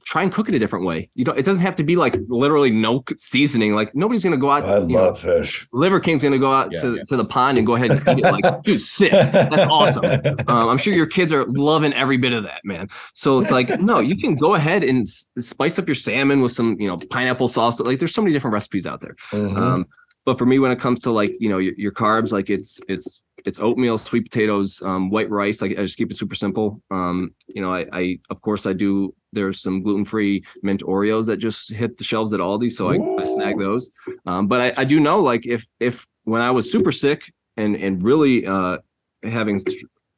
try 0.05 0.23
and 0.23 0.31
cook 0.31 0.47
it 0.49 0.55
a 0.55 0.59
different 0.59 0.85
way 0.85 1.09
you 1.15 1.25
don't 1.25 1.39
it 1.39 1.45
doesn't 1.45 1.63
have 1.63 1.75
to 1.75 1.83
be 1.83 1.97
like 1.97 2.17
literally 2.29 2.71
no 2.71 3.03
seasoning 3.17 3.75
like 3.75 3.95
nobody's 3.95 4.23
gonna 4.23 4.37
go 4.37 4.51
out 4.51 4.65
I 4.65 4.79
you 4.81 4.89
know, 4.89 5.05
love 5.05 5.19
fish. 5.21 5.67
liver 5.73 5.99
king's 6.01 6.23
gonna 6.23 6.39
go 6.39 6.53
out 6.53 6.71
Yeah, 6.71 6.81
to, 6.83 6.97
yeah. 6.97 7.03
to 7.09 7.17
the 7.17 7.25
pond 7.25 7.57
and 7.57 7.67
go 7.67 7.77
ahead 7.77 7.91
and 7.93 8.01
eat 8.19 8.25
it 8.25 8.31
like 8.31 8.63
dude 8.63 8.83
sit 8.83 9.13
that's 9.13 9.63
awesome 9.71 10.05
um, 10.49 10.69
I'm 10.69 10.77
sure 10.79 10.93
your 10.93 11.07
kids 11.07 11.33
are 11.33 11.47
loving 11.47 11.93
every 11.95 12.17
bit 12.19 12.33
of 12.33 12.43
that, 12.45 12.65
man. 12.65 12.89
So 13.15 13.39
it's 13.41 13.51
like, 13.51 13.81
no, 13.81 14.01
you 14.01 14.17
can 14.17 14.35
go 14.35 14.55
ahead 14.55 14.85
and 14.85 15.03
s- 15.07 15.31
spice 15.39 15.79
up 15.79 15.87
your 15.89 15.95
salmon 15.95 16.41
with 16.41 16.53
some, 16.53 16.77
you 16.81 16.89
know, 16.89 16.97
pineapple 17.11 17.49
sauce. 17.49 17.81
Like, 17.81 17.99
there's 17.99 18.13
so 18.15 18.23
many 18.23 18.33
different 18.33 18.53
recipes 18.55 18.87
out 18.87 19.01
there. 19.01 19.17
Mhm. 19.33 19.57
Um, 19.57 19.87
but 20.27 20.39
for 20.39 20.47
me, 20.47 20.59
when 20.59 20.71
it 20.73 20.79
comes 20.81 21.01
to 21.01 21.11
like, 21.11 21.33
you 21.41 21.49
know, 21.49 21.59
your, 21.59 21.73
your 21.77 21.93
carbs, 21.93 22.33
like 22.33 22.51
it's 22.51 22.81
it's 22.89 23.23
it's 23.45 23.61
oatmeal, 23.61 23.99
sweet 23.99 24.31
potatoes, 24.31 24.83
um, 24.83 25.11
white 25.11 25.31
rice. 25.31 25.63
Like 25.63 25.73
I 25.73 25.83
just 25.83 25.97
keep 25.97 26.11
it 26.11 26.17
super 26.17 26.35
simple. 26.35 26.83
Um, 26.91 27.35
you 27.47 27.63
know, 27.63 27.73
I, 27.75 27.87
I 27.93 28.19
of 28.31 28.41
course 28.43 28.67
I 28.67 28.73
do. 28.73 29.15
There's 29.33 29.61
some 29.63 29.83
gluten 29.83 30.05
free 30.05 30.45
mint 30.63 30.83
Oreos 30.83 31.27
that 31.27 31.37
just 31.37 31.71
hit 31.73 31.97
the 31.97 32.05
shelves 32.05 32.33
at 32.33 32.41
Aldi, 32.41 32.73
so 32.73 32.91
I, 32.91 33.21
I 33.21 33.25
snag 33.25 33.59
those. 33.59 33.91
Um, 34.27 34.49
but 34.49 34.61
I, 34.61 34.83
I 34.83 34.85
do 34.85 34.99
know 35.01 35.21
like 35.21 35.47
if 35.47 35.67
if 35.79 36.07
when 36.25 36.43
I 36.43 36.51
was 36.51 36.71
super 36.71 36.93
sick 36.93 37.33
and 37.57 37.77
and 37.77 38.03
really 38.03 38.47
uh 38.47 38.79
having 39.23 39.61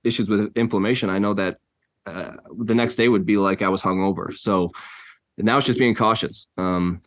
issues 0.05 0.29
with 0.29 0.57
inflammation, 0.57 1.11
I 1.11 1.19
know 1.19 1.35
that 1.35 1.59
uh, 2.07 2.33
the 2.59 2.75
next 2.75 2.97
day 2.97 3.09
would 3.09 3.27
be 3.27 3.37
like 3.37 3.63
I 3.63 3.69
was 3.69 3.83
hungover. 3.83 4.37
So 4.37 4.71
now 5.39 5.57
it's 5.57 5.67
just 5.67 5.79
being 5.79 5.95
cautious. 5.95 6.47
Um, 6.57 7.03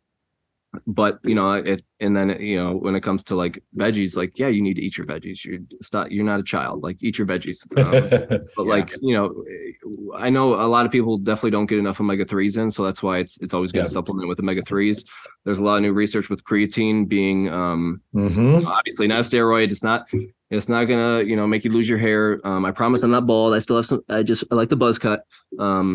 but 0.88 1.20
you 1.24 1.36
know 1.36 1.52
it 1.54 1.84
and 2.00 2.16
then 2.16 2.30
you 2.42 2.56
know 2.62 2.76
when 2.76 2.96
it 2.96 3.02
comes 3.02 3.24
to 3.24 3.36
like 3.36 3.64
veggies 3.78 4.16
like 4.18 4.38
yeah 4.38 4.48
you 4.48 4.62
need 4.62 4.76
to 4.76 4.82
eat 4.82 4.98
your 4.98 5.08
veggies. 5.08 5.44
You're 5.46 5.60
not 5.94 6.12
you're 6.12 6.26
not 6.26 6.40
a 6.40 6.44
child. 6.44 6.84
Like 6.84 6.98
eat 7.02 7.18
your 7.18 7.28
veggies. 7.28 7.60
Um, 7.78 7.92
but 8.56 8.64
Yeah. 8.66 8.76
like 8.76 8.96
you 9.02 9.14
know 9.16 9.44
i 10.18 10.30
know 10.30 10.56
a 10.56 10.70
lot 10.76 10.86
of 10.86 10.92
people 10.92 11.18
definitely 11.18 11.52
don't 11.52 11.66
get 11.66 11.78
enough 11.80 12.00
omega-3s 12.00 12.58
in 12.62 12.72
so 12.72 12.84
that's 12.84 13.02
why 13.04 13.18
it's 13.20 13.38
it's 13.42 13.54
always 13.54 13.72
good 13.72 13.80
Yeah. 13.80 13.86
to 13.86 13.90
supplement 13.98 14.28
with 14.30 14.40
omega-3s 14.40 15.06
there's 15.44 15.60
a 15.60 15.64
lot 15.64 15.76
of 15.78 15.82
new 15.82 15.94
research 15.94 16.30
with 16.30 16.44
creatine 16.44 17.08
being 17.08 17.50
um 17.50 18.02
Mhm. 18.14 18.66
obviously 18.66 19.08
not 19.08 19.20
a 19.20 19.24
steroid. 19.24 19.72
It's 19.72 19.84
not 19.84 20.08
it's 20.52 20.70
not 20.70 20.86
gonna 20.86 21.22
you 21.24 21.36
know 21.36 21.48
make 21.48 21.66
you 21.66 21.72
lose 21.72 21.88
your 21.90 21.98
hair. 21.98 22.40
Um 22.48 22.66
i 22.66 22.72
promise 22.72 23.04
i'm 23.04 23.12
not 23.12 23.26
bald. 23.28 23.54
I 23.54 23.60
still 23.60 23.76
have 23.78 23.86
some 23.86 24.02
i 24.10 24.24
just 24.24 24.44
i 24.52 24.56
like 24.56 24.70
the 24.70 24.76
buzz 24.84 24.98
cut 25.00 25.20
um 25.60 25.88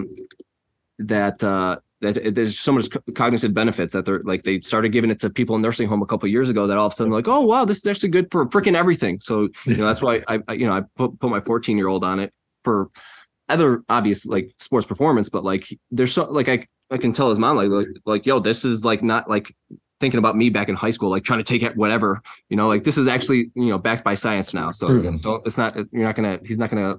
that 0.99 1.43
uh 1.43 1.77
that 2.01 2.35
there's 2.35 2.59
so 2.59 2.73
much 2.73 2.89
cognitive 3.15 3.53
benefits 3.53 3.93
that 3.93 4.05
they're 4.05 4.23
like 4.25 4.45
they 4.45 4.61
started 4.61 4.91
giving 4.91 5.11
it 5.11 5.21
to 5.21 5.31
people 5.31 5.57
in 5.57 5.63
nursing 5.63 5.89
home 5.89 6.03
a 6.03 6.07
couple 6.07 6.29
years 6.29 6.49
ago 6.49 6.67
that 6.67 6.79
all 6.79 6.87
of 6.87 6.93
a 6.93 6.97
sudden 6.97 7.13
like 7.13 7.29
oh 7.29 7.41
wow 7.41 7.65
this 7.65 7.79
is 7.79 7.87
actually 7.87 8.09
good 8.09 8.27
for 8.31 8.47
freaking 8.47 8.75
everything 8.75 9.21
so 9.21 9.49
you 9.67 9.77
know 9.77 9.87
that's 9.87 10.03
why 10.03 10.23
I, 10.27 10.41
I 10.49 10.53
you 10.55 10.67
know 10.67 10.73
I 10.73 10.83
put, 10.97 11.19
put 11.21 11.31
my 11.31 11.41
14 11.41 11.77
year 11.77 11.89
old 11.89 12.05
on 12.05 12.21
it 12.21 12.33
for 12.65 12.91
other 13.49 13.83
obvious 13.89 14.27
like 14.27 14.53
sports 14.59 14.87
performance 14.87 15.29
but 15.29 15.45
like 15.45 15.69
there's 15.91 16.13
so 16.13 16.25
like 16.25 16.49
I 16.49 16.67
I 16.91 16.99
can 16.99 17.13
tell 17.13 17.29
his 17.29 17.39
mom 17.39 17.57
like 17.57 17.69
like, 17.69 17.89
like 18.07 18.27
yo 18.27 18.39
this 18.39 18.65
is 18.65 18.85
like 18.85 19.03
not 19.03 19.29
like 19.29 19.55
thinking 20.01 20.19
about 20.19 20.37
me 20.37 20.49
back 20.49 20.71
in 20.71 20.75
high 20.75 20.91
school 20.91 21.11
like 21.11 21.25
trying 21.25 21.41
to 21.41 21.45
take 21.45 21.63
it 21.63 21.77
whatever 21.77 22.23
you 22.49 22.57
know 22.57 22.69
like 22.69 22.85
this 22.85 22.97
is 22.97 23.07
actually 23.07 23.51
you 23.55 23.67
know 23.67 23.79
backed 23.79 24.05
by 24.05 24.15
science 24.15 24.55
now 24.55 24.71
so 24.71 24.87
Proven. 24.87 25.19
don't 25.19 25.47
it's 25.47 25.59
not 25.59 25.77
you're 25.77 26.05
not 26.05 26.17
gonna 26.17 26.39
he's 26.45 26.59
not 26.59 26.71
gonna 26.71 26.99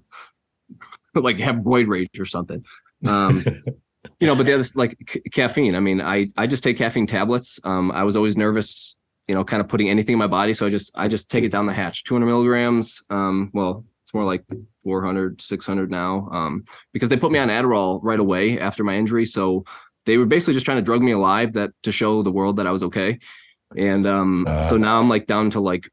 like 1.15 1.39
have 1.39 1.55
roid 1.55 1.87
rage 1.87 2.19
or 2.19 2.25
something 2.25 2.63
um 3.07 3.43
you 4.21 4.27
know 4.27 4.36
but 4.36 4.45
the 4.45 4.53
other 4.53 4.63
like 4.75 4.95
c- 5.10 5.21
caffeine. 5.31 5.75
I 5.75 5.79
mean 5.81 5.99
i 5.99 6.29
i 6.38 6.47
just 6.47 6.63
take 6.63 6.77
caffeine 6.77 7.07
tablets. 7.07 7.60
Um 7.63 7.91
i 7.91 8.03
was 8.03 8.15
always 8.15 8.38
nervous 8.38 8.95
you 9.27 9.36
know 9.36 9.43
kind 9.43 9.62
of 9.62 9.67
putting 9.67 9.89
anything 9.89 10.13
in 10.13 10.19
my 10.19 10.27
body 10.27 10.53
so 10.53 10.65
i 10.65 10.69
just 10.69 10.91
i 10.95 11.07
just 11.07 11.29
take 11.29 11.43
it 11.43 11.49
down 11.51 11.65
the 11.65 11.73
hatch. 11.73 12.03
200 12.05 12.25
milligrams 12.25 13.03
um 13.10 13.49
well 13.53 13.84
it's 14.03 14.13
more 14.13 14.23
like 14.25 14.43
400 14.84 15.41
600 15.41 15.91
now 15.91 16.27
um 16.31 16.63
because 16.93 17.10
they 17.10 17.17
put 17.17 17.31
me 17.31 17.39
on 17.39 17.49
adderall 17.49 17.99
right 18.03 18.19
away 18.19 18.60
after 18.60 18.84
my 18.84 18.95
injury 18.97 19.25
so 19.25 19.63
they 20.05 20.17
were 20.17 20.25
basically 20.25 20.53
just 20.55 20.65
trying 20.65 20.77
to 20.79 20.81
drug 20.84 21.01
me 21.01 21.12
alive 21.12 21.53
that 21.53 21.71
to 21.84 21.91
show 21.91 22.23
the 22.23 22.31
world 22.31 22.57
that 22.57 22.67
i 22.67 22.71
was 22.71 22.84
okay. 22.84 23.19
And 23.77 24.05
um 24.05 24.45
Uh. 24.47 24.63
so 24.69 24.77
now 24.77 24.99
i'm 24.99 25.10
like 25.10 25.25
down 25.27 25.49
to 25.51 25.60
like 25.71 25.89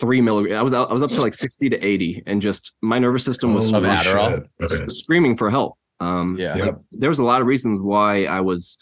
three 0.00 0.20
milligrams 0.22 0.58
i 0.58 0.62
was 0.62 0.74
out- 0.74 0.90
i 0.90 0.92
was 0.94 1.02
up 1.02 1.10
to 1.10 1.20
like 1.20 1.34
60 1.34 1.68
to 1.70 1.78
80 1.84 2.22
and 2.26 2.40
just 2.42 2.72
my 2.80 2.98
nervous 2.98 3.22
system 3.24 3.52
was 3.54 3.70
Holy 3.70 3.86
Adderall? 3.88 4.90
screaming 4.90 5.36
for 5.36 5.50
help 5.50 5.74
um 6.00 6.36
Yeah. 6.38 6.56
Yep. 6.56 6.80
there 6.92 7.08
was 7.08 7.18
a 7.18 7.24
lot 7.24 7.40
of 7.40 7.46
reasons 7.46 7.80
why 7.80 8.24
I 8.24 8.40
was 8.40 8.78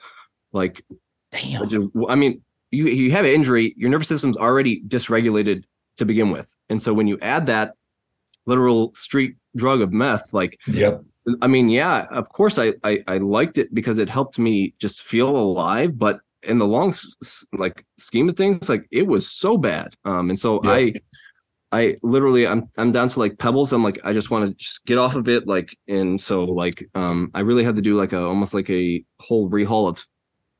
like, 0.52 0.85
Damn. 1.33 1.68
just- 1.68 1.88
I 2.09 2.14
mean, 2.14 2.40
you 2.70 2.87
you 2.87 3.11
have 3.12 3.24
an 3.24 3.31
injury, 3.33 3.74
your 3.76 3.90
nervous 3.90 4.09
system's 4.09 4.37
already 4.37 4.83
dysregulated 4.87 5.64
to 5.96 6.04
begin 6.04 6.31
with, 6.31 6.54
and 6.68 6.81
so 6.81 6.92
when 6.94 7.07
you 7.07 7.18
add 7.20 7.46
that 7.46 7.74
literal 8.46 8.94
street 8.94 9.37
drug 9.57 9.81
of 9.81 9.92
meth, 9.92 10.33
like, 10.33 10.59
Yep. 10.66 11.02
I 11.42 11.46
mean, 11.46 11.68
yeah, 11.68 12.07
of 12.11 12.28
course, 12.31 12.59
I 12.59 12.74
I, 12.85 13.02
I 13.07 13.18
liked 13.18 13.59
it 13.59 13.74
because 13.74 13.98
it 13.98 14.09
helped 14.09 14.38
me 14.38 14.74
just 14.78 15.02
feel 15.02 15.28
alive, 15.37 15.98
but 15.98 16.20
in 16.44 16.59
the 16.59 16.66
long 16.66 16.90
s- 16.90 17.16
s- 17.22 17.44
like 17.52 17.85
scheme 17.98 18.28
of 18.28 18.37
things, 18.37 18.68
like 18.68 18.87
it 18.90 19.07
was 19.07 19.31
so 19.31 19.59
bad, 19.59 19.94
um, 20.04 20.31
and 20.31 20.38
so 20.38 20.61
Yeah. 20.64 20.70
I. 20.70 20.92
I 21.70 21.96
literally 22.02 22.46
I'm 22.46 22.70
I'm 22.78 22.92
down 22.92 23.09
to 23.11 23.18
like 23.18 23.38
pebbles. 23.38 23.72
I'm 23.72 23.85
like 23.85 23.98
I 24.02 24.12
just 24.12 24.31
want 24.31 24.46
to 24.46 24.54
just 24.54 24.85
get 24.87 24.96
off 24.98 25.14
of 25.16 25.28
it 25.28 25.46
like 25.46 25.76
and 25.87 26.18
so 26.20 26.44
like 26.44 26.88
um 26.94 27.31
I 27.35 27.40
really 27.40 27.64
had 27.64 27.76
to 27.76 27.83
do 27.83 27.96
like 27.96 28.12
a 28.12 28.20
almost 28.22 28.54
like 28.54 28.70
a 28.70 29.04
whole 29.20 29.50
rehaul 29.50 29.88
of 29.88 30.07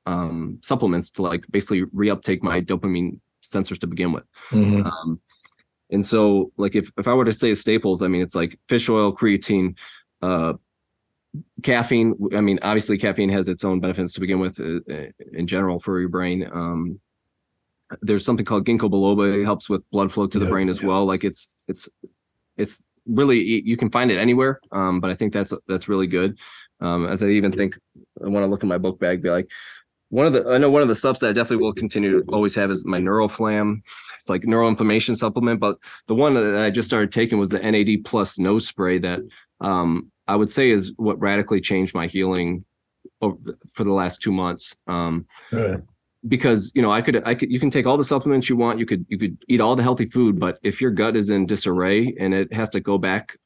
um 0.07 0.59
supplements 0.63 1.11
to 1.13 1.23
like 1.23 1.45
basically 1.51 1.85
reuptake 1.87 2.43
my 2.43 2.61
dopamine 2.61 3.21
sensors 3.43 3.79
to 3.79 3.87
begin 3.87 4.13
with. 4.13 4.25
Mhm. 4.51 4.85
Um 4.85 5.21
and 5.91 6.05
so 6.05 6.53
like 6.59 6.77
if 6.77 6.91
if 6.99 7.09
I 7.09 7.15
were 7.15 7.25
to 7.25 7.33
say 7.33 7.55
staples, 7.55 8.03
I 8.03 8.09
mean 8.09 8.21
it's 8.21 8.35
like 8.35 8.59
fish 8.69 8.89
oil, 8.91 9.15
creatine, 9.15 9.79
uh 10.21 10.55
caffeine. 11.63 12.15
I 12.35 12.43
mean 12.43 12.59
obviously 12.61 12.99
caffeine 12.99 13.31
has 13.31 13.49
its 13.49 13.65
own 13.65 13.81
benefits 13.81 14.13
to 14.15 14.21
begin 14.21 14.41
with 14.41 14.61
uh, 14.61 14.81
uh, 14.93 15.07
in 15.33 15.47
general 15.47 15.79
for 15.81 15.99
your 16.01 16.11
brain. 16.11 16.47
Um 16.53 17.01
there's 18.03 18.25
something 18.25 18.45
called 18.45 18.67
ginkgo 18.67 18.91
biloba. 18.91 19.41
It 19.41 19.45
helps 19.45 19.69
with 19.69 19.89
blood 19.91 20.13
flow 20.13 20.27
to 20.27 20.39
the 20.39 20.47
brain 20.47 20.69
as 20.69 20.81
yeah. 20.81 20.89
well. 20.89 21.05
Like 21.05 21.25
it's 21.25 21.49
it's 21.69 21.89
it's 22.57 22.85
really 23.07 23.39
you 23.41 23.77
can 23.77 23.91
find 23.91 24.11
it 24.11 24.19
anywhere. 24.19 24.61
Um, 24.73 25.01
but 25.01 25.11
I 25.11 25.15
think 25.15 25.33
that's 25.33 25.53
that's 25.67 25.89
really 25.89 26.07
good. 26.07 26.39
Um, 26.81 27.07
as 27.07 27.23
I 27.23 27.29
even 27.29 27.53
think 27.53 27.79
I 28.25 28.29
want 28.29 28.45
to 28.45 28.49
look 28.49 28.63
in 28.63 28.69
my 28.69 28.79
book 28.79 28.99
bag, 28.99 29.23
be 29.23 29.31
like 29.31 29.51
one 30.11 30.27
of 30.27 30.33
the 30.33 30.49
I 30.49 30.59
know 30.59 30.71
one 30.71 30.83
of 30.83 30.89
the 30.89 30.95
subs 30.95 31.19
that 31.21 31.31
I 31.31 31.33
definitely 31.33 31.65
will 31.65 31.73
continue 31.73 32.23
to 32.23 32.31
always 32.33 32.55
have 32.55 32.71
is 32.71 32.85
my 32.85 32.99
Neuroflam. 32.99 33.83
It's 34.17 34.29
like 34.29 34.43
neuroinflammation 34.43 35.17
supplement, 35.17 35.61
but 35.61 35.79
the 36.07 36.15
one 36.15 36.35
that 36.35 36.63
I 36.63 36.71
just 36.71 36.89
started 36.89 37.13
taking 37.13 37.39
was 37.39 37.49
the 37.49 37.59
NAD 37.59 38.05
plus 38.05 38.39
nose 38.39 38.67
spray 38.67 38.99
that 38.99 39.21
um 39.61 40.11
I 40.27 40.37
would 40.37 40.51
say 40.51 40.71
is 40.71 40.93
what 40.97 41.19
radically 41.21 41.61
changed 41.61 41.95
my 41.95 42.07
healing 42.07 42.65
over, 43.23 43.37
for 43.73 43.85
the 43.85 43.93
last 43.93 44.21
two 44.21 44.33
months. 44.33 44.77
Um, 44.87 45.27
Right. 45.51 45.81
Because 46.27 46.73
you 46.75 46.83
know 46.83 46.91
i 46.91 47.01
could 47.01 47.23
i 47.27 47.35
could 47.35 47.51
you 47.51 47.61
can 47.61 47.71
take 47.71 47.87
all 47.87 47.97
the 47.97 48.03
supplements 48.05 48.49
you 48.49 48.57
want 48.57 48.79
you 48.79 48.87
could 48.87 49.07
you 49.09 49.17
could 49.19 49.37
eat 49.49 49.61
all 49.61 49.77
the 49.77 49.83
healthy 49.83 50.07
food 50.07 50.41
but 50.41 50.59
if 50.65 50.81
your 50.81 50.91
gut 50.91 51.15
is 51.15 51.31
in 51.31 51.47
disarray 51.47 52.13
and 52.19 52.35
it 52.35 52.53
has 52.53 52.69
to 52.69 52.81
go 52.81 52.99
back 52.99 53.37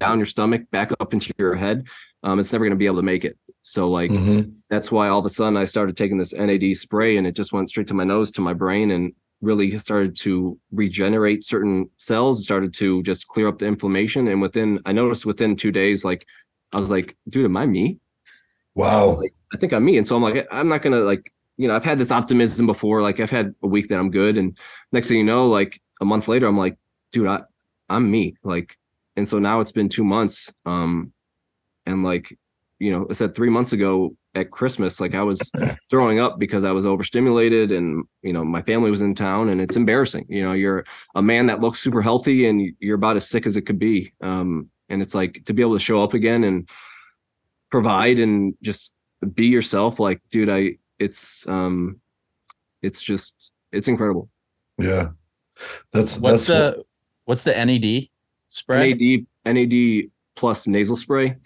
down 0.00 0.18
your 0.18 0.26
stomach 0.26 0.62
back 0.70 0.92
up 1.00 1.14
into 1.14 1.32
your 1.38 1.54
head 1.54 1.86
um 2.22 2.38
it's 2.38 2.52
never 2.52 2.64
going 2.64 2.72
to 2.72 2.76
be 2.76 2.84
able 2.84 2.96
to 2.96 3.02
make 3.02 3.24
it 3.24 3.38
so 3.62 3.88
like 3.88 4.10
Mhm. 4.10 4.52
that's 4.68 4.92
why 4.92 5.08
all 5.08 5.20
of 5.20 5.24
a 5.24 5.30
sudden 5.30 5.56
i 5.56 5.64
started 5.64 5.96
taking 5.96 6.18
this 6.18 6.34
nad 6.34 6.62
spray 6.76 7.16
and 7.16 7.26
it 7.26 7.34
just 7.34 7.52
went 7.54 7.70
straight 7.70 7.86
to 7.86 7.94
my 7.94 8.04
nose 8.04 8.30
to 8.32 8.42
my 8.42 8.52
brain 8.52 8.90
and 8.90 9.14
really 9.40 9.76
started 9.78 10.14
to 10.16 10.58
regenerate 10.70 11.44
certain 11.44 11.88
cells 11.96 12.44
started 12.44 12.74
to 12.74 13.02
just 13.04 13.26
clear 13.26 13.48
up 13.48 13.58
the 13.58 13.66
inflammation 13.66 14.28
and 14.28 14.42
within 14.42 14.80
i 14.84 14.92
noticed 14.92 15.24
within 15.24 15.56
two 15.56 15.72
days 15.72 16.04
like 16.04 16.26
i 16.72 16.78
was 16.78 16.90
like 16.90 17.16
dude 17.28 17.46
am 17.46 17.56
i 17.56 17.64
me 17.64 17.98
Wow. 18.74 19.20
I 19.52 19.58
think 19.58 19.74
I'm 19.74 19.84
me. 19.84 19.98
And 19.98 20.06
so 20.06 20.16
I'm 20.16 20.22
like, 20.22 20.48
I'm 20.50 20.66
not 20.68 20.80
gonna 20.80 21.00
like, 21.00 21.30
you 21.56 21.68
know, 21.68 21.74
I've 21.74 21.84
had 21.84 21.98
this 21.98 22.10
optimism 22.10 22.66
before. 22.66 23.02
Like 23.02 23.20
I've 23.20 23.30
had 23.30 23.54
a 23.62 23.66
week 23.66 23.88
that 23.88 23.98
I'm 23.98 24.10
good, 24.10 24.38
and 24.38 24.56
next 24.92 25.08
thing 25.08 25.18
you 25.18 25.24
know, 25.24 25.48
like 25.48 25.80
a 26.00 26.04
month 26.04 26.28
later, 26.28 26.46
I'm 26.46 26.58
like, 26.58 26.76
dude, 27.12 27.28
I, 27.28 27.40
I'm 27.88 28.10
me. 28.10 28.36
Like, 28.42 28.76
and 29.16 29.28
so 29.28 29.38
now 29.38 29.60
it's 29.60 29.72
been 29.72 29.88
two 29.88 30.04
months. 30.04 30.52
Um, 30.66 31.12
and 31.86 32.02
like, 32.02 32.36
you 32.78 32.90
know, 32.90 33.06
I 33.10 33.12
said 33.12 33.34
three 33.34 33.50
months 33.50 33.72
ago 33.72 34.16
at 34.34 34.50
Christmas, 34.50 35.00
like 35.00 35.14
I 35.14 35.22
was 35.22 35.40
throwing 35.90 36.18
up 36.18 36.38
because 36.38 36.64
I 36.64 36.72
was 36.72 36.86
overstimulated, 36.86 37.70
and 37.70 38.04
you 38.22 38.32
know, 38.32 38.44
my 38.44 38.62
family 38.62 38.90
was 38.90 39.02
in 39.02 39.14
town, 39.14 39.48
and 39.48 39.60
it's 39.60 39.76
embarrassing. 39.76 40.26
You 40.28 40.42
know, 40.42 40.52
you're 40.52 40.84
a 41.14 41.22
man 41.22 41.46
that 41.46 41.60
looks 41.60 41.80
super 41.80 42.02
healthy, 42.02 42.46
and 42.46 42.74
you're 42.80 42.96
about 42.96 43.16
as 43.16 43.28
sick 43.28 43.46
as 43.46 43.56
it 43.56 43.62
could 43.62 43.78
be. 43.78 44.12
Um, 44.22 44.70
and 44.88 45.02
it's 45.02 45.14
like 45.14 45.42
to 45.46 45.54
be 45.54 45.62
able 45.62 45.72
to 45.72 45.78
show 45.78 46.02
up 46.02 46.14
again 46.14 46.44
and 46.44 46.68
provide 47.70 48.18
and 48.18 48.54
just 48.62 48.92
be 49.34 49.46
yourself 49.46 49.98
like 49.98 50.20
dude 50.30 50.50
i 50.50 50.72
it's 51.02 51.46
um 51.48 52.00
it's 52.82 53.02
just 53.02 53.52
it's 53.72 53.88
incredible 53.88 54.28
Yeah. 54.78 55.08
That's 55.92 56.18
What's 56.18 56.46
that's 56.46 56.46
the 56.46 56.84
what's 57.24 57.44
the 57.44 57.52
NAD 57.52 58.08
spray? 58.48 58.94
nad 58.94 59.26
nad 59.56 60.10
plus 60.34 60.66
nasal 60.66 60.96
spray 60.96 61.36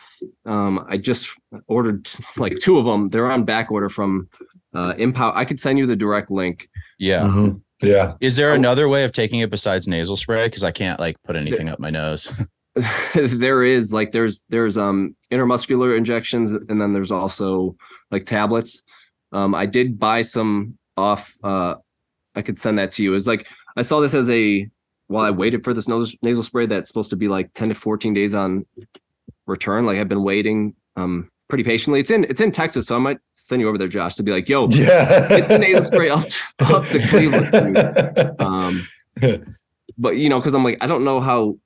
um 0.45 0.85
i 0.89 0.97
just 0.97 1.29
ordered 1.67 2.09
like 2.37 2.57
two 2.61 2.79
of 2.79 2.85
them 2.85 3.09
they're 3.11 3.31
on 3.31 3.45
back 3.45 3.71
order 3.73 3.89
from 3.89 4.29
uh 4.77 4.95
empower 4.97 5.37
i 5.37 5.45
could 5.45 5.59
send 5.59 5.77
you 5.79 5.87
the 5.87 5.97
direct 5.97 6.31
link 6.31 6.69
Yeah. 6.99 7.23
Mhm. 7.23 7.61
Yeah. 7.83 8.15
Is 8.21 8.37
there 8.37 8.55
another 8.55 8.89
way 8.89 9.05
of 9.05 9.13
taking 9.13 9.41
it 9.41 9.51
besides 9.51 9.87
nasal 9.87 10.17
spray? 10.17 10.47
Because 10.47 10.65
I 10.65 10.71
can't 10.73 10.99
like 10.99 11.17
put 11.25 11.37
anything 11.37 11.69
up 11.69 11.79
my 11.79 11.91
nose. 11.91 12.33
there 13.15 13.63
is 13.65 13.93
like 13.93 14.13
there's 14.13 14.45
there's 14.49 14.77
um 14.79 15.15
intermuscular 15.33 15.97
injections 15.97 16.53
and 16.53 16.81
then 16.81 16.93
there's 16.93 17.13
also 17.13 17.77
like 18.11 18.25
tablets 18.27 18.83
um 19.33 19.55
i 19.55 19.67
did 19.67 19.99
buy 19.99 20.21
some 20.23 20.77
off 20.97 21.35
uh 21.45 21.75
i 22.35 22.43
could 22.43 22.57
send 22.57 22.79
that 22.79 22.91
to 22.93 23.03
you. 23.03 23.15
It's 23.15 23.27
like 23.27 23.49
i 23.77 23.83
saw 23.83 24.01
this 24.01 24.15
as 24.15 24.29
a 24.31 24.69
while 25.09 25.25
i 25.25 25.31
waited 25.31 25.63
for 25.65 25.73
this 25.75 25.89
nasal, 25.89 26.11
nasal 26.23 26.43
spray 26.43 26.67
that's 26.67 26.89
supposed 26.89 27.11
to 27.11 27.17
be 27.17 27.29
like 27.29 27.53
10 27.55 27.69
to 27.71 27.75
14 27.75 28.13
days 28.15 28.35
on 28.35 28.67
return 29.47 29.87
like 29.87 29.99
i've 29.99 30.09
been 30.09 30.23
waiting 30.25 30.75
um 30.97 31.31
pretty 31.49 31.63
patiently. 31.63 32.01
It's 32.01 32.11
in 32.11 32.25
it's 32.25 32.41
in 32.41 32.51
texas 32.51 32.89
so 32.89 32.97
i 32.97 32.99
might 32.99 33.19
send 33.37 33.61
you 33.61 33.69
over 33.69 33.79
there 33.79 33.87
josh 33.89 34.17
to 34.17 34.23
be 34.25 34.33
like 34.33 34.49
yo 34.49 34.69
Yeah. 34.69 35.29
get 35.29 35.47
the 35.49 35.59
nasal 35.59 35.83
spray 35.83 36.11
up 36.11 36.27
up 36.61 36.85
to 36.89 37.07
cleveland 37.09 37.79
um 38.41 38.87
but 39.97 40.17
you 40.17 40.29
know 40.29 40.41
because 40.41 40.55
i'm 40.55 40.65
like 40.65 40.79
i 40.81 40.87
don't 40.87 41.05
know 41.05 41.21
how 41.21 41.57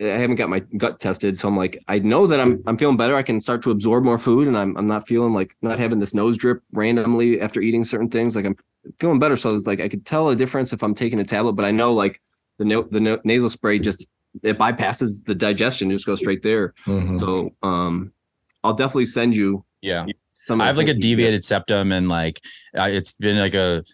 i 0.00 0.04
haven't 0.04 0.36
got 0.36 0.48
my 0.48 0.60
gut 0.76 1.00
tested 1.00 1.36
so 1.36 1.48
i'm 1.48 1.56
like 1.56 1.82
i 1.88 1.98
know 1.98 2.26
that 2.26 2.40
i'm 2.40 2.62
i'm 2.66 2.76
feeling 2.78 2.96
better 2.96 3.16
i 3.16 3.22
can 3.22 3.40
start 3.40 3.62
to 3.62 3.70
absorb 3.70 4.04
more 4.04 4.18
food 4.18 4.46
and 4.48 4.56
i'm, 4.56 4.76
I'm 4.76 4.86
not 4.86 5.08
feeling 5.08 5.32
like 5.34 5.56
not 5.62 5.78
having 5.78 5.98
this 5.98 6.14
nose 6.14 6.36
drip 6.36 6.62
randomly 6.72 7.40
after 7.40 7.60
eating 7.60 7.84
certain 7.84 8.08
things 8.08 8.36
like 8.36 8.44
i'm 8.44 8.56
feeling 9.00 9.18
better 9.18 9.36
so 9.36 9.54
it's 9.54 9.66
like 9.66 9.80
i 9.80 9.88
could 9.88 10.06
tell 10.06 10.28
a 10.28 10.36
difference 10.36 10.72
if 10.72 10.82
i'm 10.82 10.94
taking 10.94 11.20
a 11.20 11.24
tablet 11.24 11.52
but 11.52 11.64
i 11.64 11.70
know 11.70 11.92
like 11.92 12.20
the 12.58 12.64
no, 12.64 12.82
the 12.82 13.00
no, 13.00 13.18
nasal 13.24 13.48
spray 13.50 13.78
just 13.78 14.06
it 14.42 14.58
bypasses 14.58 15.24
the 15.26 15.34
digestion 15.34 15.90
just 15.90 16.06
goes 16.06 16.20
straight 16.20 16.42
there 16.42 16.74
Mhm. 16.86 17.18
so 17.18 17.50
um 17.62 18.12
i'll 18.64 18.74
definitely 18.74 19.06
send 19.06 19.34
you 19.34 19.64
yeah. 19.80 20.06
some. 20.34 20.60
I 20.60 20.66
have 20.66 20.76
like 20.76 20.88
a 20.88 20.94
deviated 20.94 21.44
septum, 21.44 21.92
and 21.92 22.08
like 22.08 22.40
it's 22.74 23.14
been 23.14 23.38
like 23.38 23.54
a 23.54 23.84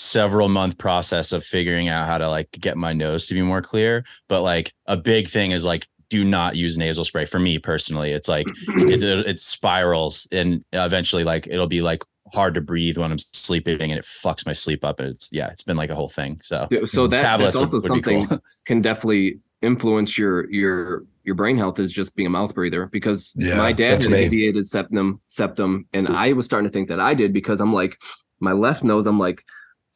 several 0.00 0.48
month 0.48 0.78
process 0.78 1.30
of 1.30 1.44
figuring 1.44 1.88
out 1.88 2.06
how 2.06 2.16
to 2.16 2.26
like 2.26 2.50
get 2.52 2.74
my 2.74 2.90
nose 2.90 3.26
to 3.26 3.34
be 3.34 3.42
more 3.42 3.60
clear. 3.60 4.02
But 4.28 4.40
like 4.40 4.72
a 4.86 4.96
big 4.96 5.28
thing 5.28 5.50
is 5.50 5.66
like 5.66 5.86
do 6.08 6.24
not 6.24 6.56
use 6.56 6.78
nasal 6.78 7.04
spray. 7.04 7.26
For 7.26 7.38
me 7.38 7.58
personally, 7.58 8.12
it's 8.12 8.28
like 8.28 8.46
it, 8.68 9.02
it 9.02 9.38
spirals, 9.38 10.26
and 10.32 10.64
eventually 10.72 11.22
like 11.22 11.46
it'll 11.46 11.66
be 11.66 11.82
like 11.82 12.02
hard 12.32 12.54
to 12.54 12.62
breathe 12.62 12.96
when 12.96 13.12
I'm 13.12 13.18
sleeping, 13.18 13.80
and 13.80 13.92
it 13.92 14.04
fucks 14.04 14.46
my 14.46 14.52
sleep 14.52 14.84
up. 14.86 15.00
And 15.00 15.10
it's 15.10 15.30
yeah, 15.32 15.48
it's 15.48 15.62
been 15.62 15.76
like 15.76 15.90
a 15.90 15.94
whole 15.94 16.08
thing. 16.08 16.40
So 16.42 16.66
So 16.86 17.06
that 17.06 17.20
tablets 17.20 17.54
that's 17.54 17.72
also 17.72 17.76
would 17.76 18.02
be 18.02 18.02
something 18.02 18.26
cool. 18.26 18.38
can 18.66 18.80
definitely 18.80 19.38
influence 19.60 20.16
your 20.16 20.50
your 20.50 21.04
your 21.24 21.34
brain 21.34 21.58
health 21.58 21.78
is 21.78 21.92
just 21.92 22.16
being 22.16 22.26
a 22.26 22.30
mouth 22.30 22.54
breather 22.54 22.86
because 22.86 23.34
Yeah, 23.36 23.58
my 23.58 23.72
dad 23.72 24.00
had 24.00 24.12
a 24.12 24.16
deviated 24.16 24.66
septum 24.66 25.20
septum 25.28 25.86
and 25.92 26.08
I 26.08 26.32
was 26.32 26.46
starting 26.46 26.68
to 26.70 26.72
think 26.72 26.88
that 26.88 27.00
I 27.00 27.12
did 27.12 27.34
because 27.34 27.60
I'm 27.60 27.74
like 27.74 27.98
my 28.40 28.52
left 28.52 28.82
nose 28.82 29.06
I'm 29.06 29.18
like 29.18 29.44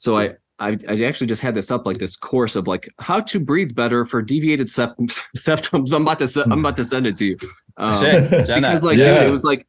so 0.05 0.17
I 0.23 0.25
I, 0.67 0.69
I 0.89 0.95
actually 1.09 1.27
just 1.35 1.43
had 1.47 1.55
this 1.59 1.71
up 1.75 1.83
like 1.89 1.99
this 1.99 2.15
course 2.17 2.55
of 2.55 2.65
like 2.69 2.85
how 3.01 3.19
to 3.31 3.37
breathe 3.51 3.73
better 3.75 4.01
for 4.11 4.23
deviated 4.23 4.69
septums 4.69 5.15
septums 5.47 5.93
I'm 5.97 6.03
about 6.03 6.19
to 6.21 6.29
se- 6.29 6.45
I'm 6.53 6.61
about 6.65 6.77
to 6.77 6.85
send 6.85 7.07
it 7.11 7.17
to 7.21 7.25
you 7.31 7.37
um, 7.77 7.93
Sick. 7.93 8.29
Send 8.49 8.63
that. 8.65 8.71
because 8.71 8.83
like 8.91 8.99
Yeah. 8.99 9.15
dude, 9.21 9.29
it 9.31 9.33
was 9.33 9.43
like 9.51 9.67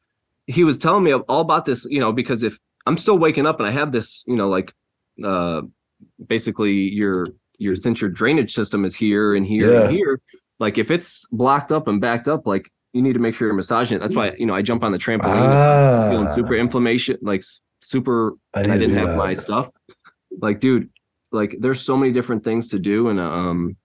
he 0.57 0.63
was 0.69 0.77
telling 0.77 1.03
me 1.07 1.11
all 1.13 1.41
about 1.41 1.65
this 1.65 1.81
you 1.95 1.99
know 2.03 2.11
because 2.21 2.43
if 2.49 2.53
i'm 2.85 2.97
still 3.05 3.17
waking 3.25 3.47
up 3.49 3.57
and 3.59 3.67
i 3.67 3.71
have 3.71 3.89
this 3.97 4.23
you 4.27 4.35
know 4.35 4.47
like 4.57 4.69
uh 5.31 5.61
basically 6.27 6.73
your 6.73 7.25
your 7.57 7.75
since 7.75 7.99
your 8.01 8.09
drainage 8.09 8.53
system 8.53 8.85
is 8.85 8.95
here 8.95 9.35
and 9.35 9.45
here 9.47 9.73
Yeah. 9.73 9.83
and 9.85 9.91
here 9.91 10.19
like 10.59 10.77
if 10.77 10.91
it's 10.91 11.25
blocked 11.31 11.71
up 11.71 11.87
and 11.87 11.99
backed 11.99 12.27
up 12.27 12.45
like 12.45 12.69
you 12.93 13.01
need 13.01 13.13
to 13.13 13.19
make 13.19 13.33
sure 13.35 13.47
you're 13.47 13.55
massaging 13.55 13.97
it 13.97 14.01
that's 14.01 14.15
why 14.15 14.33
you 14.37 14.45
know 14.45 14.53
i 14.53 14.61
jump 14.61 14.83
on 14.83 14.91
the 14.91 14.99
trampoline 14.99 15.49
Ah, 15.49 16.09
feeling 16.11 16.29
super 16.35 16.55
inflammation 16.55 17.17
like 17.21 17.43
super 17.81 18.33
I 18.53 18.61
and 18.61 18.71
i 18.71 18.77
didn't 18.77 18.95
have 18.97 19.09
that. 19.09 19.17
my 19.17 19.33
stuff 19.33 19.69
like 20.41 20.59
dude 20.59 20.89
like 21.31 21.55
there's 21.59 21.81
so 21.81 21.97
many 21.97 22.11
different 22.11 22.43
things 22.43 22.69
to 22.69 22.79
do 22.79 23.09
and 23.09 23.19
um 23.19 23.75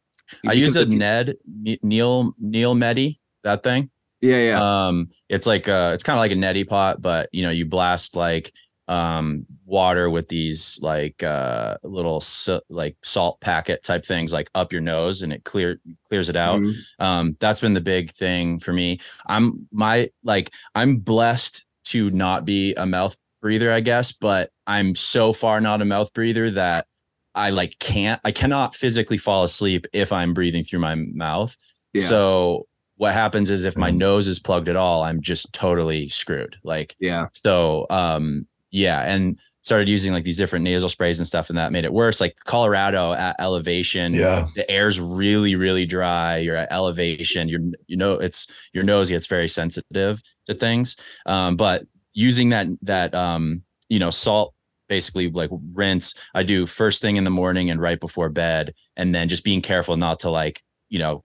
I 0.47 0.53
use 0.53 0.77
a 0.77 0.81
because 0.81 0.87
if 0.87 0.93
you- 0.93 0.99
Ned 0.99 1.35
Neil 1.83 2.33
Neil 2.39 2.75
Medi 2.75 3.21
that 3.43 3.63
thing. 3.63 3.91
yeah 4.21 4.37
yeah 4.37 4.87
Um, 4.89 5.09
it's 5.29 5.47
like 5.47 5.69
uh 5.69 5.91
it's 5.95 6.03
kind 6.05 6.17
of 6.19 6.21
like 6.21 6.33
a 6.33 6.35
neti 6.37 6.67
pot, 6.67 7.01
but 7.03 7.29
you 7.33 7.43
know, 7.43 7.51
you 7.51 7.65
blast 7.67 8.17
like 8.17 8.53
um 8.87 9.47
water 9.65 10.11
with 10.11 10.29
these 10.29 10.79
like 10.83 11.23
uh 11.23 11.77
little 11.85 12.21
so, 12.21 12.61
like 12.69 12.97
salt 13.05 13.41
packet 13.41 13.83
type 13.85 14.05
things 14.05 14.33
like 14.33 14.51
up 14.55 14.73
your 14.73 14.81
nose 14.83 15.23
and 15.23 15.33
it 15.33 15.45
clear 15.45 15.81
clears 16.09 16.29
it 16.29 16.37
out. 16.37 16.61
Mhm. 16.61 16.75
Um, 16.99 17.37
that's 17.41 17.61
been 17.61 17.73
the 17.73 17.81
big 17.81 18.11
thing 18.11 18.59
for 18.61 18.73
me. 18.73 18.99
I'm 19.27 19.67
my 19.73 20.11
like 20.25 20.51
I'm 20.75 20.97
blessed 20.99 21.65
to 21.87 22.11
not 22.11 22.45
be 22.45 22.75
a 22.75 22.85
mouth 22.87 23.17
breather, 23.41 23.73
I 23.73 23.81
guess, 23.81 24.13
but 24.13 24.51
I'm 24.71 24.95
so 24.95 25.33
far 25.33 25.61
not 25.61 25.83
a 25.83 25.85
mouth 25.85 26.13
breather 26.15 26.51
that 26.53 26.87
I 27.35 27.51
like 27.51 27.79
can't 27.79 28.21
I 28.25 28.33
cannot 28.33 28.75
physically 28.75 29.19
fall 29.19 29.43
asleep 29.45 29.87
if 29.93 30.13
I'm 30.13 30.33
breathing 30.35 30.65
through 30.65 30.81
my 30.81 30.95
mouth. 30.95 31.57
yeah 31.93 32.03
So 32.03 32.67
what 32.97 33.13
happens 33.15 33.49
is 33.51 33.65
if 33.65 33.77
my 33.77 33.91
Mhm. 33.91 33.97
nose 34.07 34.27
is 34.27 34.39
plugged 34.39 34.69
at 34.69 34.77
all, 34.77 35.03
I'm 35.03 35.21
just 35.23 35.53
totally 35.53 36.09
screwed. 36.09 36.57
Like 36.65 36.95
yeah 37.01 37.27
so 37.33 37.87
um 37.91 38.47
yeah, 38.73 39.01
and 39.03 39.37
started 39.63 39.89
using 39.89 40.13
like 40.13 40.25
these 40.25 40.37
different 40.39 40.63
nasal 40.65 40.89
sprays 40.89 41.19
and 41.21 41.27
stuff 41.27 41.49
and 41.51 41.59
that 41.59 41.73
made 41.73 41.85
it 41.85 41.93
worse. 41.93 42.19
Like 42.21 42.35
Colorado 42.45 43.13
at 43.13 43.37
elevation, 43.41 44.15
Yeah. 44.15 44.47
the 44.57 44.69
air's 44.71 45.01
really 45.01 45.55
really 45.57 45.87
dry, 45.87 46.39
you're 46.39 46.57
at 46.65 46.71
elevation, 46.73 47.49
you're 47.49 47.61
you 47.87 47.97
know 47.97 48.13
it's 48.27 48.47
your 48.73 48.85
nose 48.85 49.09
gets 49.11 49.27
very 49.27 49.49
sensitive 49.49 50.23
to 50.49 50.55
things. 50.55 50.97
Um 51.27 51.57
but 51.57 51.85
using 52.13 52.49
that 52.51 52.67
that 52.83 53.15
um 53.15 53.63
you 53.89 53.99
know 53.99 54.11
salt 54.11 54.55
basically 54.91 55.31
like 55.31 55.49
rinse. 55.73 56.15
I 56.35 56.43
do 56.43 56.67
first 56.67 57.01
thing 57.01 57.17
in 57.17 57.25
the 57.25 57.31
morning 57.31 57.71
and 57.71 57.81
right 57.81 57.99
before 57.99 58.29
bed 58.29 58.75
and 58.97 59.15
then 59.15 59.29
just 59.29 59.45
being 59.45 59.63
careful 59.63 59.97
not 59.97 60.21
to 60.21 60.31
like 60.31 60.63
you 60.91 60.99
know 60.99 61.25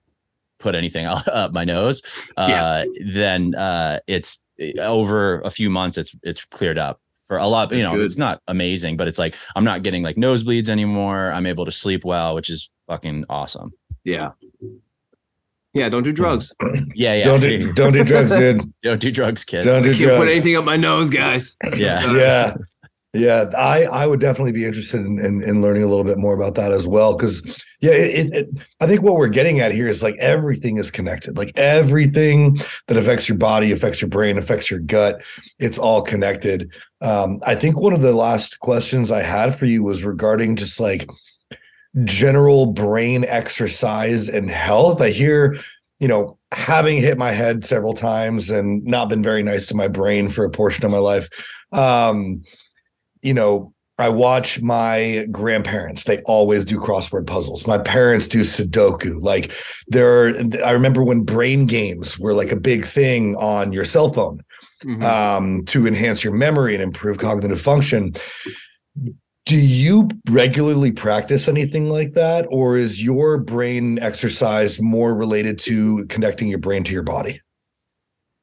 put 0.59 0.75
anything 0.75 1.05
up 1.07 1.51
my 1.51 1.65
nose. 1.65 2.01
Uh 2.37 2.47
Yeah. 2.47 2.83
then 3.13 3.55
uh 3.55 3.99
it's 4.07 4.39
over 4.79 5.41
a 5.41 5.49
few 5.49 5.69
months 5.69 5.97
it's 5.97 6.15
it's 6.23 6.45
cleared 6.45 6.77
up 6.77 7.01
for 7.27 7.35
a 7.37 7.45
lot 7.47 7.73
you 7.73 7.83
know 7.83 7.95
Good. 7.95 8.05
it's 8.05 8.17
not 8.17 8.39
amazing 8.47 8.95
but 8.95 9.07
it's 9.09 9.19
like 9.19 9.35
i'm 9.55 9.65
not 9.65 9.83
getting 9.83 10.01
like 10.03 10.15
nosebleeds 10.15 10.69
anymore. 10.69 11.31
I'm 11.33 11.45
able 11.47 11.65
to 11.65 11.71
sleep 11.71 12.05
well 12.05 12.35
which 12.35 12.49
is 12.49 12.69
fucking 12.87 13.25
awesome. 13.29 13.73
Yeah. 14.05 14.31
Yeah 15.73 15.89
don't 15.89 16.03
do 16.03 16.13
drugs. 16.13 16.53
Yeah 16.95 17.15
yeah. 17.15 17.25
Don't 17.25 17.41
do, 17.41 17.73
don't 17.79 17.91
do 17.93 18.03
drugs, 18.05 18.31
dude. 18.31 18.71
don't 18.83 19.01
do 19.01 19.11
drugs 19.11 19.43
kids. 19.43 19.65
Don't 19.65 19.83
do 19.83 19.93
can't 19.97 20.15
put 20.17 20.29
anything 20.29 20.55
up 20.55 20.63
my 20.63 20.77
nose 20.77 21.09
guys. 21.09 21.57
Yeah. 21.75 22.15
Yeah 22.15 22.53
yeah 23.15 23.45
i 23.57 23.83
i 23.85 24.05
would 24.05 24.19
definitely 24.19 24.51
be 24.51 24.65
interested 24.65 24.99
in 25.01 25.19
in, 25.19 25.41
in 25.43 25.61
learning 25.61 25.83
a 25.83 25.87
little 25.87 26.03
bit 26.03 26.17
more 26.17 26.35
about 26.35 26.55
that 26.55 26.71
as 26.71 26.85
well 26.87 27.15
because 27.15 27.41
yeah 27.81 27.91
it, 27.91 28.33
it- 28.33 28.59
i 28.81 28.85
think 28.87 29.01
what 29.01 29.15
we're 29.15 29.27
getting 29.29 29.59
at 29.59 29.71
here 29.71 29.87
is 29.87 30.03
like 30.03 30.15
everything 30.19 30.77
is 30.77 30.91
connected. 30.91 31.37
Like 31.37 31.51
everything 31.55 32.57
that 32.87 32.97
affects 32.97 33.27
your 33.29 33.37
body 33.37 33.71
affects 33.71 34.01
your 34.01 34.09
brain 34.09 34.37
affects 34.37 34.69
your 34.69 34.79
gut 34.79 35.21
it's 35.59 35.77
all 35.77 36.01
connected. 36.01 36.71
Um 37.01 37.39
i 37.45 37.55
think 37.55 37.79
one 37.79 37.93
of 37.93 38.01
the 38.01 38.13
last 38.13 38.59
questions 38.59 39.11
i 39.11 39.21
had 39.21 39.55
for 39.57 39.65
you 39.65 39.81
was 39.83 40.03
regarding 40.03 40.55
just 40.55 40.79
like 40.79 41.09
general 42.03 42.65
brain 42.67 43.23
exercise 43.27 44.27
and 44.27 44.49
health. 44.49 45.01
I 45.01 45.11
hear 45.11 45.55
you 45.99 46.07
know 46.09 46.37
having 46.51 46.97
hit 46.97 47.17
my 47.17 47.31
head 47.31 47.63
several 47.63 47.93
times 47.93 48.49
and 48.49 48.83
not 48.83 49.09
been 49.09 49.23
very 49.23 49.43
nice 49.43 49.67
to 49.67 49.75
my 49.75 49.87
brain 49.87 50.27
for 50.29 50.43
a 50.45 50.49
portion 50.49 50.85
of 50.85 50.91
my 50.91 50.97
life 50.97 51.29
um 51.71 52.41
you 53.25 53.33
know 53.33 53.73
i 53.97 54.07
watch 54.09 54.61
my 54.61 55.25
grandparents 55.31 56.03
they 56.03 56.19
always 56.25 56.63
do 56.65 56.77
crossword 56.79 57.25
puzzles 57.27 57.65
my 57.67 57.77
parents 57.77 58.27
do 58.27 58.41
sudoku 58.41 59.13
like 59.21 59.51
there 59.87 60.07
are 60.27 60.31
i 60.65 60.71
remember 60.71 61.03
when 61.03 61.23
brain 61.23 61.65
games 61.65 62.19
were 62.19 62.33
like 62.33 62.51
a 62.51 62.59
big 62.71 62.85
thing 62.85 63.35
on 63.37 63.71
your 63.71 63.85
cell 63.85 64.09
phone 64.13 64.39
Mhm. 64.83 65.03
um, 65.03 65.65
to 65.65 65.87
enhance 65.87 66.23
your 66.23 66.33
memory 66.33 66.73
and 66.75 66.83
improve 66.83 67.17
cognitive 67.17 67.59
function. 67.61 68.13
Do 69.45 69.55
you 69.55 70.09
regularly 70.29 70.91
practice 70.91 71.47
anything 71.47 71.89
like 71.89 72.13
that, 72.13 72.45
or 72.49 72.77
is 72.77 73.01
your 73.01 73.37
brain 73.37 73.97
exercise 73.99 74.79
more 74.81 75.15
related 75.15 75.57
to 75.59 76.05
connecting 76.07 76.49
your 76.49 76.59
brain 76.59 76.83
to 76.83 76.91
your 76.91 77.03
body? 77.03 77.41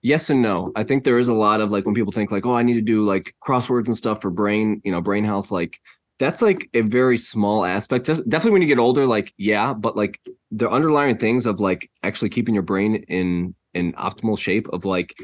Yes 0.03 0.29
and 0.31 0.43
no 0.43 0.73
i 0.77 0.83
think 0.85 1.05
there 1.05 1.19
is 1.19 1.29
a 1.29 1.35
lot 1.35 1.61
of 1.61 1.71
like 1.73 1.87
when 1.87 1.95
people 1.95 2.13
think 2.13 2.31
like 2.31 2.45
oh 2.45 2.55
i 2.55 2.63
need 2.63 2.75
to 2.75 2.81
do 2.83 3.05
like 3.07 3.35
crosswords 3.47 3.87
and 3.87 3.97
stuff 3.97 4.21
for 4.21 4.31
brain 4.31 4.81
you 4.85 4.93
know 4.93 5.01
brain 5.01 5.25
health 5.25 5.51
like 5.51 5.79
that's 6.19 6.43
like 6.43 6.69
a 6.75 6.83
very 6.83 7.17
small 7.17 7.65
aspect 7.65 8.07
definitely 8.07 8.51
when 8.51 8.63
you 8.63 8.69
get 8.69 8.79
older 8.79 9.07
like 9.07 9.33
yeah 9.39 9.73
but 9.73 9.97
like 9.97 10.21
the 10.51 10.69
underlying 10.71 11.17
things 11.17 11.47
of 11.47 11.59
like 11.61 11.91
actually 12.03 12.29
keeping 12.29 12.55
your 12.55 12.63
brain 12.63 12.97
in 13.09 13.55
in 13.75 13.93
optimal 13.95 14.39
shape 14.39 14.69
of 14.73 14.85
like 14.85 15.15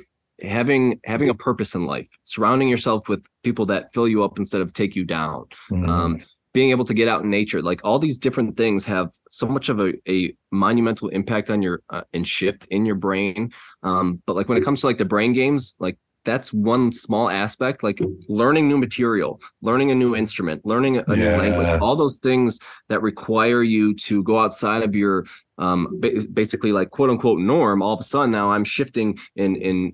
having 0.42 1.00
having 1.04 1.28
a 1.28 1.34
purpose 1.34 1.74
in 1.74 1.84
life 1.84 2.08
surrounding 2.22 2.68
yourself 2.68 3.08
with 3.08 3.24
people 3.42 3.66
that 3.66 3.92
fill 3.92 4.08
you 4.08 4.24
up 4.24 4.38
instead 4.38 4.60
of 4.60 4.72
take 4.72 4.94
you 4.96 5.04
down 5.04 5.44
Mm-hmm. 5.70 5.88
um, 5.88 6.20
being 6.54 6.70
able 6.70 6.86
to 6.86 6.94
get 6.94 7.08
out 7.08 7.22
in 7.22 7.30
nature 7.30 7.60
like 7.62 7.80
all 7.84 7.98
these 7.98 8.18
different 8.18 8.56
things 8.56 8.84
have 8.86 9.10
so 9.39 9.47
much 9.47 9.68
of 9.68 9.78
a, 9.80 9.93
a 10.09 10.34
monumental 10.51 11.09
impact 11.18 11.49
on 11.49 11.62
your 11.62 11.80
uh, 11.91 12.03
and 12.12 12.26
shift 12.26 12.66
in 12.70 12.84
your 12.84 12.97
brain 12.97 13.51
um, 13.89 14.20
but 14.26 14.34
like 14.36 14.49
when 14.49 14.59
it 14.59 14.64
comes 14.64 14.80
to 14.80 14.86
like 14.86 14.99
the 14.99 15.05
brain 15.14 15.32
games 15.32 15.76
like 15.78 15.97
that's 16.24 16.53
one 16.53 16.91
small 16.93 17.30
aspect 17.30 17.82
like 17.89 18.01
learning 18.28 18.66
new 18.68 18.76
material 18.76 19.41
learning 19.62 19.91
a 19.93 19.95
new 19.95 20.16
instrument 20.16 20.61
learning 20.72 20.95
a, 20.99 21.05
Yeah. 21.09 21.14
new 21.14 21.36
language 21.43 21.80
all 21.80 21.95
those 21.97 22.18
things 22.18 22.59
that 22.89 23.01
require 23.01 23.62
you 23.62 23.95
to 24.09 24.22
go 24.24 24.41
outside 24.41 24.82
of 24.82 24.93
your 24.97 25.24
um 25.59 25.86
ba- 26.01 26.26
basically 26.32 26.72
like 26.72 26.91
quote 26.91 27.11
unquote 27.11 27.39
norm 27.39 27.80
all 27.82 27.95
of 27.95 28.01
a 28.01 28.09
sudden 28.12 28.30
now 28.32 28.51
i'm 28.51 28.64
shifting 28.64 29.16
in 29.36 29.55
in 29.57 29.93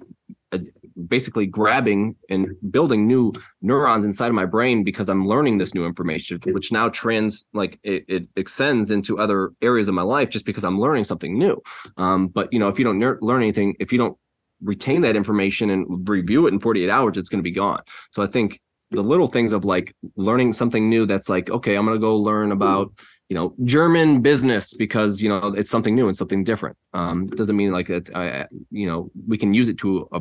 basically 1.08 1.46
grabbing 1.46 2.16
and 2.30 2.48
building 2.70 3.06
new 3.06 3.32
neurons 3.62 4.04
inside 4.04 4.28
of 4.28 4.34
my 4.34 4.46
brain 4.46 4.84
because 4.84 5.08
I'm 5.08 5.26
learning 5.26 5.58
this 5.58 5.74
new 5.74 5.86
information, 5.86 6.40
which 6.46 6.72
now 6.72 6.88
trans 6.88 7.44
like 7.52 7.78
it, 7.82 8.04
it 8.08 8.28
extends 8.36 8.90
into 8.90 9.18
other 9.18 9.52
areas 9.62 9.88
of 9.88 9.94
my 9.94 10.02
life 10.02 10.30
just 10.30 10.44
because 10.44 10.64
I'm 10.64 10.80
learning 10.80 11.04
something 11.04 11.38
new. 11.38 11.62
Um, 11.96 12.28
but 12.28 12.52
you 12.52 12.58
know, 12.58 12.68
if 12.68 12.78
you 12.78 12.84
don't 12.84 13.22
learn 13.22 13.42
anything, 13.42 13.74
if 13.80 13.92
you 13.92 13.98
don't 13.98 14.16
retain 14.62 15.02
that 15.02 15.16
information 15.16 15.70
and 15.70 16.08
review 16.08 16.46
it 16.46 16.54
in 16.54 16.60
48 16.60 16.88
hours, 16.88 17.16
it's 17.16 17.28
going 17.28 17.40
to 17.40 17.42
be 17.42 17.50
gone. 17.50 17.82
So 18.12 18.22
I 18.22 18.26
think 18.26 18.60
the 18.90 19.02
little 19.02 19.26
things 19.26 19.52
of 19.52 19.64
like 19.64 19.94
learning 20.16 20.52
something 20.52 20.88
new 20.88 21.06
that's 21.06 21.28
like, 21.28 21.50
okay, 21.50 21.74
I'm 21.76 21.84
going 21.84 21.96
to 21.96 22.00
go 22.00 22.16
learn 22.16 22.52
about, 22.52 22.92
you 23.28 23.34
know, 23.34 23.54
German 23.64 24.22
business 24.22 24.72
because, 24.74 25.22
you 25.22 25.28
know, 25.28 25.48
it's 25.56 25.70
something 25.70 25.94
new 25.94 26.06
and 26.06 26.16
something 26.16 26.44
different. 26.44 26.76
Um, 26.92 27.26
doesn't 27.26 27.56
mean 27.56 27.72
like 27.72 27.88
that, 27.88 28.14
I, 28.14 28.46
you 28.70 28.86
know, 28.86 29.10
we 29.26 29.38
can 29.38 29.54
use 29.54 29.68
it 29.68 29.78
to 29.78 30.08
uh, 30.12 30.20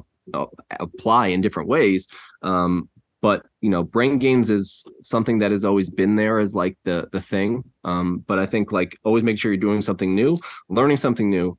apply 0.79 1.27
in 1.27 1.41
different 1.41 1.69
ways. 1.69 2.07
Um, 2.41 2.89
but 3.21 3.45
you 3.61 3.69
know, 3.69 3.83
brain 3.83 4.19
games 4.19 4.49
is 4.49 4.85
something 4.99 5.39
that 5.39 5.51
has 5.51 5.63
always 5.63 5.89
been 5.89 6.17
there 6.17 6.39
as 6.39 6.53
like 6.53 6.77
the 6.83 7.07
the 7.13 7.21
thing. 7.21 7.63
Um, 7.85 8.23
but 8.27 8.37
I 8.37 8.45
think 8.45 8.71
like 8.71 8.97
always 9.03 9.23
make 9.23 9.37
sure 9.37 9.51
you're 9.51 9.59
doing 9.59 9.81
something 9.81 10.13
new, 10.13 10.37
learning 10.69 10.97
something 10.97 11.29
new, 11.29 11.57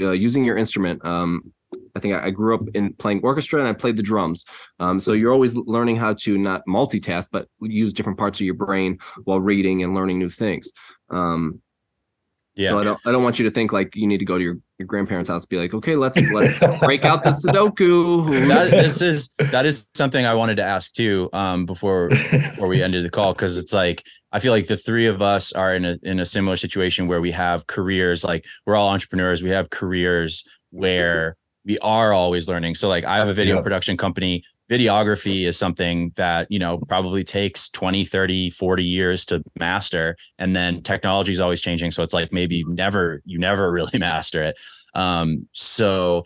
uh, 0.00 0.12
using 0.12 0.44
your 0.44 0.56
instrument. 0.56 1.04
Um, 1.04 1.52
I 1.94 2.00
think 2.00 2.14
I, 2.14 2.30
grew 2.30 2.54
up 2.54 2.62
in 2.74 2.94
playing 2.94 3.20
orchestra 3.22 3.58
and 3.58 3.68
I 3.68 3.72
played 3.72 3.96
the 3.96 4.02
drums. 4.02 4.44
Um, 4.78 5.00
so 5.00 5.12
you're 5.12 5.32
always 5.32 5.56
learning 5.56 5.96
how 5.96 6.14
to 6.20 6.38
not 6.38 6.62
multitask, 6.68 7.28
but 7.32 7.48
use 7.60 7.92
different 7.92 8.18
parts 8.18 8.40
of 8.40 8.46
your 8.46 8.54
brain 8.54 8.98
while 9.24 9.40
reading 9.40 9.82
and 9.82 9.94
learning 9.94 10.18
new 10.18 10.28
things. 10.28 10.70
Um, 11.10 11.60
Yeah. 12.54 12.70
So 12.70 12.78
I 12.80 12.84
don't 12.84 13.06
I 13.06 13.12
don't 13.12 13.22
want 13.22 13.38
you 13.38 13.44
to 13.46 13.50
think 13.50 13.72
like 13.72 13.96
you 13.96 14.06
need 14.06 14.18
to 14.18 14.26
go 14.26 14.36
to 14.36 14.44
your, 14.44 14.58
your 14.78 14.86
grandparents' 14.86 15.30
house 15.30 15.42
and 15.44 15.48
be 15.48 15.56
like, 15.56 15.72
okay, 15.72 15.96
let's 15.96 16.18
let's 16.34 16.58
break 16.80 17.04
out 17.04 17.24
the 17.24 17.30
Sudoku. 17.30 18.30
that, 18.48 18.70
this 18.70 19.00
is 19.00 19.30
that 19.38 19.64
is 19.64 19.86
something 19.94 20.26
I 20.26 20.34
wanted 20.34 20.56
to 20.56 20.62
ask 20.62 20.92
too 20.92 21.30
um, 21.32 21.64
before 21.64 22.08
before 22.08 22.68
we 22.68 22.82
ended 22.82 23.04
the 23.04 23.10
call 23.10 23.32
because 23.32 23.56
it's 23.56 23.72
like 23.72 24.02
I 24.32 24.38
feel 24.38 24.52
like 24.52 24.66
the 24.66 24.76
three 24.76 25.06
of 25.06 25.22
us 25.22 25.52
are 25.52 25.74
in 25.74 25.84
a 25.86 25.96
in 26.02 26.20
a 26.20 26.26
similar 26.26 26.56
situation 26.56 27.06
where 27.06 27.22
we 27.22 27.32
have 27.32 27.66
careers 27.66 28.22
like 28.22 28.44
we're 28.66 28.76
all 28.76 28.90
entrepreneurs 28.90 29.42
we 29.42 29.50
have 29.50 29.70
careers 29.70 30.44
where 30.70 31.36
we 31.64 31.78
are 31.78 32.12
always 32.12 32.48
learning 32.48 32.74
so 32.74 32.88
like 32.88 33.04
I 33.04 33.16
have 33.16 33.28
a 33.28 33.34
video 33.34 33.56
Yep. 33.56 33.64
production 33.64 33.96
company 33.96 34.42
videography 34.70 35.46
is 35.46 35.58
something 35.58 36.12
that 36.16 36.46
you 36.50 36.58
know 36.58 36.78
probably 36.88 37.24
takes 37.24 37.68
20 37.70 38.04
30 38.04 38.50
40 38.50 38.84
years 38.84 39.24
to 39.26 39.42
master 39.58 40.16
and 40.38 40.56
then 40.56 40.82
technology 40.82 41.32
is 41.32 41.40
always 41.40 41.60
changing 41.60 41.90
so 41.90 42.02
it's 42.02 42.14
like 42.14 42.32
maybe 42.32 42.64
never 42.68 43.22
you 43.24 43.38
never 43.38 43.70
really 43.78 43.98
master 43.98 44.42
it. 44.42 44.58
Um 44.94 45.46
so 45.52 46.24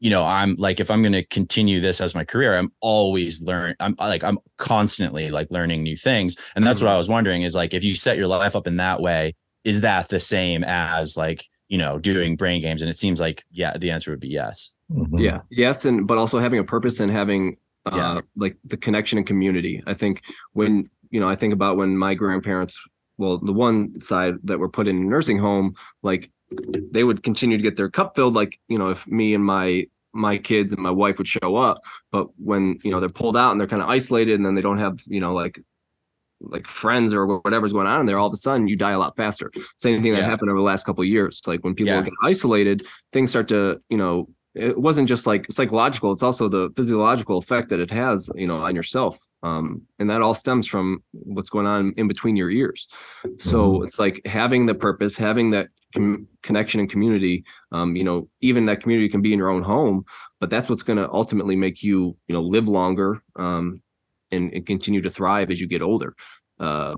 you 0.00 0.10
know 0.10 0.24
i'm 0.24 0.54
like 0.56 0.78
if 0.78 0.92
i'm 0.92 1.02
going 1.02 1.12
to 1.12 1.26
continue 1.26 1.80
this 1.80 2.00
as 2.00 2.14
my 2.14 2.24
career 2.24 2.56
i'm 2.56 2.70
always 2.80 3.42
learn 3.42 3.74
i'm 3.80 3.96
like 3.98 4.22
i'm 4.22 4.38
constantly 4.56 5.28
like 5.28 5.48
learning 5.50 5.82
new 5.82 5.96
things 5.96 6.36
and 6.54 6.64
that's 6.64 6.80
what 6.80 6.88
i 6.88 6.96
was 6.96 7.08
wondering 7.08 7.42
is 7.42 7.56
like 7.56 7.74
if 7.74 7.82
you 7.82 7.96
set 7.96 8.16
your 8.16 8.28
life 8.28 8.54
up 8.54 8.68
in 8.68 8.76
that 8.76 9.00
way 9.00 9.34
is 9.64 9.80
that 9.82 10.08
the 10.08 10.20
same 10.20 10.64
as 10.64 11.16
like 11.16 11.44
you 11.68 11.78
know 11.78 11.98
doing 11.98 12.36
brain 12.36 12.60
games? 12.60 12.82
And 12.82 12.90
it 12.90 12.98
seems 12.98 13.20
like 13.20 13.44
yeah 13.50 13.76
the 13.76 13.90
answer 13.90 14.10
would 14.10 14.20
be 14.20 14.28
yes. 14.28 14.70
Mhm. 14.90 15.20
yeah 15.20 15.40
yes 15.50 15.84
and 15.84 16.06
but 16.06 16.16
also 16.16 16.38
having 16.38 16.58
a 16.58 16.64
purpose 16.64 16.98
and 16.98 17.12
having 17.12 17.58
uh 17.92 17.96
Yeah. 17.96 18.20
like 18.36 18.56
the 18.64 18.76
connection 18.76 19.18
and 19.18 19.26
community 19.26 19.82
i 19.86 19.94
think 19.94 20.22
when 20.52 20.88
you 21.10 21.20
know 21.20 21.28
i 21.28 21.36
think 21.36 21.52
about 21.52 21.76
when 21.76 21.96
my 21.96 22.14
grandparents 22.14 22.80
well 23.16 23.38
the 23.38 23.52
one 23.52 24.00
side 24.00 24.34
that 24.44 24.58
were 24.58 24.68
put 24.68 24.88
in 24.88 24.96
a 24.96 25.00
nursing 25.00 25.38
home 25.38 25.74
like 26.02 26.30
they 26.92 27.04
would 27.04 27.22
continue 27.22 27.56
to 27.56 27.62
get 27.62 27.76
their 27.76 27.90
cup 27.90 28.14
filled 28.16 28.34
like 28.34 28.58
you 28.68 28.78
know 28.78 28.88
if 28.88 29.06
me 29.06 29.34
and 29.34 29.44
my 29.44 29.86
my 30.14 30.38
kids 30.38 30.72
and 30.72 30.82
my 30.82 30.90
wife 30.90 31.18
would 31.18 31.28
show 31.28 31.56
up 31.56 31.78
but 32.10 32.28
when 32.38 32.78
you 32.82 32.90
know 32.90 33.00
they're 33.00 33.08
pulled 33.20 33.36
out 33.36 33.50
and 33.52 33.60
they're 33.60 33.68
kind 33.68 33.82
of 33.82 33.88
isolated 33.88 34.34
and 34.34 34.44
then 34.46 34.54
they 34.54 34.62
don't 34.62 34.78
have 34.78 34.98
you 35.06 35.20
know 35.20 35.34
like 35.34 35.60
like 36.40 36.66
friends 36.68 37.12
or 37.12 37.26
whatever's 37.40 37.72
going 37.72 37.86
on 37.88 38.00
in 38.00 38.06
there 38.06 38.18
all 38.18 38.28
of 38.28 38.32
a 38.32 38.36
sudden 38.36 38.68
you 38.68 38.76
die 38.76 38.92
a 38.92 38.98
lot 38.98 39.16
faster 39.16 39.50
same 39.76 40.02
thing 40.02 40.12
that 40.12 40.20
Yeah. 40.20 40.24
happened 40.30 40.50
over 40.50 40.58
the 40.58 40.64
last 40.64 40.86
couple 40.86 41.02
of 41.02 41.08
years 41.08 41.42
like 41.46 41.62
when 41.64 41.74
people 41.74 41.92
Yeah. 41.94 42.02
get 42.02 42.14
isolated 42.22 42.82
things 43.12 43.30
start 43.30 43.48
to 43.48 43.80
you 43.90 43.96
know 43.98 44.28
it 44.58 44.78
wasn't 44.78 45.08
just 45.08 45.26
like 45.26 45.46
psychological 45.50 46.12
it's 46.12 46.22
also 46.22 46.48
the 46.48 46.70
physiological 46.76 47.38
effect 47.38 47.68
that 47.70 47.80
it 47.80 47.90
has 47.90 48.30
you 48.34 48.46
know 48.46 48.58
on 48.58 48.74
yourself 48.74 49.18
um 49.42 49.82
and 49.98 50.10
that 50.10 50.20
all 50.22 50.34
stems 50.34 50.66
from 50.66 51.02
what's 51.12 51.50
going 51.50 51.66
on 51.66 51.92
in 51.96 52.08
between 52.08 52.36
your 52.36 52.50
ears 52.50 52.88
so 53.38 53.58
Mhm. 53.72 53.84
it's 53.84 53.98
like 53.98 54.20
having 54.26 54.66
the 54.66 54.74
purpose 54.74 55.16
having 55.16 55.50
that 55.52 55.68
com- 55.94 56.26
connection 56.42 56.80
and 56.80 56.90
community 56.90 57.44
um 57.72 57.94
you 57.96 58.04
know 58.04 58.28
even 58.40 58.66
that 58.66 58.82
community 58.82 59.08
can 59.08 59.22
be 59.22 59.32
in 59.32 59.38
your 59.38 59.50
own 59.50 59.62
home 59.62 60.04
but 60.40 60.50
that's 60.50 60.68
what's 60.68 60.82
going 60.82 60.98
to 60.98 61.08
ultimately 61.12 61.56
make 61.56 61.82
you 61.82 62.16
you 62.28 62.34
know 62.34 62.42
live 62.42 62.68
longer 62.68 63.22
um 63.36 63.80
and, 64.30 64.52
and 64.54 64.66
continue 64.66 65.00
to 65.00 65.10
thrive 65.10 65.50
as 65.50 65.60
you 65.60 65.66
get 65.66 65.82
older 65.82 66.14
uh 66.60 66.94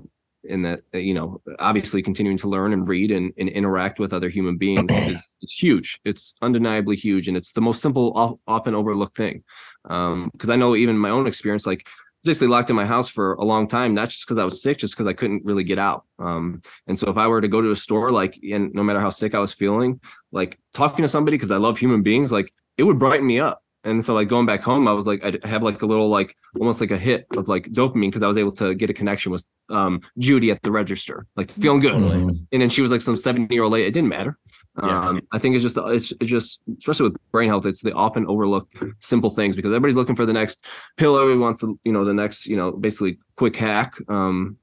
and 0.49 0.65
that 0.65 0.81
uh, 0.93 0.97
you 0.97 1.13
know 1.13 1.41
obviously 1.59 2.01
continuing 2.01 2.37
to 2.37 2.49
learn 2.49 2.73
and 2.73 2.87
read 2.87 3.11
and, 3.11 3.33
and 3.37 3.49
interact 3.49 3.99
with 3.99 4.13
other 4.13 4.29
human 4.29 4.57
beings 4.57 4.89
is, 4.89 5.21
is 5.41 5.51
huge. 5.51 5.99
It's 6.05 6.33
undeniably 6.41 6.95
huge 6.95 7.27
and 7.27 7.37
it's 7.37 7.53
the 7.53 7.61
most 7.61 7.81
simple 7.81 8.39
often 8.47 8.75
overlooked 8.75 9.17
thing. 9.17 9.43
Um 9.89 10.29
because 10.33 10.49
i 10.49 10.55
know 10.55 10.75
even 10.75 10.97
my 10.97 11.09
own 11.09 11.27
experience 11.27 11.65
like 11.65 11.87
basically 12.23 12.47
locked 12.49 12.69
in 12.69 12.75
my 12.75 12.85
house 12.85 13.09
for 13.09 13.33
a 13.33 13.43
long 13.43 13.67
time 13.67 13.95
not 13.95 14.09
just 14.09 14.25
because 14.25 14.37
i 14.37 14.43
was 14.43 14.61
sick 14.61 14.77
just 14.77 14.93
because 14.93 15.07
i 15.07 15.13
couldn't 15.13 15.43
really 15.43 15.63
get 15.63 15.79
out. 15.79 16.05
Um 16.19 16.61
and 16.87 16.97
so 16.97 17.09
if 17.09 17.17
i 17.17 17.27
were 17.27 17.41
to 17.41 17.47
go 17.47 17.61
to 17.61 17.71
a 17.71 17.75
store 17.75 18.11
like 18.11 18.39
and 18.43 18.73
no 18.73 18.83
matter 18.83 18.99
how 18.99 19.09
sick 19.09 19.33
i 19.33 19.39
was 19.39 19.53
feeling 19.53 19.99
like 20.31 20.59
talking 20.73 21.03
to 21.03 21.09
somebody 21.09 21.37
because 21.37 21.51
i 21.51 21.57
love 21.57 21.77
human 21.77 22.03
beings 22.03 22.31
like 22.31 22.53
it 22.77 22.83
would 22.83 22.99
brighten 22.99 23.27
me 23.27 23.39
up 23.39 23.63
and 23.83 24.03
so 24.05 24.13
like 24.13 24.27
going 24.27 24.45
back 24.45 24.61
home 24.61 24.87
i 24.87 24.91
was 24.93 25.07
like 25.07 25.23
i'd 25.23 25.43
have 25.45 25.63
like 25.63 25.81
a 25.81 25.85
little 25.85 26.09
like 26.09 26.35
almost 26.59 26.79
like 26.81 26.91
a 26.91 26.97
hit 26.97 27.25
of 27.37 27.47
like 27.47 27.65
dopamine 27.71 28.09
because 28.09 28.23
i 28.23 28.27
was 28.27 28.37
able 28.37 28.51
to 28.51 28.73
get 28.75 28.89
a 28.89 28.93
connection 28.93 29.31
with 29.31 29.43
um 29.69 30.01
judy 30.17 30.51
at 30.51 30.61
the 30.63 30.71
register 30.71 31.25
like 31.35 31.49
feeling 31.51 31.79
good. 31.79 31.93
Mhm. 31.93 32.45
and 32.51 32.61
then 32.61 32.69
she 32.69 32.81
was 32.81 32.91
like 32.91 33.01
some 33.01 33.15
70 33.17 33.53
year 33.53 33.63
old 33.63 33.73
lady. 33.73 33.85
It 33.87 33.93
didn't 33.93 34.09
matter. 34.09 34.37
Yeah. 34.81 34.99
um 35.09 35.21
i 35.33 35.37
think 35.37 35.55
it's 35.55 35.63
just 35.63 35.77
it's, 35.77 36.11
it's 36.21 36.29
just 36.29 36.61
especially 36.77 37.09
with 37.09 37.17
brain 37.33 37.49
health 37.49 37.65
it's 37.65 37.81
the 37.81 37.93
often 37.93 38.25
overlooked 38.27 38.73
simple 38.99 39.29
things 39.29 39.55
because 39.57 39.71
everybody's 39.71 39.97
looking 39.97 40.15
for 40.15 40.25
the 40.25 40.31
next 40.31 40.65
pill 40.95 41.17
everybody 41.17 41.39
wants 41.39 41.59
the 41.59 41.75
you 41.83 41.91
know 41.91 42.05
the 42.05 42.13
next 42.13 42.45
you 42.47 42.55
know 42.55 42.71
basically 42.71 43.19
quick 43.35 43.55
hack. 43.55 43.95
Um 44.07 44.57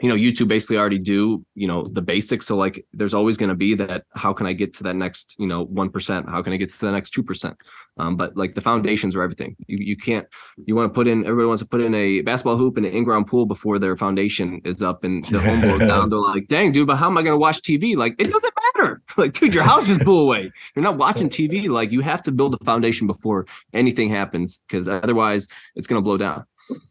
you 0.00 0.08
know 0.10 0.14
youtube 0.14 0.48
basically 0.48 0.76
already 0.76 0.98
do 0.98 1.44
you 1.54 1.66
know 1.66 1.86
the 1.88 2.02
basics. 2.02 2.46
So 2.46 2.56
like 2.56 2.84
there's 2.92 3.14
always 3.14 3.36
going 3.36 3.48
to 3.48 3.54
be 3.54 3.74
that 3.74 4.04
how 4.14 4.32
can 4.32 4.46
i 4.46 4.52
get 4.52 4.74
to 4.74 4.82
that 4.84 4.94
next 4.94 5.34
you 5.38 5.46
know 5.46 5.66
1% 5.66 6.28
how 6.28 6.42
can 6.42 6.52
i 6.52 6.56
get 6.58 6.68
to 6.70 6.78
the 6.78 6.92
next 6.92 7.14
2% 7.14 7.54
um, 7.98 8.16
but 8.16 8.36
like 8.36 8.54
the 8.54 8.60
foundations 8.60 9.16
are 9.16 9.22
everything. 9.22 9.56
You, 9.66 9.78
you 9.78 9.96
can't 9.96 10.26
you 10.66 10.76
want 10.76 10.92
to 10.92 10.94
put 10.94 11.06
in 11.08 11.24
everybody 11.24 11.46
wants 11.46 11.62
to 11.62 11.68
put 11.68 11.80
in 11.80 11.94
a 11.94 12.20
basketball 12.20 12.58
hoop 12.58 12.76
and 12.76 12.84
an 12.84 12.92
in-ground 12.92 13.26
pool 13.26 13.46
before 13.46 13.78
their 13.78 13.96
foundation 13.96 14.60
is 14.64 14.82
up 14.82 15.02
and 15.02 15.24
the 15.24 15.40
home 15.46 15.62
goes 15.62 15.80
down. 15.80 16.10
They're 16.10 16.18
like 16.18 16.48
dang 16.48 16.72
dude 16.72 16.86
but 16.88 16.96
how 16.96 17.06
am 17.06 17.16
i 17.16 17.22
going 17.22 17.32
to 17.34 17.38
watch 17.38 17.62
tv 17.62 17.96
like 17.96 18.14
it 18.18 18.30
doesn't 18.30 18.54
matter. 18.76 19.02
Like 19.16 19.32
dude 19.32 19.54
your 19.54 19.62
house 19.64 19.86
just 19.86 20.04
blew 20.04 20.18
away. 20.18 20.52
You're 20.74 20.82
not 20.82 20.98
watching 20.98 21.30
tv 21.30 21.70
like 21.70 21.90
you 21.90 22.02
have 22.02 22.22
to 22.24 22.32
build 22.32 22.52
the 22.52 22.62
foundation 22.66 23.06
before 23.06 23.46
anything 23.72 24.10
happens 24.10 24.60
because 24.68 24.88
otherwise 24.88 25.48
it's 25.74 25.86
going 25.86 25.98
to 25.98 26.04
blow 26.04 26.18
down. 26.18 26.44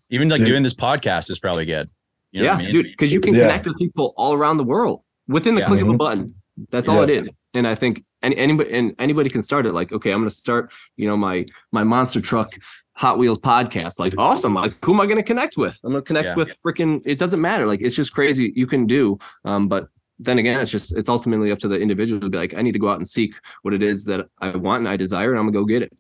Even 0.10 0.28
like 0.30 0.40
Yeah. 0.42 0.48
doing 0.48 0.64
this 0.64 0.74
podcast 0.74 1.30
is 1.30 1.38
probably 1.38 1.66
good 1.66 1.88
you 2.36 2.42
know 2.42 2.46
yeah, 2.48 2.52
what 2.56 2.62
I 2.62 2.66
mean? 2.66 2.74
dude, 2.74 2.86
because 2.88 3.14
you 3.14 3.20
can 3.22 3.34
Yeah. 3.34 3.42
connect 3.44 3.66
with 3.68 3.78
people 3.78 4.14
all 4.18 4.34
around 4.34 4.58
the 4.58 4.64
world 4.64 5.02
within 5.28 5.56
the 5.56 5.62
Yeah. 5.62 5.68
click 5.68 5.82
of 5.82 5.90
a 5.90 5.94
button. 5.94 6.36
That's 6.72 6.88
all 6.90 7.02
it 7.02 7.10
Yeah. 7.10 7.22
is. 7.22 7.30
And 7.54 7.66
I 7.66 7.76
think 7.76 8.04
any 8.22 8.36
anybody 8.38 8.72
and 8.74 8.94
anybody 9.00 9.30
can 9.30 9.42
start 9.42 9.66
it. 9.66 9.74
Like, 9.74 9.94
okay, 9.94 10.12
I'm 10.12 10.20
going 10.20 10.30
to 10.30 10.36
start, 10.36 10.74
you 10.98 11.08
know, 11.08 11.16
my 11.16 11.46
my 11.72 11.84
monster 11.84 12.20
truck 12.20 12.50
Hot 12.98 13.18
Wheels 13.18 13.40
podcast. 13.40 14.00
Like, 14.00 14.14
awesome. 14.18 14.54
Like, 14.54 14.74
who 14.84 14.94
am 14.94 15.00
I 15.02 15.06
going 15.06 15.18
to 15.18 15.24
connect 15.24 15.56
with? 15.58 15.80
I'm 15.84 15.92
going 15.92 16.04
to 16.04 16.08
connect 16.08 16.26
Yeah. 16.28 16.36
with 16.36 16.56
freaking. 16.62 17.02
It 17.06 17.18
doesn't 17.20 17.40
matter. 17.42 17.66
Like, 17.66 17.82
it's 17.82 17.96
just 17.96 18.14
crazy. 18.14 18.52
You 18.56 18.68
can 18.68 18.86
do. 18.86 19.18
Um, 19.46 19.68
but 19.70 19.88
then 20.20 20.38
again, 20.40 20.60
it's 20.60 20.72
just 20.72 20.96
it's 20.98 21.10
ultimately 21.10 21.52
up 21.52 21.60
to 21.60 21.68
the 21.70 21.80
individual 21.80 22.20
to 22.22 22.30
be 22.30 22.38
like, 22.38 22.54
I 22.54 22.62
need 22.62 22.72
to 22.74 22.80
go 22.80 22.90
out 22.90 22.98
and 22.98 23.08
seek 23.08 23.36
what 23.64 23.74
it 23.74 23.82
is 23.84 24.06
that 24.06 24.28
I 24.40 24.50
want 24.56 24.80
and 24.82 24.90
I 24.90 24.98
desire, 24.98 25.32
and 25.32 25.40
I'm 25.40 25.46
gonna 25.46 25.60
go 25.60 25.66
get 25.66 25.82
it. 25.84 25.92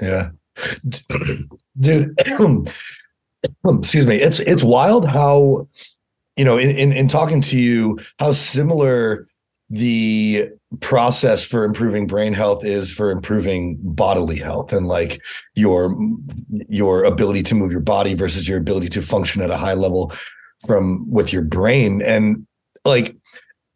Yeah. 0.00 0.30
Dude, 1.80 2.14
Hmm, 3.64 3.78
excuse 3.78 4.06
me. 4.06 4.16
It's 4.16 4.40
it's 4.40 4.62
wild 4.62 5.06
how 5.06 5.68
you 6.36 6.44
know, 6.44 6.58
in, 6.58 6.70
in 6.70 6.92
in 6.92 7.08
talking 7.08 7.40
to 7.42 7.58
you, 7.58 7.98
how 8.18 8.32
similar 8.32 9.28
the 9.68 10.48
process 10.80 11.44
for 11.44 11.64
improving 11.64 12.06
brain 12.06 12.32
health 12.32 12.64
is 12.64 12.92
for 12.92 13.10
improving 13.10 13.78
bodily 13.82 14.36
health 14.36 14.72
and 14.72 14.86
like 14.86 15.20
your 15.54 15.94
your 16.68 17.04
ability 17.04 17.42
to 17.42 17.54
move 17.54 17.70
your 17.70 17.80
body 17.80 18.14
versus 18.14 18.48
your 18.48 18.58
ability 18.58 18.88
to 18.88 19.02
function 19.02 19.42
at 19.42 19.50
a 19.50 19.56
high 19.56 19.74
level 19.74 20.12
from 20.66 21.10
with 21.10 21.32
your 21.32 21.42
brain 21.42 22.00
and 22.02 22.46
like 22.84 23.16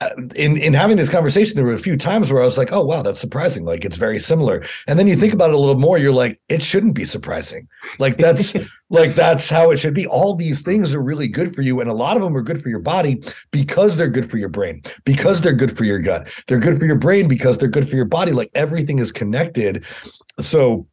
Uh, 0.03 0.11
in 0.35 0.59
in 0.59 0.75
having 0.75 0.99
this 0.99 1.09
conversation 1.09 1.57
there 1.57 1.65
were 1.65 1.73
a 1.73 1.79
few 1.79 1.97
times 1.97 2.31
where 2.31 2.43
I 2.43 2.45
was 2.45 2.59
like 2.59 2.71
oh 2.71 2.85
wow 2.85 3.01
that's 3.01 3.19
surprising. 3.19 3.65
Like 3.65 3.83
it's 3.83 3.97
very 3.97 4.21
similar. 4.21 4.63
And 4.87 4.99
then 4.99 5.07
you 5.07 5.17
think 5.17 5.33
about 5.33 5.49
it 5.49 5.55
a 5.55 5.59
little 5.59 5.79
more 5.79 5.97
you're 5.97 6.13
like 6.13 6.39
it 6.49 6.63
shouldn't 6.63 6.95
be 6.95 7.07
surprising. 7.07 7.67
Like 7.99 8.19
that's 8.19 8.55
like 8.91 9.15
that's 9.15 9.49
how 9.49 9.71
it 9.71 9.79
should 9.79 9.95
be. 9.95 10.07
All 10.07 10.35
these 10.35 10.63
things 10.63 10.95
are 10.95 11.03
really 11.03 11.29
good 11.29 11.55
for 11.55 11.63
you 11.63 11.81
and 11.81 11.89
a 11.89 11.95
lot 11.95 12.19
of 12.19 12.23
them 12.23 12.37
are 12.37 12.43
good 12.43 12.63
for 12.63 12.69
your 12.69 12.81
body 12.81 13.23
because 13.53 13.97
they're 13.97 14.11
good 14.11 14.31
for 14.31 14.37
your 14.37 14.51
brain 14.51 14.83
because 15.07 15.41
they're 15.41 15.55
good 15.55 15.75
for 15.75 15.85
your 15.85 16.01
gut. 16.01 16.29
They're 16.47 16.61
good 16.61 16.79
for 16.79 16.85
your 16.85 16.99
brain 16.99 17.27
because 17.27 17.57
they're 17.57 17.69
good 17.69 17.89
for 17.89 17.97
your 17.97 18.05
body. 18.05 18.33
Like 18.33 18.51
everything 18.55 18.99
is 18.99 19.13
connected. 19.13 19.83
So 20.41 20.87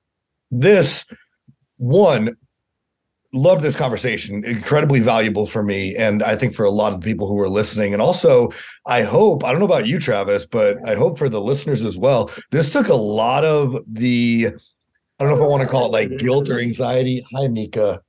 this 0.49 1.05
one 1.75 2.37
love 3.33 3.63
this 3.63 3.75
conversation. 3.75 4.45
Incredibly 4.45 4.99
valuable 4.99 5.45
for 5.45 5.63
me 5.63 5.95
and 5.95 6.21
i 6.23 6.35
think 6.35 6.53
for 6.53 6.65
a 6.65 6.71
lot 6.71 6.93
of 6.93 7.01
people 7.01 7.27
who 7.27 7.39
are 7.39 7.49
listening. 7.49 7.93
And 7.93 8.01
also 8.01 8.49
i 8.85 9.01
hope 9.01 9.43
i 9.43 9.49
don't 9.51 9.59
know 9.59 9.65
about 9.65 9.87
you 9.87 9.99
travis 9.99 10.45
but 10.45 10.77
i 10.87 10.95
hope 10.95 11.17
for 11.17 11.29
the 11.29 11.41
listeners 11.41 11.83
as 11.83 11.97
well 11.97 12.29
this 12.51 12.71
took 12.71 12.87
a 12.87 12.95
lot 12.95 13.43
of 13.43 13.83
the 13.87 14.47
i 14.47 15.23
don't 15.23 15.29
know 15.29 15.35
if 15.35 15.41
i 15.41 15.47
want 15.47 15.63
to 15.63 15.69
call 15.69 15.87
it 15.87 15.91
like 15.91 16.17
guilt 16.19 16.49
or 16.49 16.59
anxiety. 16.59 17.25
Hi 17.33 17.47
mika. 17.47 18.01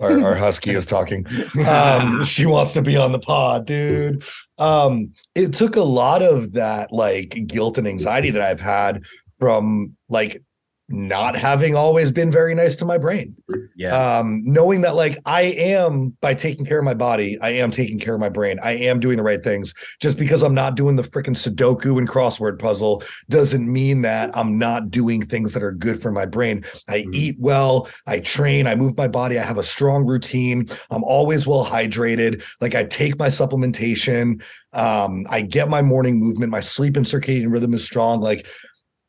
Our, 0.00 0.20
our 0.22 0.34
husky 0.34 0.70
is 0.70 0.86
talking. 0.86 1.26
Um 1.66 2.24
she 2.34 2.46
wants 2.46 2.72
to 2.74 2.82
be 2.82 2.96
on 2.96 3.12
the 3.12 3.18
pod 3.18 3.66
dude. 3.66 4.24
Um 4.56 5.12
it 5.34 5.52
took 5.52 5.76
a 5.76 5.82
lot 5.82 6.22
of 6.22 6.52
that 6.52 6.92
like 6.92 7.46
guilt 7.46 7.78
and 7.78 7.86
anxiety 7.86 8.30
that 8.30 8.42
i've 8.42 8.60
had 8.60 9.02
from 9.38 9.96
like 10.08 10.42
not 10.90 11.36
having 11.36 11.74
always 11.74 12.10
been 12.10 12.30
very 12.30 12.54
nice 12.54 12.74
to 12.76 12.84
my 12.86 12.96
brain. 12.96 13.36
Yeah. 13.76 13.90
Um, 13.90 14.42
knowing 14.44 14.80
that 14.82 14.94
like 14.94 15.18
I 15.26 15.42
am 15.42 16.16
by 16.22 16.32
taking 16.32 16.64
care 16.64 16.78
of 16.78 16.84
my 16.84 16.94
body, 16.94 17.38
I 17.42 17.50
am 17.50 17.70
taking 17.70 17.98
care 17.98 18.14
of 18.14 18.20
my 18.20 18.30
brain. 18.30 18.58
I 18.62 18.72
am 18.72 18.98
doing 18.98 19.18
the 19.18 19.22
right 19.22 19.44
things. 19.44 19.74
Just 20.00 20.18
because 20.18 20.42
I'm 20.42 20.54
not 20.54 20.76
doing 20.76 20.96
the 20.96 21.02
freaking 21.02 21.36
Sudoku 21.36 21.98
and 21.98 22.08
crossword 22.08 22.58
puzzle 22.58 23.02
doesn't 23.28 23.70
mean 23.70 24.00
that 24.02 24.34
I'm 24.36 24.58
not 24.58 24.90
doing 24.90 25.26
things 25.26 25.52
that 25.52 25.62
are 25.62 25.72
good 25.72 26.00
for 26.00 26.10
my 26.10 26.24
brain. 26.24 26.64
I 26.88 27.02
Mhm. 27.02 27.14
eat 27.14 27.36
well, 27.38 27.88
I 28.06 28.20
train, 28.20 28.66
I 28.66 28.74
move 28.74 28.96
my 28.96 29.08
body, 29.08 29.38
I 29.38 29.44
have 29.44 29.58
a 29.58 29.62
strong 29.62 30.06
routine. 30.06 30.68
I'm 30.90 31.04
always 31.04 31.46
well 31.46 31.66
hydrated. 31.66 32.42
Like 32.62 32.74
I 32.74 32.84
take 32.84 33.18
my 33.18 33.28
supplementation, 33.28 34.42
um, 34.72 35.26
I 35.28 35.42
get 35.42 35.68
my 35.68 35.82
morning 35.82 36.18
movement, 36.18 36.50
my 36.50 36.60
sleep 36.60 36.96
and 36.96 37.04
circadian 37.04 37.52
rhythm 37.52 37.74
is 37.74 37.84
strong. 37.84 38.20
Like, 38.20 38.46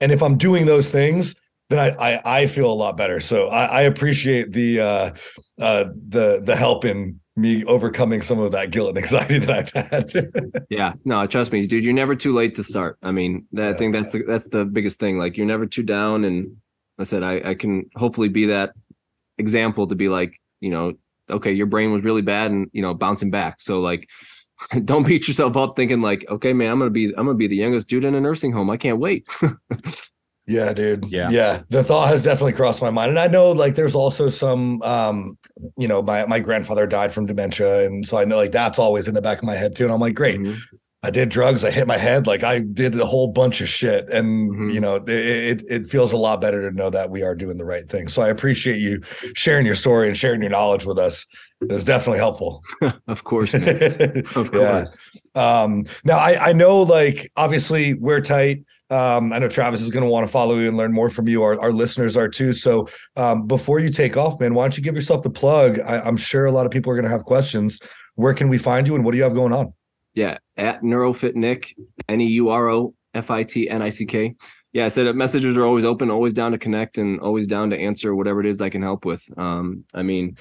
and 0.01 0.11
if 0.11 0.21
I'm 0.21 0.37
doing 0.37 0.65
those 0.65 0.89
things, 0.89 1.35
then 1.69 1.79
I, 1.79 2.15
I 2.15 2.41
I 2.41 2.47
feel 2.47 2.71
a 2.71 2.73
lot 2.73 2.97
better. 2.97 3.19
So 3.19 3.47
I, 3.47 3.65
I 3.65 3.81
appreciate 3.83 4.51
the 4.51 4.79
uh 4.79 5.11
uh 5.59 5.85
the 6.09 6.41
the 6.43 6.55
help 6.55 6.85
in 6.85 7.19
me 7.39 7.63
overcoming 7.65 8.21
some 8.21 8.39
of 8.39 8.51
that 8.51 8.71
guilt 8.71 8.89
and 8.89 8.97
anxiety 9.03 9.39
that 9.39 9.49
I've 9.49 9.89
had. 9.89 10.65
Yeah, 10.69 10.93
no, 11.05 11.25
trust 11.25 11.51
me, 11.51 11.65
dude. 11.65 11.83
You're 11.83 11.93
never 11.93 12.15
too 12.15 12.33
late 12.33 12.55
to 12.55 12.63
start. 12.63 12.97
I 13.01 13.11
mean, 13.11 13.47
that, 13.53 13.69
I 13.69 13.77
think 13.77 13.93
that's 13.93 14.11
the 14.11 14.23
that's 14.23 14.47
the 14.49 14.65
biggest 14.65 14.99
thing. 14.99 15.17
Like, 15.17 15.37
you're 15.37 15.47
never 15.47 15.65
too 15.65 15.83
down. 15.83 16.25
And 16.25 16.57
I 16.99 17.05
said, 17.05 17.23
I 17.23 17.41
I 17.51 17.55
can 17.55 17.89
hopefully 17.95 18.27
be 18.27 18.47
that 18.47 18.73
example 19.37 19.87
to 19.87 19.95
be 19.95 20.09
like, 20.09 20.39
you 20.59 20.69
know, 20.69 20.93
okay, 21.29 21.51
your 21.51 21.65
brain 21.65 21.91
was 21.91 22.03
really 22.03 22.21
bad, 22.21 22.51
and 22.51 22.69
you 22.71 22.81
know, 22.81 22.93
bouncing 22.93 23.31
back. 23.31 23.61
So 23.61 23.79
like, 23.79 24.09
don't 24.85 25.07
beat 25.07 25.27
yourself 25.27 25.57
up 25.57 25.75
thinking 25.75 26.01
like, 26.01 26.25
okay, 26.29 26.53
man, 26.53 26.71
I'm 26.71 26.79
gonna 26.79 26.91
be 26.91 27.07
I'm 27.09 27.25
gonna 27.25 27.33
be 27.33 27.47
the 27.47 27.55
youngest 27.55 27.87
dude 27.87 28.05
in 28.05 28.15
a 28.15 28.21
nursing 28.21 28.51
home. 28.51 28.69
I 28.69 28.77
can't 28.77 28.99
wait. 28.99 29.27
Yeah, 30.49 30.73
dude. 30.73 31.05
Yeah. 31.05 31.29
Yeah. 31.29 31.61
The 31.69 31.83
thought 31.83 32.07
has 32.09 32.23
definitely 32.23 32.53
crossed 32.53 32.81
my 32.81 32.89
mind. 32.89 33.11
And 33.11 33.19
I 33.19 33.27
know 33.27 33.51
like 33.51 33.75
there's 33.75 33.95
also 33.95 34.29
some 34.29 34.81
um, 34.81 35.37
you 35.77 35.87
know, 35.87 36.01
my 36.01 36.25
my 36.25 36.39
grandfather 36.39 36.87
died 36.87 37.13
from 37.13 37.27
dementia. 37.27 37.85
And 37.85 38.05
so 38.05 38.17
I 38.17 38.25
know 38.25 38.37
like 38.37 38.51
that's 38.51 38.79
always 38.79 39.07
in 39.07 39.13
the 39.13 39.21
back 39.21 39.37
of 39.37 39.43
my 39.43 39.53
head 39.55 39.75
too. 39.75 39.83
And 39.85 39.93
I'm 39.93 39.99
like, 39.99 40.15
great, 40.15 40.39
Mhm. 40.39 40.57
I 41.03 41.11
did 41.11 41.29
drugs, 41.29 41.63
I 41.63 41.71
hit 41.71 41.87
my 41.87 41.95
head, 41.97 42.27
like 42.27 42.43
I 42.43 42.59
did 42.59 42.99
a 42.99 43.05
whole 43.05 43.27
bunch 43.27 43.61
of 43.61 43.69
shit. 43.69 44.09
And 44.09 44.51
Mhm. 44.51 44.73
you 44.73 44.79
know, 44.81 44.95
it, 44.95 45.09
it 45.09 45.63
it 45.69 45.87
feels 45.87 46.11
a 46.13 46.17
lot 46.17 46.41
better 46.41 46.67
to 46.69 46.75
know 46.75 46.89
that 46.89 47.09
we 47.11 47.21
are 47.23 47.35
doing 47.35 47.57
the 47.57 47.65
right 47.65 47.87
thing. 47.87 48.07
So 48.09 48.21
I 48.23 48.29
appreciate 48.29 48.79
you 48.79 49.01
sharing 49.35 49.65
your 49.67 49.75
story 49.75 50.07
and 50.07 50.17
sharing 50.17 50.41
your 50.41 50.49
knowledge 50.51 50.83
with 50.85 50.97
us. 50.97 51.27
It 51.61 51.71
was 51.71 51.83
definitely 51.83 52.19
helpful. 52.19 52.63
Of 53.07 53.23
course. 53.23 53.53
Of 53.53 54.49
yeah. 54.53 54.85
course. 54.85 54.97
Um, 55.35 55.85
now 56.03 56.17
I, 56.17 56.49
I 56.49 56.53
know 56.53 56.81
like 56.81 57.31
obviously 57.37 57.93
we're 57.93 58.21
tight. 58.21 58.63
Um, 58.89 59.31
I 59.31 59.39
know 59.39 59.47
Travis 59.47 59.81
is 59.81 59.89
going 59.89 60.03
to 60.03 60.09
want 60.09 60.25
to 60.25 60.31
follow 60.31 60.55
you 60.55 60.67
and 60.67 60.77
learn 60.77 60.91
more 60.91 61.09
from 61.09 61.27
you. 61.27 61.43
Our, 61.43 61.59
our 61.59 61.71
listeners 61.71 62.17
are 62.17 62.27
too. 62.27 62.53
So 62.53 62.87
um, 63.15 63.45
before 63.45 63.79
you 63.79 63.89
take 63.89 64.17
off, 64.17 64.39
man, 64.39 64.53
why 64.53 64.63
don't 64.63 64.75
you 64.77 64.83
give 64.83 64.95
yourself 64.95 65.23
the 65.23 65.29
plug? 65.29 65.79
I, 65.79 65.99
I'm 65.99 66.17
sure 66.17 66.45
a 66.45 66.51
lot 66.51 66.65
of 66.65 66.71
people 66.71 66.91
are 66.91 66.95
going 66.95 67.05
to 67.05 67.11
have 67.11 67.23
questions. 67.23 67.79
Where 68.15 68.33
can 68.33 68.49
we 68.49 68.57
find 68.57 68.87
you 68.87 68.95
and 68.95 69.05
what 69.05 69.11
do 69.11 69.17
you 69.17 69.23
have 69.23 69.35
going 69.35 69.53
on? 69.53 69.73
Yeah, 70.13 70.39
at 70.57 70.81
Neurofit 70.81 71.35
Nick, 71.35 71.75
N 72.07 72.19
E 72.19 72.25
U 72.25 72.49
R 72.49 72.69
O 72.69 72.93
F 73.13 73.31
I 73.31 73.43
T 73.43 73.69
N 73.69 73.81
I 73.81 73.89
C 73.89 74.05
K. 74.05 74.35
Yeah, 74.73 74.85
I 74.85 74.87
said 74.89 75.05
that 75.05 75.15
messages 75.15 75.57
are 75.57 75.65
always 75.65 75.85
open, 75.85 76.11
always 76.11 76.33
down 76.33 76.51
to 76.51 76.57
connect, 76.57 76.97
and 76.97 77.19
always 77.21 77.47
down 77.47 77.69
to 77.69 77.79
answer 77.79 78.15
whatever 78.15 78.39
it 78.39 78.45
is 78.45 78.61
I 78.61 78.69
can 78.69 78.81
help 78.81 79.05
with. 79.05 79.23
Um, 79.37 79.85
I 79.93 80.03
mean, 80.03 80.35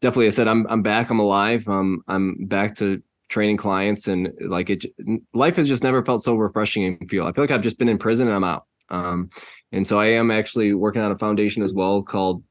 definitely, 0.00 0.26
I 0.26 0.30
said 0.30 0.48
I'm 0.48 0.66
I'm 0.68 0.82
back, 0.82 1.10
I'm 1.10 1.20
alive, 1.20 1.68
um, 1.68 2.02
I'm 2.08 2.46
back 2.46 2.74
to 2.76 3.02
training 3.32 3.56
clients, 3.56 4.06
and 4.06 4.32
like 4.40 4.70
it, 4.70 4.84
life 5.34 5.56
has 5.56 5.66
just 5.66 5.82
never 5.82 6.04
felt 6.04 6.22
so 6.22 6.36
refreshing 6.36 6.84
and 6.84 7.10
feel. 7.10 7.26
I 7.26 7.32
feel 7.32 7.42
like 7.42 7.50
I've 7.50 7.62
just 7.62 7.78
been 7.78 7.88
in 7.88 7.98
prison 7.98 8.28
and 8.28 8.36
I'm 8.36 8.44
out. 8.44 8.66
Um, 8.90 9.30
and 9.72 9.86
so 9.86 9.98
I 9.98 10.06
am 10.06 10.30
actually 10.30 10.74
working 10.74 11.00
on 11.00 11.10
a 11.10 11.18
foundation 11.18 11.62
as 11.62 11.72
well 11.72 12.02
called 12.02 12.44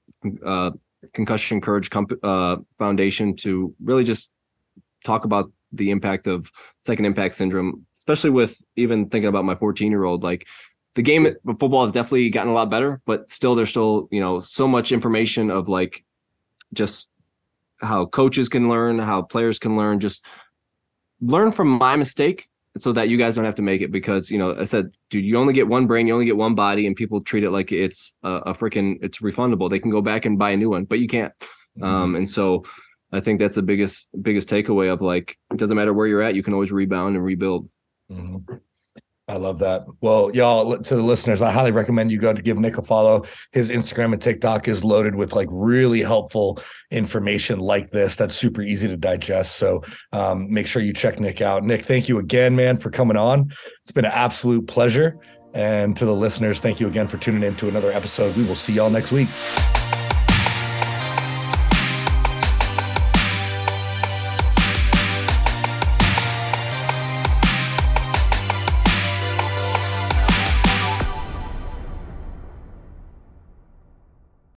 uh, 0.44 0.72
Concussion 1.14 1.62
Courage 1.62 1.90
uh, 2.24 2.58
Foundation 2.80 3.36
to 3.38 3.74
really 3.84 4.04
just 4.04 4.34
talk 5.06 5.24
about 5.24 5.52
the 5.72 5.92
impact 5.92 6.28
of 6.28 6.52
second 6.80 7.06
impact 7.06 7.36
syndrome, 7.36 7.86
especially 7.96 8.32
with 8.32 8.60
even 8.76 9.08
thinking 9.08 9.30
about 9.30 9.46
my 9.46 9.56
14 9.56 9.92
year 9.92 10.04
old. 10.04 10.24
Like 10.24 10.48
the 10.96 11.04
game 11.04 11.28
football 11.46 11.86
has 11.86 11.94
definitely 11.94 12.30
gotten 12.32 12.52
a 12.52 12.56
lot 12.56 12.70
better, 12.70 13.02
but 13.06 13.30
still 13.30 13.56
there's 13.56 13.70
still, 13.70 14.08
you 14.12 14.20
know, 14.20 14.40
so 14.40 14.68
much 14.68 14.92
information 14.92 15.52
of 15.52 15.70
like 15.70 16.04
just 16.74 17.12
how 17.82 18.06
coaches 18.06 18.50
can 18.50 18.68
learn, 18.70 19.00
how 19.00 19.22
players 19.22 19.60
can 19.60 19.78
learn, 19.78 20.00
just 20.00 20.26
learn 21.22 21.52
from 21.52 21.68
my 21.70 21.96
mistake 21.96 22.48
so 22.78 22.94
that 22.94 23.10
you 23.10 23.18
guys 23.18 23.36
don't 23.36 23.46
have 23.46 23.56
to 23.56 23.62
make 23.62 23.82
it 23.82 23.92
because 23.92 24.32
you 24.32 24.38
know 24.38 24.56
i 24.58 24.64
said 24.64 24.88
dude 25.10 25.26
you 25.26 25.38
only 25.38 25.54
get 25.54 25.68
one 25.68 25.88
brain 25.88 26.08
you 26.08 26.14
only 26.14 26.26
get 26.26 26.38
one 26.38 26.56
body 26.56 26.88
and 26.88 26.96
people 26.96 27.22
treat 27.22 27.44
it 27.44 27.52
like 27.52 27.72
it's 27.72 28.16
a, 28.24 28.30
a 28.30 28.54
freaking 28.54 28.98
it's 29.02 29.20
refundable. 29.20 29.70
They 29.70 29.80
can 29.80 29.92
go 29.92 30.02
back 30.02 30.26
and 30.26 30.40
buy 30.40 30.52
a 30.52 30.58
new 30.58 30.70
one 30.70 30.86
but 30.86 31.00
you 31.00 31.08
can't. 31.08 31.34
Um 31.82 32.16
and 32.16 32.28
so 32.28 32.64
i 33.12 33.20
think 33.20 33.40
that's 33.40 33.56
the 33.56 33.62
biggest 33.62 34.10
biggest 34.22 34.48
takeaway 34.50 34.92
of 34.92 35.02
like 35.02 35.38
it 35.52 35.58
doesn't 35.58 35.76
matter 35.76 35.94
where 35.94 36.08
you're 36.08 36.22
at 36.22 36.34
you 36.36 36.44
can 36.44 36.54
always 36.54 36.72
rebound 36.72 37.16
and 37.16 37.26
rebuild. 37.26 37.70
Mhm. 38.10 38.62
I 39.28 39.38
love 39.38 39.60
that. 39.60 39.86
Well, 40.02 40.32
y'all, 40.36 40.78
to 40.78 40.96
the 40.96 41.02
listeners, 41.02 41.42
I 41.42 41.52
highly 41.52 41.72
recommend 41.72 42.12
you 42.12 42.18
go 42.18 42.34
to 42.34 42.42
give 42.42 42.58
Nick 42.58 42.78
a 42.78 42.82
follow. 42.82 43.24
His 43.54 43.70
Instagram 43.70 44.14
and 44.14 44.22
TikTok 44.22 44.68
is 44.68 44.84
loaded 44.84 45.16
with 45.16 45.34
like 45.34 45.48
really 45.52 46.02
helpful 46.02 46.60
information 46.90 47.60
like 47.60 47.92
this 47.92 48.16
that's 48.16 48.36
super 48.36 48.62
easy 48.62 48.88
to 48.88 48.98
digest. 48.98 49.56
So 49.56 49.84
um, 50.12 50.52
make 50.52 50.68
sure 50.68 50.82
you 50.82 50.92
check 50.92 51.20
Nick 51.20 51.40
out. 51.40 51.64
Nick, 51.64 51.84
thank 51.84 52.10
you 52.10 52.18
again, 52.18 52.56
man, 52.56 52.78
for 52.78 52.90
coming 52.90 53.16
on. 53.16 53.54
It's 53.84 53.92
been 53.92 54.06
an 54.06 54.12
absolute 54.14 54.68
pleasure. 54.68 55.18
And 55.54 55.96
to 55.98 56.06
the 56.06 56.16
listeners, 56.16 56.60
thank 56.60 56.80
you 56.80 56.88
again 56.88 57.08
for 57.08 57.18
tuning 57.18 57.44
in 57.44 57.56
to 57.58 57.68
another 57.68 57.92
episode. 57.92 58.36
We 58.36 58.44
will 58.44 58.56
see 58.56 58.74
y'all 58.74 58.90
next 58.90 59.12
week. 59.12 59.28